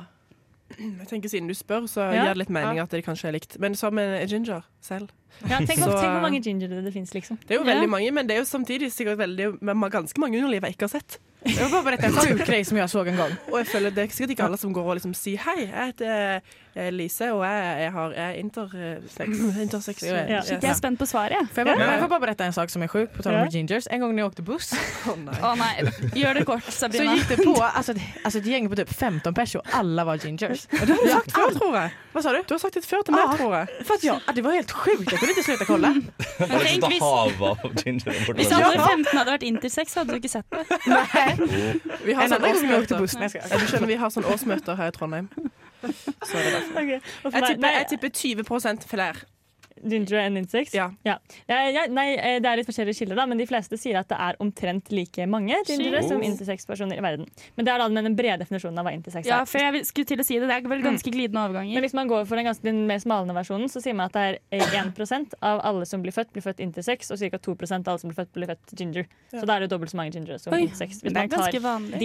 Jeg 1.04 1.08
tenker 1.10 1.30
Siden 1.30 1.48
du 1.48 1.54
spør, 1.54 1.88
så 1.88 2.02
Ja. 2.14 2.24
gir 2.24 2.34
det 2.34 2.38
litt 2.44 2.50
mening 2.50 2.80
at 2.80 2.90
det 2.90 3.04
kanskje 3.06 3.30
er 3.30 3.34
likt. 3.38 3.60
Men 3.60 3.76
som 3.76 3.98
en 3.98 4.28
ginger 4.28 4.64
selv. 4.82 5.10
Ja, 5.50 5.58
tenk, 5.60 5.80
Så, 5.82 5.90
tenk 5.90 6.14
hvor 6.14 6.22
mange 6.22 6.42
ginger 6.44 6.68
det 6.70 6.94
finnes 6.94 7.12
liksom. 7.14 7.38
Det 7.48 7.56
er 7.56 7.60
jo 7.60 7.64
Ja. 7.66 7.74
veldig 7.74 7.90
mange, 7.90 8.12
men 8.14 8.28
det 8.28 8.36
er 8.36 8.40
jo 8.44 8.46
samtidig 8.46 8.92
sikkert 8.94 9.18
veldig, 9.18 9.62
men 9.62 9.90
ganske 9.90 10.18
mange 10.20 10.38
underliv 10.38 10.62
jeg 10.62 10.76
ikke 10.78 10.84
har 10.90 11.00
sett. 11.00 11.18
Det 11.44 11.72
var 11.72 11.82
bare 11.84 11.98
en 12.00 12.38
grej 12.38 12.64
som 12.70 12.78
jag 12.78 12.90
såg 12.90 13.08
en 13.08 13.18
gang. 13.18 13.32
Og 13.52 13.58
jeg 13.60 13.68
føler 13.68 13.90
Det 13.90 14.04
er 14.04 14.08
sikkert 14.14 14.30
ikke 14.38 14.44
alle 14.46 14.58
som 14.58 14.74
går 14.74 14.84
og 14.86 14.96
liksom 14.98 15.14
sier 15.16 15.38
hei, 15.38 15.66
jeg 15.66 15.94
heter 15.94 16.42
Lise, 16.74 17.28
og 17.34 17.44
jeg, 17.46 17.82
jeg, 17.84 17.92
har, 17.94 18.14
jeg 18.18 18.24
er 18.26 18.38
intersex. 18.42 19.42
interseksuell. 19.62 20.30
Ja. 20.32 20.40
Shit, 20.42 20.64
jeg 20.64 20.72
er 20.72 20.78
spent 20.80 20.98
på 21.00 21.06
svaret. 21.06 21.36
jeg. 21.38 21.48
Får 21.54 21.62
jag, 21.68 21.78
bara, 21.78 21.92
jag 21.92 22.02
får 22.02 22.10
bare 22.10 22.24
berette 22.24 22.46
en 22.50 22.54
sak 22.56 22.70
som 22.74 22.82
er 22.82 22.90
sjuk 22.90 23.12
på 23.14 23.22
tal 23.22 23.36
om 23.36 23.44
Ja. 23.44 23.50
gingers. 23.54 23.88
En 23.92 24.00
gang 24.02 24.16
da 24.16 24.24
jeg 24.24 24.32
åkte 24.32 24.46
buss 24.48 24.72
Å, 25.12 25.16
nei. 25.20 25.36
Oh, 25.44 25.54
nei, 25.60 25.70
gjør 26.18 26.40
det 26.40 26.46
kort, 26.50 26.66
Sabrina. 26.74 27.14
så 27.14 27.18
gikk 27.20 27.28
det 27.30 27.38
på 27.46 27.54
altså, 27.62 27.94
alltså 28.24 28.40
ett 28.40 28.46
gäng 28.50 28.70
på 28.70 28.76
typ 28.80 28.90
15 28.90 29.34
personer 29.34 29.64
og 29.68 29.78
alle 29.80 30.06
var 30.08 30.18
gingers. 30.18 30.66
Det 30.72 30.80
har 30.80 30.88
du 30.90 31.10
sagt 31.12 31.32
før, 31.36 31.54
tror 31.60 31.78
jeg. 31.78 31.94
Hva 32.14 32.22
sa 32.26 32.32
du? 32.34 32.40
Du 32.48 32.54
har 32.56 32.60
sagt 32.64 32.74
det 32.80 32.86
før 32.86 33.02
til 33.06 33.14
meg, 33.16 33.26
ah, 33.28 33.36
tror 33.38 33.54
jeg. 33.58 33.68
For 33.86 33.94
at 34.00 34.04
ja, 34.08 34.16
ah, 34.28 34.34
det 34.34 34.44
var 34.46 34.58
helt 34.58 34.72
sjukt, 34.74 35.12
Jeg 35.12 35.20
kunne 35.20 35.34
ikke 35.36 35.52
inte 35.54 35.66
å 35.66 35.70
kolla. 35.70 35.94
Men 35.94 36.10
Det 36.40 36.58
er 36.58 36.66
tenk, 36.68 36.86
hvis, 36.90 38.06
hvis 38.38 38.54
alle 38.58 38.80
15 38.82 39.18
hadde 39.18 39.32
vært 39.32 39.46
intersex, 39.48 39.94
hadde 40.00 40.14
du 40.14 40.22
ikke 40.22 40.34
sett 40.34 40.50
det. 40.50 40.64
Vi 42.06 42.14
har 42.18 42.28
sånn. 42.34 42.50
Ja, 43.74 43.86
vi 43.86 43.96
har 44.02 44.10
sånn 44.14 44.26
årsmøter 44.26 44.78
her 44.80 44.90
i 44.90 44.96
Trondheim. 44.96 45.30
Så 46.30 46.40
er 46.40 46.44
det 46.48 46.54
derfor. 46.58 46.82
Ok, 46.82 46.92
og 47.26 47.32
for 47.32 47.32
Jeg 47.32 47.42
meg- 47.42 47.48
tipper, 47.54 47.64
nei, 47.68 47.74
jeg 47.80 47.88
tipper 47.94 48.18
20% 48.24 48.90
flere. 48.90 49.30
Ginger 49.84 50.20
and 50.20 50.38
insects? 50.38 50.74
Ja. 50.74 50.92
Ja, 51.04 51.18
ja, 51.48 51.86
nei, 51.92 52.14
eh, 52.16 52.38
det 52.40 52.48
er 52.48 52.60
litt 52.60 52.68
forskjellige 52.70 53.02
kilder, 53.02 53.18
da, 53.20 53.26
men 53.28 53.40
de 53.42 53.46
fleste 53.50 53.76
sier 53.80 53.98
at 54.00 54.08
det 54.12 54.18
er 54.22 54.38
omtrent 54.44 54.92
like 54.96 55.26
mange 55.28 55.58
gingere 55.68 56.04
som 56.08 56.22
intersex-personer 56.24 57.02
i 57.02 57.04
verden. 57.04 57.28
Men 57.58 57.68
det 57.68 57.74
er 57.74 57.82
da 57.82 57.88
med 57.92 58.08
den 58.08 58.16
brede 58.16 58.40
definisjonen 58.46 58.80
av 58.80 58.88
hva 58.88 58.94
intersex 58.96 59.28
Ja, 59.28 59.42
er. 59.42 59.50
for 59.50 59.60
jeg 59.60 59.84
skulle 59.90 60.08
til 60.14 60.24
å 60.24 60.28
si 60.28 60.40
det. 60.40 60.48
Det 60.48 60.56
er 60.60 60.70
vel 60.72 60.86
ganske 60.86 61.12
glidende 61.12 61.50
Men 61.52 61.84
hvis 61.84 61.96
man 61.98 62.08
går 62.08 62.26
for 62.30 62.40
den, 62.40 62.46
ganske, 62.48 62.64
den 62.64 62.86
mer 62.88 63.02
smalende 63.04 63.36
versjonen, 63.36 63.68
så 63.72 63.82
sier 63.84 63.98
man 63.98 64.08
at 64.08 64.14
det 64.16 64.40
er 64.52 64.86
1% 64.86 65.36
av 65.42 65.60
alle 65.64 65.86
som 65.90 66.02
blir 66.06 66.16
født, 66.16 66.32
blir 66.32 66.46
født 66.46 66.64
intersex, 66.64 67.12
og 67.12 67.20
ca. 67.20 67.38
2% 67.38 67.88
av 67.88 67.96
alle 67.96 68.00
som 68.00 68.10
blir 68.14 68.22
født, 68.24 68.34
blir 68.38 68.48
født 68.54 68.76
ginger. 68.80 69.10
Så 69.34 69.46
da 69.46 69.58
er 69.58 69.66
det 69.66 69.72
dobbelt 69.74 69.92
så 69.92 70.00
mange 70.00 70.16
gingere 70.16 70.40
som 70.40 70.54
Oi, 70.54 70.64
intersex. 70.68 71.02
Hvis 71.02 71.12
Det 71.12 71.18
man 71.18 71.30
tar 71.30 71.52
de 71.52 71.60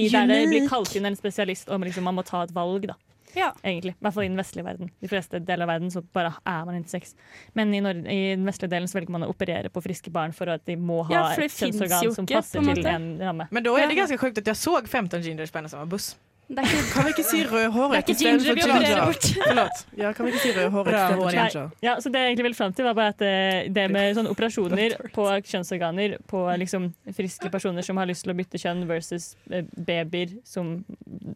der 0.09 0.27
det 0.27 0.49
blir 0.51 0.69
kalt 0.69 0.97
inn 0.97 1.07
en 1.07 1.17
spesialist, 1.17 1.69
og 1.71 1.81
liksom 1.87 2.03
man 2.03 2.17
må 2.19 2.25
ta 2.27 2.43
et 2.43 2.55
valg, 2.57 2.89
da. 2.91 2.99
Ja. 3.37 3.53
Egentlig. 3.63 3.95
I 3.97 4.05
hvert 4.05 4.15
fall 4.17 4.27
i 4.27 4.31
den 4.31 4.41
vestlige 4.41 4.67
verden. 4.67 4.93
De 5.01 5.11
fleste 5.11 5.41
deler 5.41 5.67
av 5.67 5.73
verden 5.73 5.93
så 5.95 6.03
bare 6.03 6.35
er 6.45 6.69
man 6.69 6.79
intersex. 6.79 7.15
Men 7.57 7.73
i, 7.75 7.81
Nord 7.85 8.05
i 8.09 8.21
den 8.35 8.47
vestlige 8.49 8.73
delen 8.73 8.91
så 8.91 8.99
velger 8.99 9.15
man 9.15 9.27
å 9.27 9.31
operere 9.33 9.73
på 9.73 9.83
friske 9.85 10.13
barn 10.15 10.35
for 10.37 10.51
at 10.53 10.65
de 10.69 10.77
må 10.77 11.03
ha 11.09 11.15
Ja, 11.15 11.25
et 11.33 11.55
kjønnsorgan 11.55 12.15
som 12.17 12.29
passer 12.29 12.63
en 12.65 12.73
til 12.75 12.91
en 12.93 13.11
ramme. 13.23 13.49
Men 13.55 13.67
da 13.67 13.77
er 13.79 13.93
det 13.93 13.99
ganske 14.01 14.09
ganska 14.09 14.27
sjukt 14.27 14.41
at 14.43 14.49
jeg 14.49 14.57
så 14.57 14.87
15 14.87 15.23
gingers 15.23 15.51
på 15.51 15.59
en 15.59 15.67
och 15.67 15.89
buss. 15.89 16.17
Det 16.49 16.59
er 16.59 16.65
ikke, 16.65 16.85
Kan 16.95 17.05
vi 17.05 17.11
ikke 17.13 17.25
si 17.29 17.39
rødhåret 17.45 18.09
istedenfor 18.09 18.57
ginger 18.57 18.81
ginger. 18.81 19.43
Forlåt. 19.49 19.81
Ja, 20.01 20.13
kan 20.17 20.25
vi 20.27 20.31
ikke 20.33 20.41
si 20.47 20.53
rødhåret 20.57 20.95
istedenfor 20.95 21.31
ginger? 21.35 21.71
Ja, 21.85 21.97
så 22.01 22.09
det 22.13 22.23
jeg 22.23 22.31
egentlig 22.31 22.47
vil 22.49 22.55
fram 22.57 22.73
til, 22.73 22.87
var 22.89 22.95
bare 22.97 23.13
at 23.13 23.25
eh, 23.29 23.69
det 23.77 23.85
med 23.93 24.15
sånne 24.17 24.33
operasjoner 24.33 24.95
på 25.13 25.27
kjønnsorganer 25.51 26.17
på 26.33 26.41
liksom 26.63 26.89
friske 27.13 27.51
personer 27.53 27.85
som 27.85 28.01
har 28.01 28.09
lyst 28.09 28.25
til 28.25 28.33
å 28.33 28.37
bytte 28.39 28.61
kjønn, 28.63 28.87
versus 28.89 29.35
eh, 29.53 29.67
babyer 29.77 30.39
som 30.49 30.79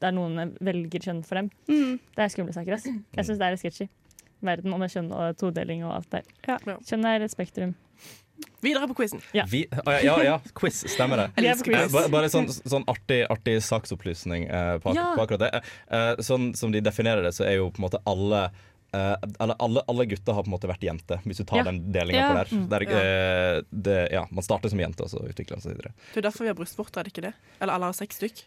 der 0.00 0.16
noen 0.16 0.54
velger 0.64 1.04
kjønn 1.10 1.20
for 1.28 1.42
dem, 1.42 1.50
Mm. 1.68 1.98
det 2.16 2.24
er 2.24 2.32
skumle 2.32 2.52
saker. 2.56 2.80
Jeg 2.80 3.24
syns 3.28 3.36
det 3.38 3.46
er 3.46 3.50
litt 3.58 3.60
sketchy. 3.66 3.88
Verden 4.42 4.72
og 4.74 4.80
med 4.80 4.90
kjønn 4.90 5.12
og 5.14 5.36
todeling 5.38 5.84
og 5.86 5.92
alt 6.00 6.10
der. 6.16 6.24
Kjønn 6.88 7.04
er 7.06 7.22
et 7.28 7.30
spektrum. 7.36 7.74
Videre 8.62 8.88
på 8.88 8.94
quizen. 8.94 9.20
Ja. 9.34 9.44
Vi, 9.50 9.64
ja, 9.70 10.00
ja, 10.04 10.16
ja, 10.24 10.40
quiz, 10.54 10.84
stemmer 10.88 11.16
det. 11.16 11.28
Eh, 11.42 11.62
quiz. 11.66 11.92
Bare, 11.92 12.08
bare 12.12 12.28
sånn, 12.30 12.46
sånn 12.50 12.84
artig, 12.90 13.22
artig 13.30 13.56
saksopplysning 13.66 14.46
eh, 14.46 14.76
på, 14.82 14.94
Ja. 14.94 15.12
på 15.16 15.24
akkurat 15.24 15.42
det. 15.46 15.62
Eh, 15.90 16.12
sånn 16.22 16.52
som 16.56 16.70
de 16.72 16.80
definerer 16.80 17.22
det, 17.26 17.32
så 17.34 17.44
er 17.48 17.58
jo 17.58 17.70
på 17.70 17.82
en 17.82 17.88
måte 17.90 18.02
alle 18.06 18.50
Uh, 18.92 19.16
alle, 19.40 19.54
alle, 19.56 19.80
alle 19.88 20.04
gutter 20.04 20.34
har 20.36 20.44
på 20.44 20.50
en 20.50 20.52
måte 20.52 20.68
vært 20.68 20.82
jente, 20.84 21.16
hvis 21.24 21.38
du 21.40 21.46
tar 21.48 21.62
Ja. 21.62 21.64
den 21.64 21.78
delinga 21.94 22.18
Ja. 22.18 22.26
på 22.28 22.34
der. 22.36 22.48
Mm. 22.52 22.66
der 22.68 22.82
Uh, 22.82 23.62
det, 23.72 24.12
ja, 24.12 24.26
man 24.30 24.44
starter 24.44 24.68
som 24.68 24.78
jente, 24.78 25.00
og 25.00 25.08
så 25.08 25.16
utvikler 25.24 25.56
man 25.56 25.62
seg 25.64 25.78
videre. 25.78 25.94
Det 26.12 26.20
er 26.20 26.26
derfor 26.28 26.44
vi 26.44 26.48
har 26.48 26.54
brystvorter, 26.58 27.00
er 27.00 27.04
det 27.04 27.12
ikke 27.14 27.24
det? 27.24 27.32
Eller 27.58 27.72
alle 27.72 27.88
har 27.88 27.94
seks 27.96 28.20
stykk. 28.20 28.42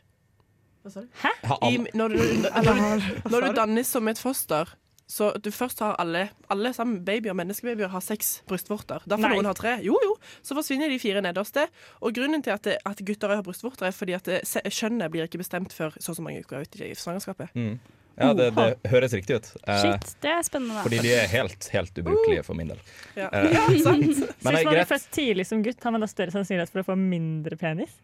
Hæ? 0.85 1.31
I, 1.65 1.79
når, 1.97 2.09
du, 2.13 2.17
når, 2.61 2.61
du, 2.61 3.29
når 3.31 3.41
du 3.41 3.53
dannes 3.57 3.89
som 3.89 4.07
et 4.07 4.19
foster, 4.21 4.69
så 5.07 5.31
du 5.37 5.51
først 5.53 5.79
har 5.85 5.95
alle 6.01 6.29
Alle 6.49 6.71
sammen 6.73 7.03
babyer, 7.05 7.33
menneskebabyer 7.37 7.91
har 7.93 8.01
seks 8.01 8.41
brystvorter. 8.49 9.03
Derfor 9.05 9.27
Nei. 9.29 9.35
noen 9.37 9.49
har 9.49 9.57
tre. 9.57 9.75
Jo, 9.85 9.97
jo. 10.01 10.15
Så 10.41 10.57
forsvinner 10.57 10.89
de 10.89 10.97
fire 11.01 11.21
nederste. 11.21 11.67
Og 12.01 12.13
grunnen 12.17 12.41
til 12.45 12.53
at, 12.55 12.63
det, 12.65 12.79
at 12.85 13.03
gutter 13.05 13.33
har 13.35 13.43
brystvorter, 13.45 13.85
er 13.89 13.93
fordi 13.93 14.15
at 14.17 14.29
kjønnet 14.73 15.11
blir 15.13 15.27
ikke 15.29 15.41
bestemt 15.41 15.73
før 15.73 15.93
så 15.99 16.13
og 16.13 16.17
så 16.19 16.25
mange 16.25 16.41
uker 16.45 16.65
ut 16.65 16.81
i 16.81 16.93
svangerskapet. 16.97 17.53
Mm. 17.53 17.77
Ja, 18.15 18.29
det, 18.33 18.45
det 18.55 18.89
høres 18.89 19.13
riktig 19.13 19.35
ut. 19.41 19.47
Eh, 19.67 19.81
Shit, 19.81 20.13
det 20.23 20.29
er 20.31 20.43
spennende. 20.47 20.81
fordi 20.85 21.01
de 21.03 21.11
er 21.17 21.25
helt, 21.27 21.67
helt 21.73 21.97
ubrukelige 21.99 22.45
for 22.47 22.55
min 22.55 22.71
del. 22.71 22.79
Ja. 23.17 23.27
Eh, 23.27 23.49
ja, 23.57 23.65
sant. 23.83 24.05
Så 24.05 24.05
Men 24.05 24.07
hvis 24.07 24.41
det 24.45 24.53
er 24.53 24.63
man 24.63 24.73
greit. 24.77 24.87
født 24.93 25.09
tidlig 25.11 25.45
som 25.49 25.63
gutt, 25.65 25.83
har 25.83 25.91
man 25.91 26.05
da 26.05 26.07
større 26.07 26.31
sannsynlighet 26.31 26.71
for 26.71 26.85
å 26.85 26.87
få 26.93 26.95
mindre 26.99 27.59
penis? 27.59 27.97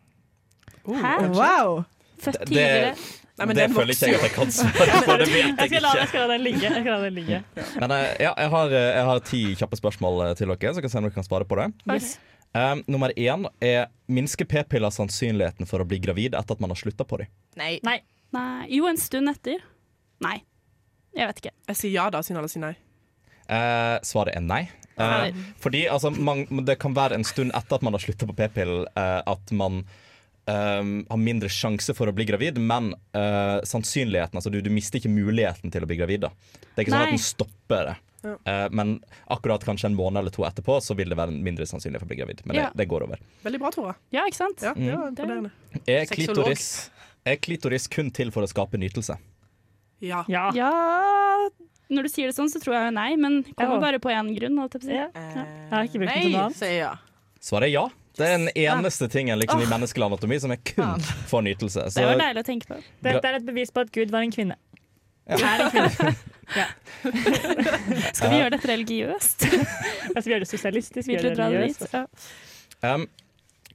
Hæ? 0.83 1.15
Wow! 1.37 1.83
Født 2.21 2.39
Det- 2.39 2.47
tidligere? 2.51 2.93
Nei, 3.41 3.45
men 3.49 3.55
det 3.57 3.65
føler 3.73 3.95
ikke 3.95 4.07
jeg 4.11 4.17
at 4.19 4.25
jeg 4.27 4.33
kan 4.35 4.51
svare 4.53 4.97
på. 5.07 5.13
Det 5.21 5.27
vet 5.31 5.37
Jeg 5.37 5.55
jeg 5.57 5.69
skal 5.71 5.81
la, 5.81 5.91
jeg 5.95 6.01
ikke. 6.03 6.07
skal 6.11 6.21
la 6.27 6.33
den 6.35 6.43
ligge. 6.45 6.61
Jeg 6.67 6.83
skal 6.83 6.91
la 6.91 6.97
den 7.07 7.15
ligge. 7.17 7.39
Men 7.81 7.93
eh, 7.95 8.03
ja, 8.21 8.33
jeg 8.37 8.49
har, 8.53 8.75
eh, 8.77 8.89
jeg 8.97 9.05
har 9.07 9.21
ti 9.31 9.39
kjappe 9.57 9.79
spørsmål 9.79 10.19
eh, 10.27 10.33
til 10.37 10.51
dere, 10.51 10.73
så 10.75 10.77
jeg 10.81 10.85
kan 10.85 10.93
se 10.93 10.99
om 10.99 11.07
dere 11.07 11.15
kan 11.15 11.25
svare 11.25 11.47
på 11.49 11.57
det. 11.57 11.65
Yes. 11.89 12.11
Um, 12.53 12.83
nummer 12.91 13.13
én 13.15 13.47
er 13.63 13.87
minsker 14.11 14.45
p-piller 14.51 14.91
sannsynligheten 14.93 15.65
for 15.69 15.81
å 15.81 15.87
bli 15.87 16.01
gravid 16.03 16.35
etter 16.35 16.57
at 16.57 16.61
man 16.61 16.73
har 16.75 16.77
slutta 16.81 17.07
på 17.07 17.21
dem? 17.23 17.31
Nei. 17.57 17.79
Nei. 17.87 17.97
Nei. 18.35 18.67
Jo, 18.75 18.85
en 18.91 18.99
stund 18.99 19.31
etter. 19.31 19.63
Nei. 20.21 20.35
Jeg 21.17 21.31
vet 21.31 21.41
ikke. 21.41 21.55
Jeg 21.71 21.79
sier 21.79 21.95
ja 21.95 22.09
da, 22.13 22.21
siden 22.27 22.43
alle 22.43 22.51
sier 22.51 22.65
nei. 22.67 22.75
Uh, 23.47 23.97
svaret 24.05 24.35
er 24.37 24.43
nei. 24.45 24.61
Uh, 24.99 25.31
fordi 25.63 25.85
altså, 25.89 26.11
man, 26.13 26.43
det 26.67 26.77
kan 26.83 26.93
være 26.93 27.17
en 27.17 27.25
stund 27.25 27.55
etter 27.57 27.79
at 27.79 27.87
man 27.87 27.95
har 27.97 28.03
slutta 28.03 28.27
på 28.29 28.35
p-pillen 28.37 28.85
uh, 28.93 29.23
at 29.31 29.55
man 29.55 29.81
ehm, 30.51 30.93
har 31.09 31.19
mindre 31.21 31.49
sjanse 31.51 31.93
for 31.97 32.11
å 32.11 32.13
bli 32.15 32.25
gravid, 32.29 32.57
men 32.61 32.91
uh, 33.15 33.59
sannsynligheten 33.67 34.37
altså, 34.39 34.51
du, 34.53 34.59
du 34.61 34.69
mister 34.73 34.99
ikke 34.99 35.11
muligheten 35.13 35.71
til 35.73 35.83
å 35.85 35.89
bli 35.89 35.97
gravid. 35.99 36.25
Da. 36.27 36.31
Det 36.61 36.75
er 36.75 36.85
ikke 36.85 36.93
sånn 36.95 37.05
at 37.07 37.13
den 37.15 37.23
stopper 37.25 37.89
det. 37.91 37.95
Ja. 38.21 38.35
Uh, 38.45 38.67
men 38.77 38.93
akkurat 39.33 39.63
kanskje 39.65 39.89
en 39.89 39.95
måned 39.97 40.19
eller 40.21 40.29
to 40.29 40.43
etterpå 40.45 40.75
Så 40.85 40.93
vil 40.93 41.09
det 41.09 41.15
være 41.17 41.33
mindre 41.33 41.65
sannsynlig 41.65 41.97
for 41.97 42.05
å 42.05 42.11
bli 42.11 42.19
gravid. 42.19 42.43
Men 42.45 42.59
Ja. 42.59 42.67
det, 42.69 42.83
det 42.83 42.89
går 42.91 43.07
over. 43.07 43.17
Veldig 43.41 43.61
bra, 43.63 43.71
Tora. 43.73 43.95
Ja, 44.13 44.27
ikke 44.29 44.37
sant? 44.43 44.61
Ja, 44.61 44.73
det 44.75 45.25
var 45.25 45.39
Mm. 45.41 45.49
Er 45.89 46.05
klitoris, 46.05 46.67
er 47.25 47.39
klitoris 47.41 47.87
kun 47.89 48.11
til 48.13 48.29
for 48.31 48.45
å 48.45 48.49
skape 48.51 48.77
nytelse? 48.77 49.17
Ja. 50.01 50.23
Ja. 50.27 50.51
Ja 50.53 51.49
Når 51.91 52.03
du 52.07 52.09
sier 52.09 52.29
det 52.29 52.35
sånn, 52.37 52.49
så 52.51 52.61
tror 52.61 52.77
jeg 52.77 52.93
nei, 52.93 53.15
men 53.19 53.41
kommer 53.55 53.75
Ja. 53.75 53.79
bare 53.83 53.99
på 53.99 54.09
én 54.13 54.29
grunn. 54.37 54.55
Jeg 54.69 54.81
si. 54.81 54.93
Ja. 54.93 55.09
Jeg 55.13 55.71
har 55.71 55.83
ikke 55.89 55.99
brukt 55.99 56.13
til 56.13 56.23
noe 56.23 56.31
Nej, 56.31 56.35
annet. 56.45 56.57
säger 56.57 56.79
jag. 56.79 56.97
Svaret 57.41 57.67
er 57.67 57.73
ja. 57.73 57.89
Det 58.17 58.27
er 58.27 58.37
den 58.37 58.49
eneste 58.59 59.07
tingen 59.11 59.39
liksom, 59.39 59.61
i 59.63 59.69
menneskelig 59.71 60.05
anatomi 60.09 60.39
som 60.43 60.51
er 60.51 60.59
kun 60.67 60.99
for 61.29 61.45
nytelse. 61.45 61.87
Det 61.95 62.03
var 62.03 62.17
Så 62.17 62.25
deilig 62.25 62.43
å 62.43 62.47
tenke 62.49 62.67
på. 62.67 62.81
Dette 63.07 63.31
er 63.31 63.39
et 63.39 63.47
bevis 63.47 63.71
på 63.71 63.85
at 63.85 63.93
Gud 63.95 64.11
var 64.11 64.25
en 64.25 64.33
kvinne. 64.35 64.57
Ja. 65.29 65.39
Er 65.39 65.65
en 65.65 65.71
kvinne. 65.71 66.15
Skal 68.17 68.33
vi 68.33 68.39
gjøre 68.41 68.51
dette 68.57 68.67
religiøst? 68.67 69.45
Altså, 70.11 70.25
vi 70.25 70.33
gjør 70.33 70.43
det 70.43 70.49
sosialistisk. 70.51 71.07
Vi 71.07 71.15
gjør 71.15 71.29
det 71.29 71.35
religiøst. 71.39 71.93
Ja. 71.95 72.95
um, 72.95 73.07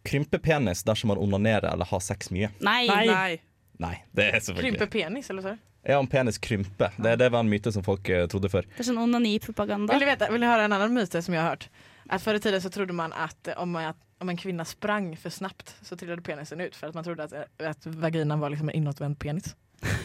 krympe 0.06 0.38
penis 0.42 0.84
dersom 0.86 1.14
man 1.14 1.22
onanerer 1.22 1.70
eller 1.72 1.88
har 1.88 2.02
sex 2.04 2.30
mye? 2.34 2.52
Nei. 2.60 2.84
Nei. 2.90 3.38
Nei. 3.82 3.96
Det 4.16 4.28
er 4.28 4.44
selvfølgelig 4.44 4.76
Krymper 4.76 4.92
penis 4.92 5.32
eller 5.32 5.44
så? 5.44 5.56
Ja, 5.86 5.98
om 6.02 6.08
penis 6.10 6.38
krymper. 6.42 6.94
Det, 6.98 7.16
det 7.20 7.28
var 7.30 7.44
en 7.44 7.50
myte 7.50 7.70
som 7.72 7.84
folk 7.86 8.08
uh, 8.10 8.24
trodde 8.30 8.50
før. 8.50 8.66
Det 8.74 8.82
er 8.82 8.88
sånn 8.88 8.98
onanipropaganda. 8.98 9.94
Vil 9.94 10.02
du 10.02 10.08
høre 10.10 10.30
vill 10.32 10.42
ni 10.42 10.48
höra 10.50 10.64
en 10.66 10.74
annen 10.74 10.96
myte 10.96 11.22
som 11.22 11.36
jeg 11.36 11.42
har 11.42 11.54
hørt? 11.54 11.68
At 12.10 12.22
Før 12.22 12.38
i 12.38 12.42
tiden 12.42 12.62
så 12.62 12.70
trodde 12.70 12.94
man 12.94 13.12
att 13.12 13.48
eh, 13.48 13.58
om, 13.58 13.70
man, 13.70 13.84
att 13.84 14.02
om 14.18 14.28
en 14.28 14.36
kvinna 14.36 14.64
sprang 14.64 15.16
för 15.16 15.30
snabbt 15.30 15.76
så 15.82 15.96
trillade 15.96 16.22
penisen 16.22 16.60
ut 16.60 16.76
för 16.76 16.86
att 16.86 16.94
man 16.94 17.04
trodde 17.04 17.24
att, 17.24 17.32
eh, 17.32 17.70
att 17.70 17.86
vaginan 17.86 18.40
var 18.40 18.50
liksom 18.50 18.68
en 18.68 18.74
inåtvänd 18.74 19.18
penis. 19.18 19.56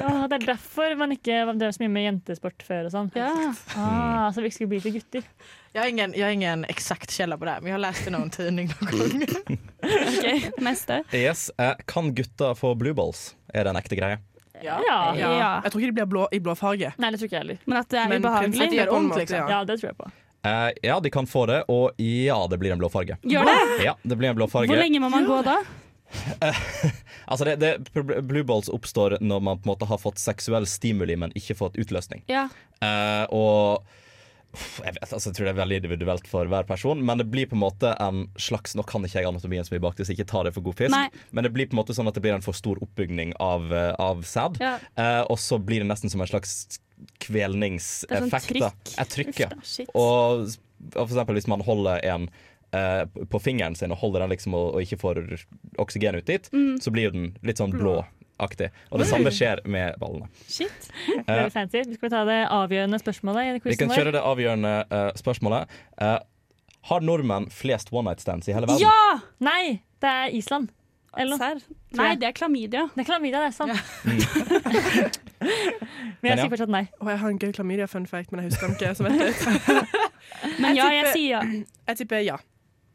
Ah, 0.00 0.26
det 0.28 0.40
er 0.40 0.46
derfor 0.46 0.94
man 0.98 1.12
ikke 1.14 1.36
drev 1.58 1.72
så 1.72 1.82
mye 1.82 1.92
med 1.92 2.04
jentesport 2.04 2.62
før 2.66 2.88
og 2.88 2.92
sånn. 2.94 3.10
Ja. 3.16 3.30
Ah, 3.78 4.28
så 4.34 4.42
vi 4.44 4.50
skulle 4.52 4.72
bli 4.72 4.80
til 4.82 4.96
gutter. 4.96 5.26
Jeg 5.74 5.80
har, 5.82 5.88
ingen, 5.88 6.14
har 6.16 6.34
ingen 6.34 6.64
eksakt 6.68 7.12
källa 7.14 7.38
på 7.38 7.46
det 7.46 7.56
men 7.60 7.70
jeg 7.70 7.76
har 7.76 7.82
lest 7.84 8.04
det 8.04 8.10
i 8.10 8.14
noen 8.16 8.32
tidning 8.34 8.72
noen 8.72 9.22
gang. 9.22 9.60
OK, 10.10 10.26
neste. 10.66 11.00
Yes, 11.14 11.50
eh, 11.58 11.76
Kan 11.86 12.10
gutter 12.18 12.58
få 12.58 12.74
blue 12.78 12.96
balls? 12.96 13.36
Er 13.54 13.64
det 13.68 13.74
en 13.74 13.80
ekte 13.80 13.98
greie? 14.00 14.18
Ja. 14.60 14.80
Ja. 14.84 14.98
Ja. 15.16 15.52
Jeg 15.64 15.72
tror 15.72 15.80
ikke 15.80 15.92
de 15.92 15.98
blir 16.00 16.10
blå, 16.10 16.26
i 16.32 16.40
blå 16.42 16.56
farge. 16.58 16.90
Nei, 17.00 17.12
det 17.12 17.20
tror 17.20 17.30
ikke 17.30 17.38
jeg 17.38 17.46
heller. 17.46 17.62
Men 17.64 17.80
at 17.80 17.92
det 17.92 18.00
er 18.02 18.10
Men 18.10 18.24
ubehagelig. 18.24 18.70
Det 18.74 19.20
liksom. 19.22 19.54
Ja, 19.54 19.62
det 19.64 19.78
tror 19.80 19.92
jeg 19.92 19.98
på. 20.00 20.10
Eh, 20.46 20.70
ja, 20.82 21.00
de 21.00 21.10
kan 21.12 21.26
få 21.28 21.44
det, 21.50 21.62
og 21.68 22.00
ja, 22.00 22.38
det 22.50 22.58
blir 22.58 22.72
en 22.72 22.80
blå 22.80 22.88
farge. 22.92 23.18
Gjør 23.22 23.44
det? 23.48 23.84
Ja, 23.84 23.96
det 24.02 24.16
blir 24.16 24.32
en 24.32 24.38
blå 24.38 24.48
farge. 24.48 24.72
Hvor 24.72 24.80
lenge 24.80 25.02
må 25.02 25.12
man 25.12 25.28
gå 25.28 25.42
da? 25.46 25.60
Altså 27.30 27.46
det, 27.46 27.60
det, 27.62 28.22
blue 28.26 28.42
balls 28.42 28.66
oppstår 28.72 29.20
når 29.22 29.42
man 29.46 29.60
på 29.60 29.68
en 29.68 29.70
måte 29.70 29.86
har 29.86 30.00
fått 30.02 30.18
seksuell 30.18 30.66
stimuli, 30.66 31.14
men 31.14 31.30
ikke 31.38 31.54
fått 31.54 31.78
utløsning. 31.78 32.24
Ja. 32.26 32.48
Uh, 32.82 33.22
og 33.30 33.84
jeg, 34.50 34.96
vet, 34.96 35.04
altså, 35.04 35.28
jeg 35.28 35.36
tror 35.36 35.46
det 35.46 35.52
er 35.52 35.60
veldig 35.60 35.78
individuelt 35.78 36.26
for 36.26 36.50
hver 36.50 36.66
person, 36.66 37.04
men 37.06 37.22
det 37.22 37.28
blir 37.30 37.46
på 37.46 37.54
en 37.54 37.62
måte 37.62 37.92
en 38.02 38.24
slags 38.40 38.74
Nå 38.74 38.82
kan 38.88 39.06
ikke 39.06 39.20
jeg 39.20 39.28
anatomien 39.30 39.66
så 39.66 39.76
mye 39.76 39.84
bak 39.84 39.98
det, 39.98 40.08
så 40.08 40.16
ikke 40.16 40.26
ta 40.32 40.42
det 40.46 40.54
for 40.56 40.66
god 40.66 40.80
fisk. 40.80 40.94
Nei. 40.96 41.06
Men 41.30 41.46
det 41.46 41.52
blir 41.54 41.70
på 41.70 41.76
en 41.76 41.82
måte 41.84 41.94
sånn 41.94 42.10
at 42.10 42.18
det 42.18 42.24
blir 42.24 42.34
en 42.34 42.42
for 42.44 42.58
stor 42.58 42.80
oppbygning 42.82 43.36
av, 43.38 43.70
eh, 43.70 43.92
av 44.02 44.24
sæd. 44.26 44.58
Ja. 44.62 44.74
Uh, 44.98 45.22
og 45.30 45.38
så 45.38 45.60
blir 45.62 45.84
det 45.84 45.90
nesten 45.92 46.10
som 46.10 46.24
en 46.24 46.30
slags 46.30 46.80
Det 48.08 48.16
er 48.16 48.24
sånn 48.26 48.30
trykk. 48.50 48.94
Et 49.04 49.12
trykk, 49.16 49.40
ja. 49.44 49.48
Og, 49.94 50.46
og 50.94 51.02
for 51.02 51.12
eksempel 51.14 51.36
hvis 51.40 51.48
man 51.50 51.60
holder 51.66 52.00
en 52.12 52.28
eh, 52.72 53.04
på 53.30 53.40
fingeren 53.42 53.74
sin 53.78 53.92
og 53.92 53.98
holder 54.02 54.24
den 54.24 54.32
liksom 54.34 54.54
og, 54.54 54.74
og 54.76 54.82
ikke 54.84 54.98
får 55.00 55.20
oksygen 55.82 56.16
ut 56.20 56.26
dit, 56.28 56.50
Mm. 56.52 56.78
så 56.80 56.90
blir 56.94 57.08
jo 57.08 57.14
den 57.16 57.30
litt 57.42 57.58
sånn 57.60 57.72
blåaktig. 57.74 58.70
Og 58.90 58.98
det 59.02 59.06
samme 59.10 59.30
skjer 59.34 59.60
med 59.68 59.98
ballene. 60.00 60.28
Shit. 60.48 60.90
Veldig 61.26 61.52
fancy. 61.52 61.82
Vi 61.88 61.98
skal 61.98 62.10
ta 62.14 62.24
det 62.28 62.40
avgjørende 62.48 63.00
spørsmålet 63.02 63.50
i 63.60 63.70
Vi 63.70 63.76
kan 63.80 63.90
kjøre 63.92 64.12
det 64.16 64.22
avgjørende 64.24 64.74
uh, 64.90 65.10
spørsmålet. 65.18 65.68
Eh, 66.00 66.18
har 66.88 67.00
nordmenn 67.04 67.50
flest 67.52 67.92
one 67.92 68.08
night 68.08 68.20
stands 68.24 68.48
i 68.48 68.54
hele 68.56 68.66
verden? 68.70 68.80
Ja! 68.86 69.20
Nei, 69.44 69.82
det 70.00 70.08
er 70.08 70.36
Island. 70.38 70.70
Eller 71.18 71.36
noe. 71.36 71.60
Nei, 71.98 72.12
det 72.16 72.28
er 72.30 72.32
klamydia. 72.38 72.86
Det 72.94 73.02
er 73.02 73.08
klamydia, 73.08 73.40
det 73.42 73.50
er 73.50 73.56
sant. 73.56 73.74
Men 74.06 75.10
Men 75.40 76.30
jeg 76.30 76.36
ja. 76.36 76.42
sier 76.44 76.52
fortsatt 76.52 76.72
nei. 76.72 76.84
Og 77.00 77.08
jeg 77.12 77.18
har 77.22 77.32
en 77.34 77.40
gøy 77.40 77.52
klamydia-fun 77.56 78.06
fact, 78.10 78.32
men 78.32 78.44
jeg 78.44 78.52
husker 78.52 78.68
den 78.68 78.76
ikke. 78.76 78.94
Så 78.98 79.06
vent 79.06 79.20
litt. 79.24 80.60
Men 80.60 80.76
ja, 80.76 80.88
jeg 81.00 81.12
sier 81.14 81.30
ja. 81.38 81.42
Jeg 81.90 82.02
tipper 82.02 82.24
ja. 82.26 82.38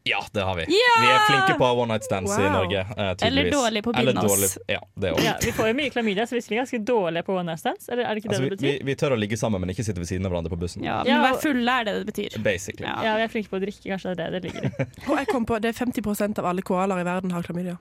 Ja, 0.06 0.20
det 0.38 0.42
har 0.46 0.54
vi. 0.60 0.62
Ja! 0.70 0.90
Vi 1.02 1.08
er 1.10 1.24
flinke 1.26 1.54
på 1.58 1.66
one 1.82 1.96
night 1.96 2.04
stands 2.06 2.30
i 2.38 2.44
Norge. 2.46 2.84
eh. 2.94 3.08
Eller 3.26 3.48
dårlig 3.50 3.82
på 3.84 3.92
dårlig- 3.92 4.58
Ja, 4.70 4.78
det. 4.94 5.14
Ja, 5.26 5.32
vi 5.42 5.52
får 5.52 5.72
jo 5.72 5.74
mye 5.80 5.90
klamydia, 5.90 6.28
så 6.30 6.38
hvis 6.38 6.46
vi 6.52 6.60
er 6.60 6.62
ganske 6.62 6.78
dårlige 6.86 7.24
på 7.26 7.34
one 7.34 7.48
night 7.50 7.60
stands, 7.64 7.90
eller 7.90 8.04
er 8.06 8.14
det 8.14 8.22
ikke 8.22 8.30
Altså, 8.30 8.44
vi, 8.44 8.50
det 8.50 8.60
vi, 8.62 8.74
betyr? 8.76 8.86
vi 8.86 8.96
tør 9.02 9.16
å 9.16 9.18
ligge 9.18 9.40
sammen, 9.42 9.62
men 9.62 9.74
ikke 9.74 9.82
sitte 9.88 9.98
ved 9.98 10.06
siden 10.06 10.28
av 10.30 10.36
hverandre 10.36 10.54
på 10.54 10.60
bussen. 10.62 10.86
Ja, 10.86 11.00
men 11.04 11.26
være 11.26 11.42
fulle 11.42 11.80
er 11.82 11.90
det 11.90 11.96
det 11.98 12.06
betyr. 12.12 12.38
Basically. 12.46 12.86
Ja. 12.86 13.02
Ja, 13.02 13.16
vi 13.18 13.26
er 13.26 13.34
flinke 13.34 13.50
på 13.50 13.58
å 13.58 13.64
drikke, 13.66 13.82
kanskje 13.96 14.14
det 14.14 14.28
er 14.28 14.30
det 14.30 14.44
det 14.44 14.52
ligger 14.52 14.70
i. 14.70 14.88
Og 15.10 15.18
jeg 15.18 15.28
kom 15.34 15.50
på, 15.50 15.58
Det 15.66 15.74
er 15.74 15.80
50% 15.86 16.38
av 16.44 16.52
alle 16.54 16.62
koalaer 16.62 17.02
i 17.02 17.08
verden 17.10 17.34
har 17.34 17.50
klamydia. 17.50 17.80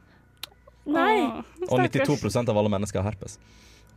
Nei! 0.88 1.28
Åh, 1.28 1.44
Og 1.68 1.78
92% 1.84 2.48
av 2.48 2.56
alle 2.56 2.72
mennesker 2.72 3.04
har 3.04 3.12
herpes. 3.12 3.36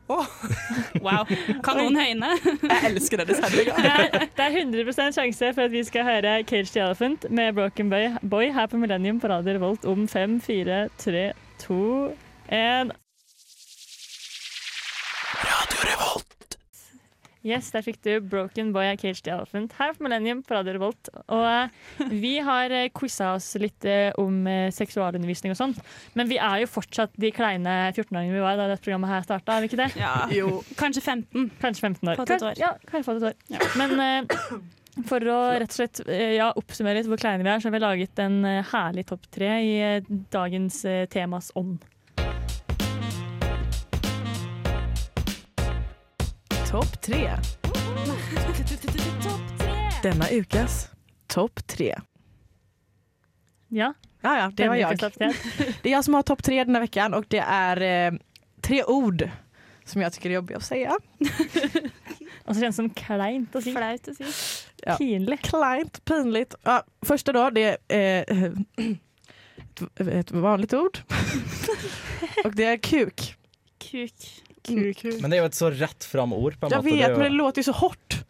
Wow. 1.06 1.26
Kanon 1.64 1.98
høyne. 2.00 2.30
Jeg 2.72 2.92
elsker 2.92 3.22
denne 3.22 3.38
sendinga. 3.38 3.76
Det 3.78 3.92
er, 3.92 4.28
det 4.38 4.46
er 4.46 4.60
100% 4.64 5.18
sjanse 5.18 5.52
for 5.54 5.68
at 5.68 5.74
vi 5.74 5.84
skal 5.88 6.08
høre 6.08 6.38
Cage 6.48 6.72
the 6.72 6.84
Elephant 6.84 7.28
med 7.30 7.54
Broken 7.58 7.90
Boy, 7.90 8.08
Boy 8.22 8.52
her 8.54 8.70
på 8.72 8.80
Millennium 8.82 9.20
på 9.20 9.28
Radio 9.32 9.58
Revolt 9.58 9.86
om 9.86 10.08
fem, 10.08 10.40
fire, 10.42 10.88
tre, 10.98 11.32
to, 11.60 12.14
én. 12.52 12.94
Yes, 17.48 17.70
der 17.72 17.84
fikk 17.86 18.02
du 18.04 18.12
Broken 18.28 18.74
Boy 18.76 18.90
av 18.90 18.98
Cage 19.00 19.22
the 19.24 19.32
Elephant 19.32 19.72
her 19.78 19.94
på 19.96 20.04
Millennium 20.04 20.42
på 20.44 20.56
Radio 20.58 20.74
Revolt. 20.76 21.10
Og 21.32 21.46
eh, 21.48 22.10
vi 22.12 22.34
har 22.44 22.74
eh, 22.76 22.90
quiza 22.92 23.32
oss 23.38 23.54
litt 23.62 23.88
eh, 23.88 24.10
om 24.20 24.42
seksualundervisning 24.76 25.54
og 25.54 25.60
sånt. 25.60 25.80
Men 26.18 26.28
vi 26.28 26.42
er 26.44 26.66
jo 26.66 26.72
fortsatt 26.74 27.16
de 27.16 27.32
kleine 27.36 27.78
14-åringene 27.94 28.36
vi 28.36 28.44
var 28.44 28.60
da 28.60 28.68
dette 28.74 28.84
programmet 28.84 29.14
her 29.14 29.24
starta, 29.24 29.56
er 29.56 29.64
vi 29.64 29.72
ikke 29.72 29.80
det? 29.80 29.90
Ja. 30.00 30.14
Jo. 30.34 30.60
Kanskje 30.80 31.06
15. 31.06 31.52
Kanskje 31.62 31.88
15 31.88 32.12
år. 32.12 32.20
Fått 32.20 32.36
et 32.36 32.48
år. 32.52 32.60
Ja, 32.60 32.74
kanskje 32.90 33.08
fått 33.08 33.24
et 33.24 33.30
år. 33.32 33.68
Men 33.80 33.96
uh, 34.02 35.04
for 35.08 35.32
å 35.32 35.42
rett 35.56 35.72
og 35.72 35.78
slett 35.78 36.02
ja, 36.36 36.50
oppsummere 36.58 37.00
litt 37.00 37.08
hvor 37.08 37.22
kleine 37.22 37.46
vi 37.46 37.54
er, 37.54 37.62
så 37.64 37.70
har 37.70 37.78
vi 37.78 37.84
laget 37.86 38.24
en 38.24 38.42
herlig 38.74 39.08
topp 39.08 39.30
tre 39.32 39.54
i 39.64 39.78
dagens 40.34 40.82
temas 41.14 41.54
ånd. 41.56 41.86
Topp 46.72 47.02
tre. 47.02 47.30
Denna 50.04 50.30
ukas 50.30 50.90
topp 51.28 51.68
tre. 51.68 51.96
Ja, 53.68 53.94
Ja, 54.22 54.38
ja, 54.38 54.52
det 54.54 54.68
var 54.68 54.76
denne 54.76 55.10
tre. 55.10 55.34
Det 55.82 55.90
är 55.90 55.94
jag 55.94 56.06
som 56.06 56.14
har 56.14 56.22
topp 56.24 56.44
tre 56.44 56.64
denne 56.64 56.78
här 56.78 56.82
veckan 56.82 57.14
och 57.14 57.26
det 57.28 57.44
er 57.48 57.82
eh, 57.82 58.14
tre 58.62 58.84
ord 58.84 59.30
som 59.86 60.02
jeg 60.02 60.14
tycker 60.14 60.30
er 60.30 60.34
jobbiga 60.34 60.58
å 60.60 60.66
si 60.66 60.82
Og 60.88 62.56
så 62.56 62.60
kjennes 62.60 62.76
det 62.76 62.80
som 62.82 62.90
kleint 62.90 63.56
å 63.56 63.62
si. 63.62 63.72
Flaut 63.76 64.08
å 64.08 64.16
si. 64.18 64.28
Ja. 64.84 64.98
Pinlig. 64.98 65.40
Kleint, 65.48 66.06
pinligt. 66.06 66.56
Ja, 66.64 66.84
första 67.06 67.32
då, 67.32 67.50
det 67.50 67.78
är 67.88 68.26
eh, 68.28 68.52
ett, 69.96 70.08
ett 70.08 70.32
vanligt 70.32 70.74
ord. 70.74 71.00
och 72.46 72.56
det 72.56 72.64
er 72.64 72.78
kuk. 72.78 73.36
Kuk. 73.80 74.47
Kuk. 74.64 75.04
Men 75.22 75.30
det 75.32 75.38
er 75.38 75.42
jo 75.44 75.46
et 75.46 75.56
så 75.56 75.70
rett 75.72 76.04
fram 76.04 76.34
ord. 76.34 76.60
på 76.60 76.66
en 76.68 76.72
Jag 76.72 76.84
måte. 76.84 76.96
Vet, 76.96 77.10
er 77.10 77.16
men 77.18 77.32
det 77.32 77.38
låter 77.38 77.60
ju 77.60 77.64
så 77.64 77.72
hårt. 77.72 78.24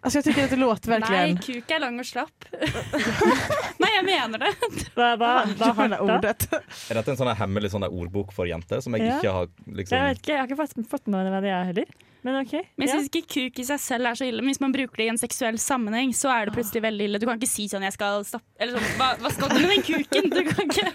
Alltså 0.00 0.18
jag 0.18 0.24
tycker 0.24 0.44
att 0.44 0.50
det 0.50 0.56
låter 0.56 0.90
verkligen... 0.90 1.34
Nei, 1.34 1.42
kuk 1.42 1.70
er 1.70 1.80
lang 1.80 1.98
og 1.98 2.06
slapp. 2.06 2.44
Nei, 3.82 3.88
jeg 3.96 4.04
mener 4.06 4.38
det. 4.38 4.50
Hva, 4.94 5.08
hva, 5.18 5.30
hva 5.42 5.72
det 5.74 5.78
hardt 5.78 6.02
ordet. 6.04 6.60
Er 6.90 7.00
dette 7.00 7.10
en 7.14 7.18
sånn 7.18 7.30
her 7.32 7.38
hemmelig 7.40 7.72
sånn 7.72 7.82
her 7.82 7.90
ordbok 7.94 8.30
for 8.34 8.46
jenter 8.46 8.80
som 8.84 8.94
jeg 8.94 9.08
Ja. 9.08 9.16
ikke 9.18 9.32
har 9.34 9.48
Jeg 9.66 9.74
liksom 9.80 10.04
vet 10.06 10.20
ikke, 10.22 10.32
jeg 10.32 10.38
har 10.38 10.46
ikke 10.46 10.60
fått, 10.60 10.86
fått 10.92 11.06
med 11.10 11.18
meg 11.26 11.32
hva 11.34 11.40
det 11.42 11.50
er 11.50 11.64
heller. 11.72 11.90
Men 12.22 12.38
OK. 12.44 12.52
Men 12.76 12.86
jeg 12.86 12.88
Ja. 12.88 12.94
syns 13.00 13.10
ikke 13.10 13.26
kuk 13.34 13.58
i 13.58 13.64
seg 13.64 13.80
selv 13.82 14.06
er 14.10 14.14
så 14.18 14.26
ille. 14.26 14.42
Men 14.42 14.50
hvis 14.54 14.60
man 14.62 14.72
bruker 14.74 14.96
det 15.02 15.06
i 15.06 15.12
en 15.12 15.18
seksuell 15.18 15.58
sammenheng, 15.58 16.10
så 16.14 16.30
er 16.30 16.46
det 16.46 16.54
plutselig 16.54 16.82
veldig 16.82 17.04
ille. 17.10 17.18
Du 17.18 17.26
kan 17.26 17.38
ikke 17.38 17.50
si 17.50 17.66
sånn 17.68 17.82
'jeg 17.82 17.92
skal 17.98 18.22
stoppe' 18.24 18.54
Eller 18.60 18.78
sånn 18.78 18.98
hva, 18.98 19.16
'hva 19.18 19.30
skal 19.34 19.48
du 19.48 19.54
med 19.66 19.70
den 19.70 19.82
kuken?' 19.82 20.30
Du 20.30 20.42
kan 20.46 20.66
ikke 20.66 20.92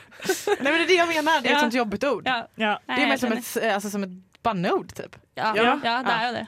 Nei 0.63 0.71
men 0.71 0.79
det 0.79 0.83
är 0.83 0.87
det 0.87 0.95
jag 0.95 1.07
menar, 1.07 1.41
det 1.41 1.49
är 1.49 1.53
Ja. 1.53 1.59
sånt 1.59 1.73
jobbigt 1.73 2.03
ord. 2.03 2.23
Ja, 2.25 2.47
Ja. 2.55 2.79
Det 2.87 3.03
är 3.03 3.07
mer 3.07 3.17
som 3.17 3.31
ett, 3.31 3.57
eh, 3.61 3.73
alltså, 3.73 3.89
som 3.89 4.03
ett 4.03 4.09
banneord 4.43 4.93
typ. 4.95 5.15
ja, 5.35 5.53
Ja. 5.55 5.79
ja 5.83 6.03
det 6.03 6.11
er 6.11 6.27
jo 6.27 6.33
det. 6.33 6.47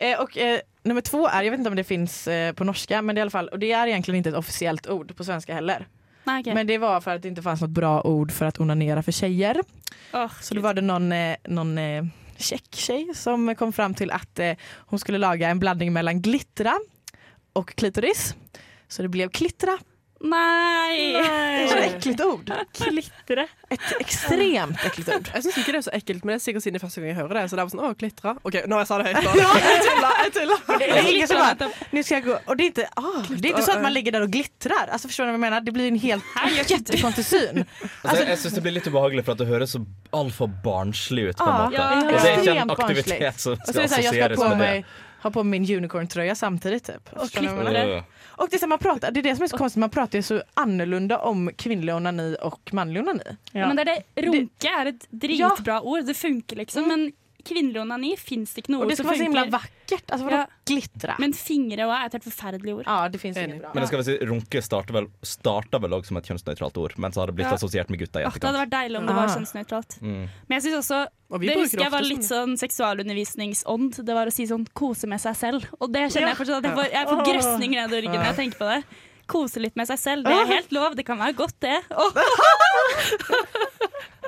Eh, 0.00 0.20
och 0.20 0.36
eh, 0.38 0.60
nummer 0.82 1.00
två 1.00 1.28
är, 1.28 1.42
jag 1.42 1.50
vet 1.50 1.58
inte 1.58 1.70
om 1.70 1.76
det 1.76 1.84
finns 1.84 2.28
eh, 2.28 2.52
på 2.52 2.64
norska, 2.64 3.02
men 3.02 3.14
det 3.14 3.18
är 3.18 3.20
i 3.20 3.22
alla 3.22 3.30
fall, 3.30 3.48
och 3.48 3.58
det 3.58 3.72
är 3.72 3.86
egentligen 3.86 4.18
inte 4.18 4.28
ett 4.30 4.36
officiellt 4.36 4.86
ord 4.88 5.16
på 5.16 5.24
svenska 5.24 5.54
heller. 5.54 5.86
Nei, 6.24 6.40
okay. 6.40 6.54
Men 6.54 6.66
det 6.66 6.78
var 6.78 7.00
för 7.00 7.14
att 7.14 7.22
det 7.22 7.28
inte 7.28 7.42
fanns 7.42 7.60
något 7.60 7.70
bra 7.70 8.02
ord 8.02 8.32
för 8.32 8.46
att 8.46 8.60
onanera 8.60 9.02
för 9.02 9.12
tjejer. 9.12 9.60
Oh, 10.12 10.32
Så 10.40 10.54
då 10.54 10.60
var 10.60 10.74
det 10.74 10.80
någon, 10.82 11.12
eh, 11.12 11.36
någon 11.44 11.78
eh, 11.78 12.04
tjeck 12.36 12.74
tjej 12.74 13.14
som 13.14 13.54
kom 13.54 13.72
fram 13.72 13.94
till 13.94 14.10
att 14.10 14.38
eh, 14.38 14.52
hon 14.76 14.98
skulle 14.98 15.18
laga 15.18 15.48
en 15.48 15.58
blandning 15.58 15.92
mellan 15.92 16.22
glittra 16.22 16.74
och 17.52 17.74
klitoris. 17.74 18.34
Så 18.88 19.02
det 19.02 19.08
blev 19.08 19.28
klittra. 19.30 19.78
Nei! 20.20 21.12
Det 21.14 21.20
er 21.22 21.60
ett 21.62 21.70
så 21.70 21.76
äckligt 21.78 22.20
ord. 22.24 22.50
Klitre. 22.74 23.44
Et 23.70 23.84
ekstremt 24.00 24.80
ekkelt 24.88 25.08
ord. 25.14 25.28
Jeg 25.34 25.44
syns 25.44 25.58
ikke 25.60 25.74
det 25.74 25.78
er 25.78 25.84
så 25.86 25.92
ekkelt, 25.94 26.24
men 26.24 26.32
det 26.34 26.38
er 26.40 26.42
sikkert 26.42 26.64
siden 26.64 26.82
første 26.82 27.00
gang 27.02 27.12
jeg 27.12 27.18
hører 27.20 27.38
det. 27.38 27.42
Så 27.52 27.58
det 27.58 27.66
var 27.66 27.70
sånn, 27.74 27.82
å, 27.86 27.90
klitra. 28.00 28.32
OK, 28.42 28.56
nå 28.66 28.80
jeg 28.82 28.88
sa 28.90 28.98
det 28.98 29.12
høyt. 29.12 29.28
da. 29.28 29.30
Jeg 29.68 29.80
tuller, 29.86 30.18
jeg 30.24 30.32
tuller. 30.38 30.64
Det 30.78 30.88
är 30.88 31.08
ingen 31.14 31.28
som 31.28 31.36
Klittra, 31.38 31.54
bara, 31.68 31.86
nu 31.90 32.02
ska 32.02 32.14
jag 32.14 32.24
gå. 32.24 32.38
Og 32.46 32.56
det 32.58 32.64
er 32.64 32.70
ikke, 32.72 32.88
ah, 32.96 33.22
det 33.28 33.48
är 33.48 33.50
inte 33.50 33.62
så 33.62 33.72
att 33.72 33.82
man 33.82 33.92
ligger 33.92 34.12
der 34.12 34.26
og 34.26 34.30
glitrer. 34.34 34.86
Altså, 34.90 35.08
forstår 35.08 35.24
du 35.24 35.30
hva 35.30 35.36
jeg 35.38 35.44
mener? 35.46 35.60
Det 35.68 35.72
blir 35.76 35.88
en 35.88 35.98
helt 36.02 36.70
jättekonstig 36.70 37.24
syn. 37.24 37.64
altså, 38.02 38.22
Jeg, 38.22 38.28
jeg 38.28 38.38
syns 38.42 38.54
det 38.58 38.62
blir 38.66 38.74
litt 38.78 38.88
ubehagelig, 38.90 39.24
for 39.26 39.38
at 39.38 39.42
det 39.44 39.48
høres 39.52 39.76
så 39.76 39.84
altfor 40.18 40.50
barnslig 40.64 41.28
ut. 41.30 41.36
på 41.38 41.46
en 41.46 41.54
Ja, 41.54 41.58
måte 41.64 41.76
ja, 41.76 41.90
Og 42.00 42.08
Det 42.08 42.32
er 42.32 42.40
ikke 42.42 42.56
en 42.64 42.74
aktivitet 42.74 43.44
som 43.44 43.60
skal 43.62 43.74
det 43.74 43.90
assosieres 43.92 44.42
med 44.48 44.58
det. 44.64 44.72
Ha 45.22 45.30
på 45.30 45.44
min 45.44 45.62
unicorn-tröja 45.76 46.34
samtidigt 46.34 46.86
typ. 46.86 47.10
Klittra. 47.32 47.84
Øh. 47.84 48.02
Och 48.26 48.48
det 48.50 48.62
är, 48.62 48.66
man 48.66 48.78
pratar, 48.78 49.10
det 49.10 49.20
är 49.20 49.22
det 49.22 49.36
som 49.36 49.44
är 49.44 49.48
så 49.48 49.58
konstigt, 49.58 49.80
man 49.80 49.90
pratar 49.90 50.18
ju 50.18 50.22
så 50.22 50.42
annorlunda 50.54 51.18
om 51.18 51.50
kvinnlig 51.56 51.94
onani 51.94 52.36
och 52.42 52.74
manlig 52.74 53.02
onani. 53.02 53.36
Ja. 53.52 53.66
Men 53.66 53.76
det 53.76 53.82
er 53.82 53.84
det, 53.84 54.22
runke 54.22 54.68
er 54.68 54.86
et 54.86 55.06
dritbra 55.10 55.80
ord. 55.80 56.04
Det 56.04 56.14
funker, 56.14 56.56
liksom. 56.56 56.88
Men 56.88 57.12
kvinnelig 57.44 57.80
onani 57.80 58.16
fins 58.18 58.52
det 58.54 58.64
ikke 58.64 58.72
noe 58.74 58.82
Och 58.82 58.88
det 58.88 58.92
ord 58.92 58.98
ska 58.98 59.02
som 59.02 59.08
vara 59.08 59.18
så 59.18 59.24
funker. 59.24 60.02
Alltså 60.12 60.24
vadå 60.26 60.36
Ja. 60.36 60.46
glittra? 60.66 61.14
Men 61.18 61.32
fingre 61.32 61.84
òg 61.86 61.92
er 61.96 62.06
et 62.06 62.12
helt 62.12 62.24
forferdelig 62.24 62.74
ord. 62.74 62.84
ja, 62.86 63.08
det 63.08 63.18
finns 63.20 63.36
Enig. 63.36 63.60
bra. 63.60 63.70
Men 63.74 63.82
det 63.82 63.88
skal 63.88 63.98
vi 63.98 64.04
si, 64.04 64.16
runke 64.26 64.62
starta 64.62 64.92
vel, 64.92 65.06
starter 65.22 65.78
vel 65.80 65.90
også 65.96 66.06
som 66.08 66.16
et 66.18 66.24
kjønnsnøytralt 66.28 66.76
ord, 66.76 66.98
men 66.98 67.10
så 67.12 67.20
har 67.20 67.26
det 67.26 67.36
blitt 67.36 67.48
Ja. 67.48 67.54
assosiert 67.56 67.88
med 67.90 67.98
gutta 68.00 68.20
i 68.20 68.24
Åh, 68.26 68.32
det 68.34 68.42
hadde 68.42 68.66
vært 68.66 68.70
deilig 68.74 68.98
om 68.98 69.06
det 69.06 69.14
var 69.14 69.24
Ah. 69.28 69.36
kjønnsnøytralt. 69.36 70.00
Mm. 70.02 70.28
Men 70.48 70.60
jeg 70.60 70.62
synes 70.62 70.78
også 70.84 71.06
Og 71.30 71.40
Det 71.40 71.56
husker 71.56 71.78
jeg 71.80 71.90
var 71.92 72.00
litt 72.00 72.24
sånn 72.24 72.56
seksualundervisningsånd. 72.56 74.02
Det 74.04 74.14
var 74.14 74.26
å 74.26 74.32
si 74.32 74.46
sånn 74.46 74.66
kose 74.74 75.06
med 75.06 75.20
seg 75.20 75.36
selv. 75.36 75.66
Og 75.78 75.92
det 75.92 76.10
kjenner 76.12 76.28
jeg 76.32 76.36
fortsatt 76.38 76.64
at 76.64 76.64
jeg 76.64 76.74
får, 76.74 76.90
jeg 76.90 77.06
får 77.06 77.24
grøsninger 77.26 77.78
i 77.84 78.00
ryggen 78.00 78.16
når 78.16 78.24
jeg 78.32 78.36
tenker 78.36 78.58
på 78.58 78.68
det. 78.74 78.84
Kose 79.28 79.60
litt 79.60 79.76
med 79.76 79.86
seg 79.86 79.98
selv. 79.98 80.24
Det 80.24 80.32
er 80.32 80.46
helt 80.46 80.70
lov. 80.72 80.96
Det 80.96 81.04
kan 81.04 81.18
være 81.18 81.34
godt, 81.36 81.60
det. 81.60 81.82
Oh. 81.90 82.10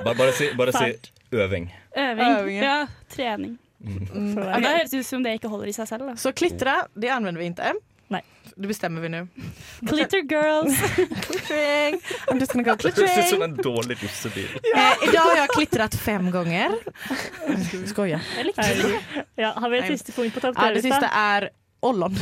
Bare, 0.05 0.15
bare, 0.15 0.33
si, 0.33 0.53
bare 0.57 0.73
si 0.73 0.95
øving. 1.33 1.71
Øving. 1.97 2.39
Øving, 2.39 2.57
ja. 2.57 2.63
Ja, 2.65 2.87
trening. 3.15 3.59
Mm. 3.81 4.37
Ja, 4.37 4.59
det 4.61 4.73
høres 4.75 4.95
ut 4.95 5.07
som 5.07 5.23
det 5.25 5.39
ikke 5.39 5.49
holder 5.49 5.71
i 5.71 5.73
seg 5.73 5.89
selv. 5.89 6.11
Da. 6.11 6.17
Så 6.21 6.33
klittra, 6.37 6.83
det 7.01 7.09
anvender 7.15 7.41
vi 7.41 7.49
ikke. 7.49 7.73
Nei. 8.11 8.21
Det 8.57 8.67
bestemmer 8.67 9.05
vi 9.05 9.09
nå. 9.13 9.21
Glitter 9.87 10.25
girls. 10.27 10.81
Klittring! 11.27 12.01
I'm 12.29 12.41
just 12.43 12.53
gonna 12.53 12.67
go 12.67 12.75
Det 12.75 12.93
høres 12.99 13.19
ut 13.19 13.31
som 13.31 13.45
en 13.47 13.55
dårlig 13.57 13.97
russebil. 14.03 14.49
Eh, 14.75 15.05
dag 15.13 15.21
har 15.23 15.37
jeg 15.45 15.53
klittrat 15.55 15.95
fem 15.95 16.31
ganger. 16.35 16.75
Skoja. 17.89 18.19
Ja, 19.39 19.55
har 19.57 19.71
vi 19.71 19.79
et 19.79 19.93
siste 19.95 20.13
punkt 20.17 20.35
på 20.35 20.43
topp 20.43 20.59
Ja, 20.59 20.73
det 20.75 20.83
siste 20.85 21.09
er 21.23 21.51
ollon. 21.87 22.19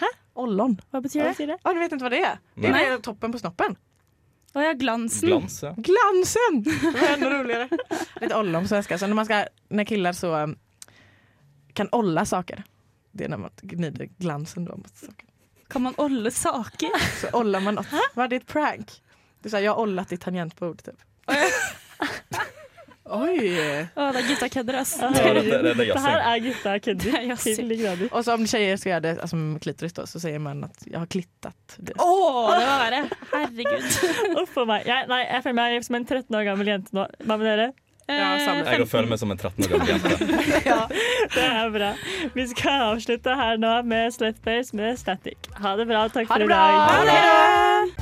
Hæ? 0.00 0.12
Ollon. 0.38 0.78
Hva 0.94 1.02
betyr 1.04 1.32
det? 1.32 1.48
det? 1.50 1.58
Ah, 1.64 1.74
du 1.74 1.82
vet 1.82 1.92
ikke 1.92 2.06
hva 2.06 2.14
det 2.14 2.22
er? 2.30 2.38
Det 2.56 2.70
er 2.70 2.94
är 2.94 3.02
toppen 3.02 3.34
på 3.34 3.42
snoppen. 3.42 3.76
Å 4.54 4.62
ja, 4.62 4.72
glansen. 4.72 5.28
Glans, 5.28 5.62
ja. 5.62 5.74
Glansen! 5.76 6.62
Det 6.62 7.00
var 7.00 7.08
enda 7.08 7.30
roligere. 7.30 7.68
Lite 8.20 8.36
ollon 8.36 8.62
på 8.62 8.68
svenska. 8.68 8.98
Så 8.98 9.06
när, 9.06 9.14
man 9.14 9.24
skal, 9.24 9.44
når 9.68 9.84
killar 9.84 10.12
så 10.12 10.36
um, 10.36 10.56
kan 11.72 11.88
olla 11.92 12.24
saker. 12.24 12.62
Det 13.12 13.24
er 13.24 13.28
når 13.32 13.38
man 13.38 13.50
gnider 13.62 14.08
glansen 14.18 14.64
då 14.64 14.76
mot 14.76 14.96
saker. 14.96 15.26
Kan 15.68 15.82
man 15.82 15.94
olle 15.96 16.30
saker? 16.30 16.90
Så 17.20 17.38
ollar 17.38 17.60
man 17.60 17.74
något. 17.74 17.86
Vad 18.14 18.24
är 18.24 18.28
det 18.28 18.36
ett 18.36 18.46
prank? 18.46 19.02
Det 19.40 19.50
sa 19.50 19.60
jag 19.60 19.74
har 19.74 19.82
ollat 19.82 20.08
ditt 20.08 20.20
tangentbord 20.20 20.82
typ. 20.84 21.00
Oi! 23.02 23.48
Å, 23.98 24.04
det 24.14 24.20
er 24.20 24.26
gutta 24.28 24.48
kødder, 24.48 24.76
ass. 24.78 24.92
Ja, 25.00 25.08
det- 25.10 25.22
det- 25.34 25.44
det 25.44 25.70
er 25.70 25.74
Det 25.74 25.86
jazzing. 25.88 26.04
her 26.06 26.20
er 26.32 26.38
gutta 26.44 26.74
kødder. 26.78 27.02
Det 27.02 27.14
er 27.14 27.22
jazzing. 27.32 27.56
Til 27.56 27.68
de 27.68 27.76
grader. 27.82 28.08
Och 28.14 28.24
så 28.24 28.34
om 28.34 28.46
tjejer 28.46 28.76
skal 28.76 28.92
gjøre 28.92 29.02
det 29.02 29.20
alltså, 29.20 29.36
med 29.36 29.60
klitoris 29.62 29.92
då, 29.92 30.06
så 30.06 30.20
säger 30.20 30.38
man 30.38 30.64
att 30.64 30.82
jag 30.86 30.98
har 30.98 31.06
klittat 31.06 31.76
det. 31.78 31.92
Å, 31.98 32.50
det 32.58 32.66
var 32.66 32.78
verre. 32.84 33.08
Herregud. 33.32 34.38
Uff 34.42 34.56
a 34.56 34.64
meg. 34.64 34.86
Jeg, 34.86 35.08
nei, 35.08 35.24
jeg 35.26 35.42
føler 35.42 35.54
meg 35.54 35.84
som 35.84 35.94
en 35.98 36.04
13 36.06 36.36
år 36.36 36.44
gammel 36.44 36.66
jente 36.66 36.92
nå. 36.94 37.06
Hva 37.26 37.36
med 37.38 37.46
dere? 37.46 37.72
Ja. 38.08 38.34
Eh, 38.34 38.78
Jeg 38.78 38.88
føler 38.90 39.08
meg 39.08 39.18
som 39.18 39.30
en 39.30 39.38
13 39.38 39.64
år 39.64 39.68
gammel 39.68 39.88
jente. 39.88 40.16
Det 41.34 41.42
er 41.42 41.70
bra. 41.70 41.92
Vi 42.34 42.46
skal 42.46 42.86
avslutte 42.92 43.34
her 43.34 43.56
nå 43.58 43.82
med 43.84 44.12
Slutface 44.14 44.74
med 44.76 44.98
Static. 44.98 45.38
Ha 45.58 45.76
det 45.76 45.86
bra. 45.86 46.06
Takk 46.08 46.28
Ha 46.28 46.34
for 46.34 46.42
i 46.42 46.48
dag. 46.48 46.80
Ha 46.86 47.04
det! 47.04 48.01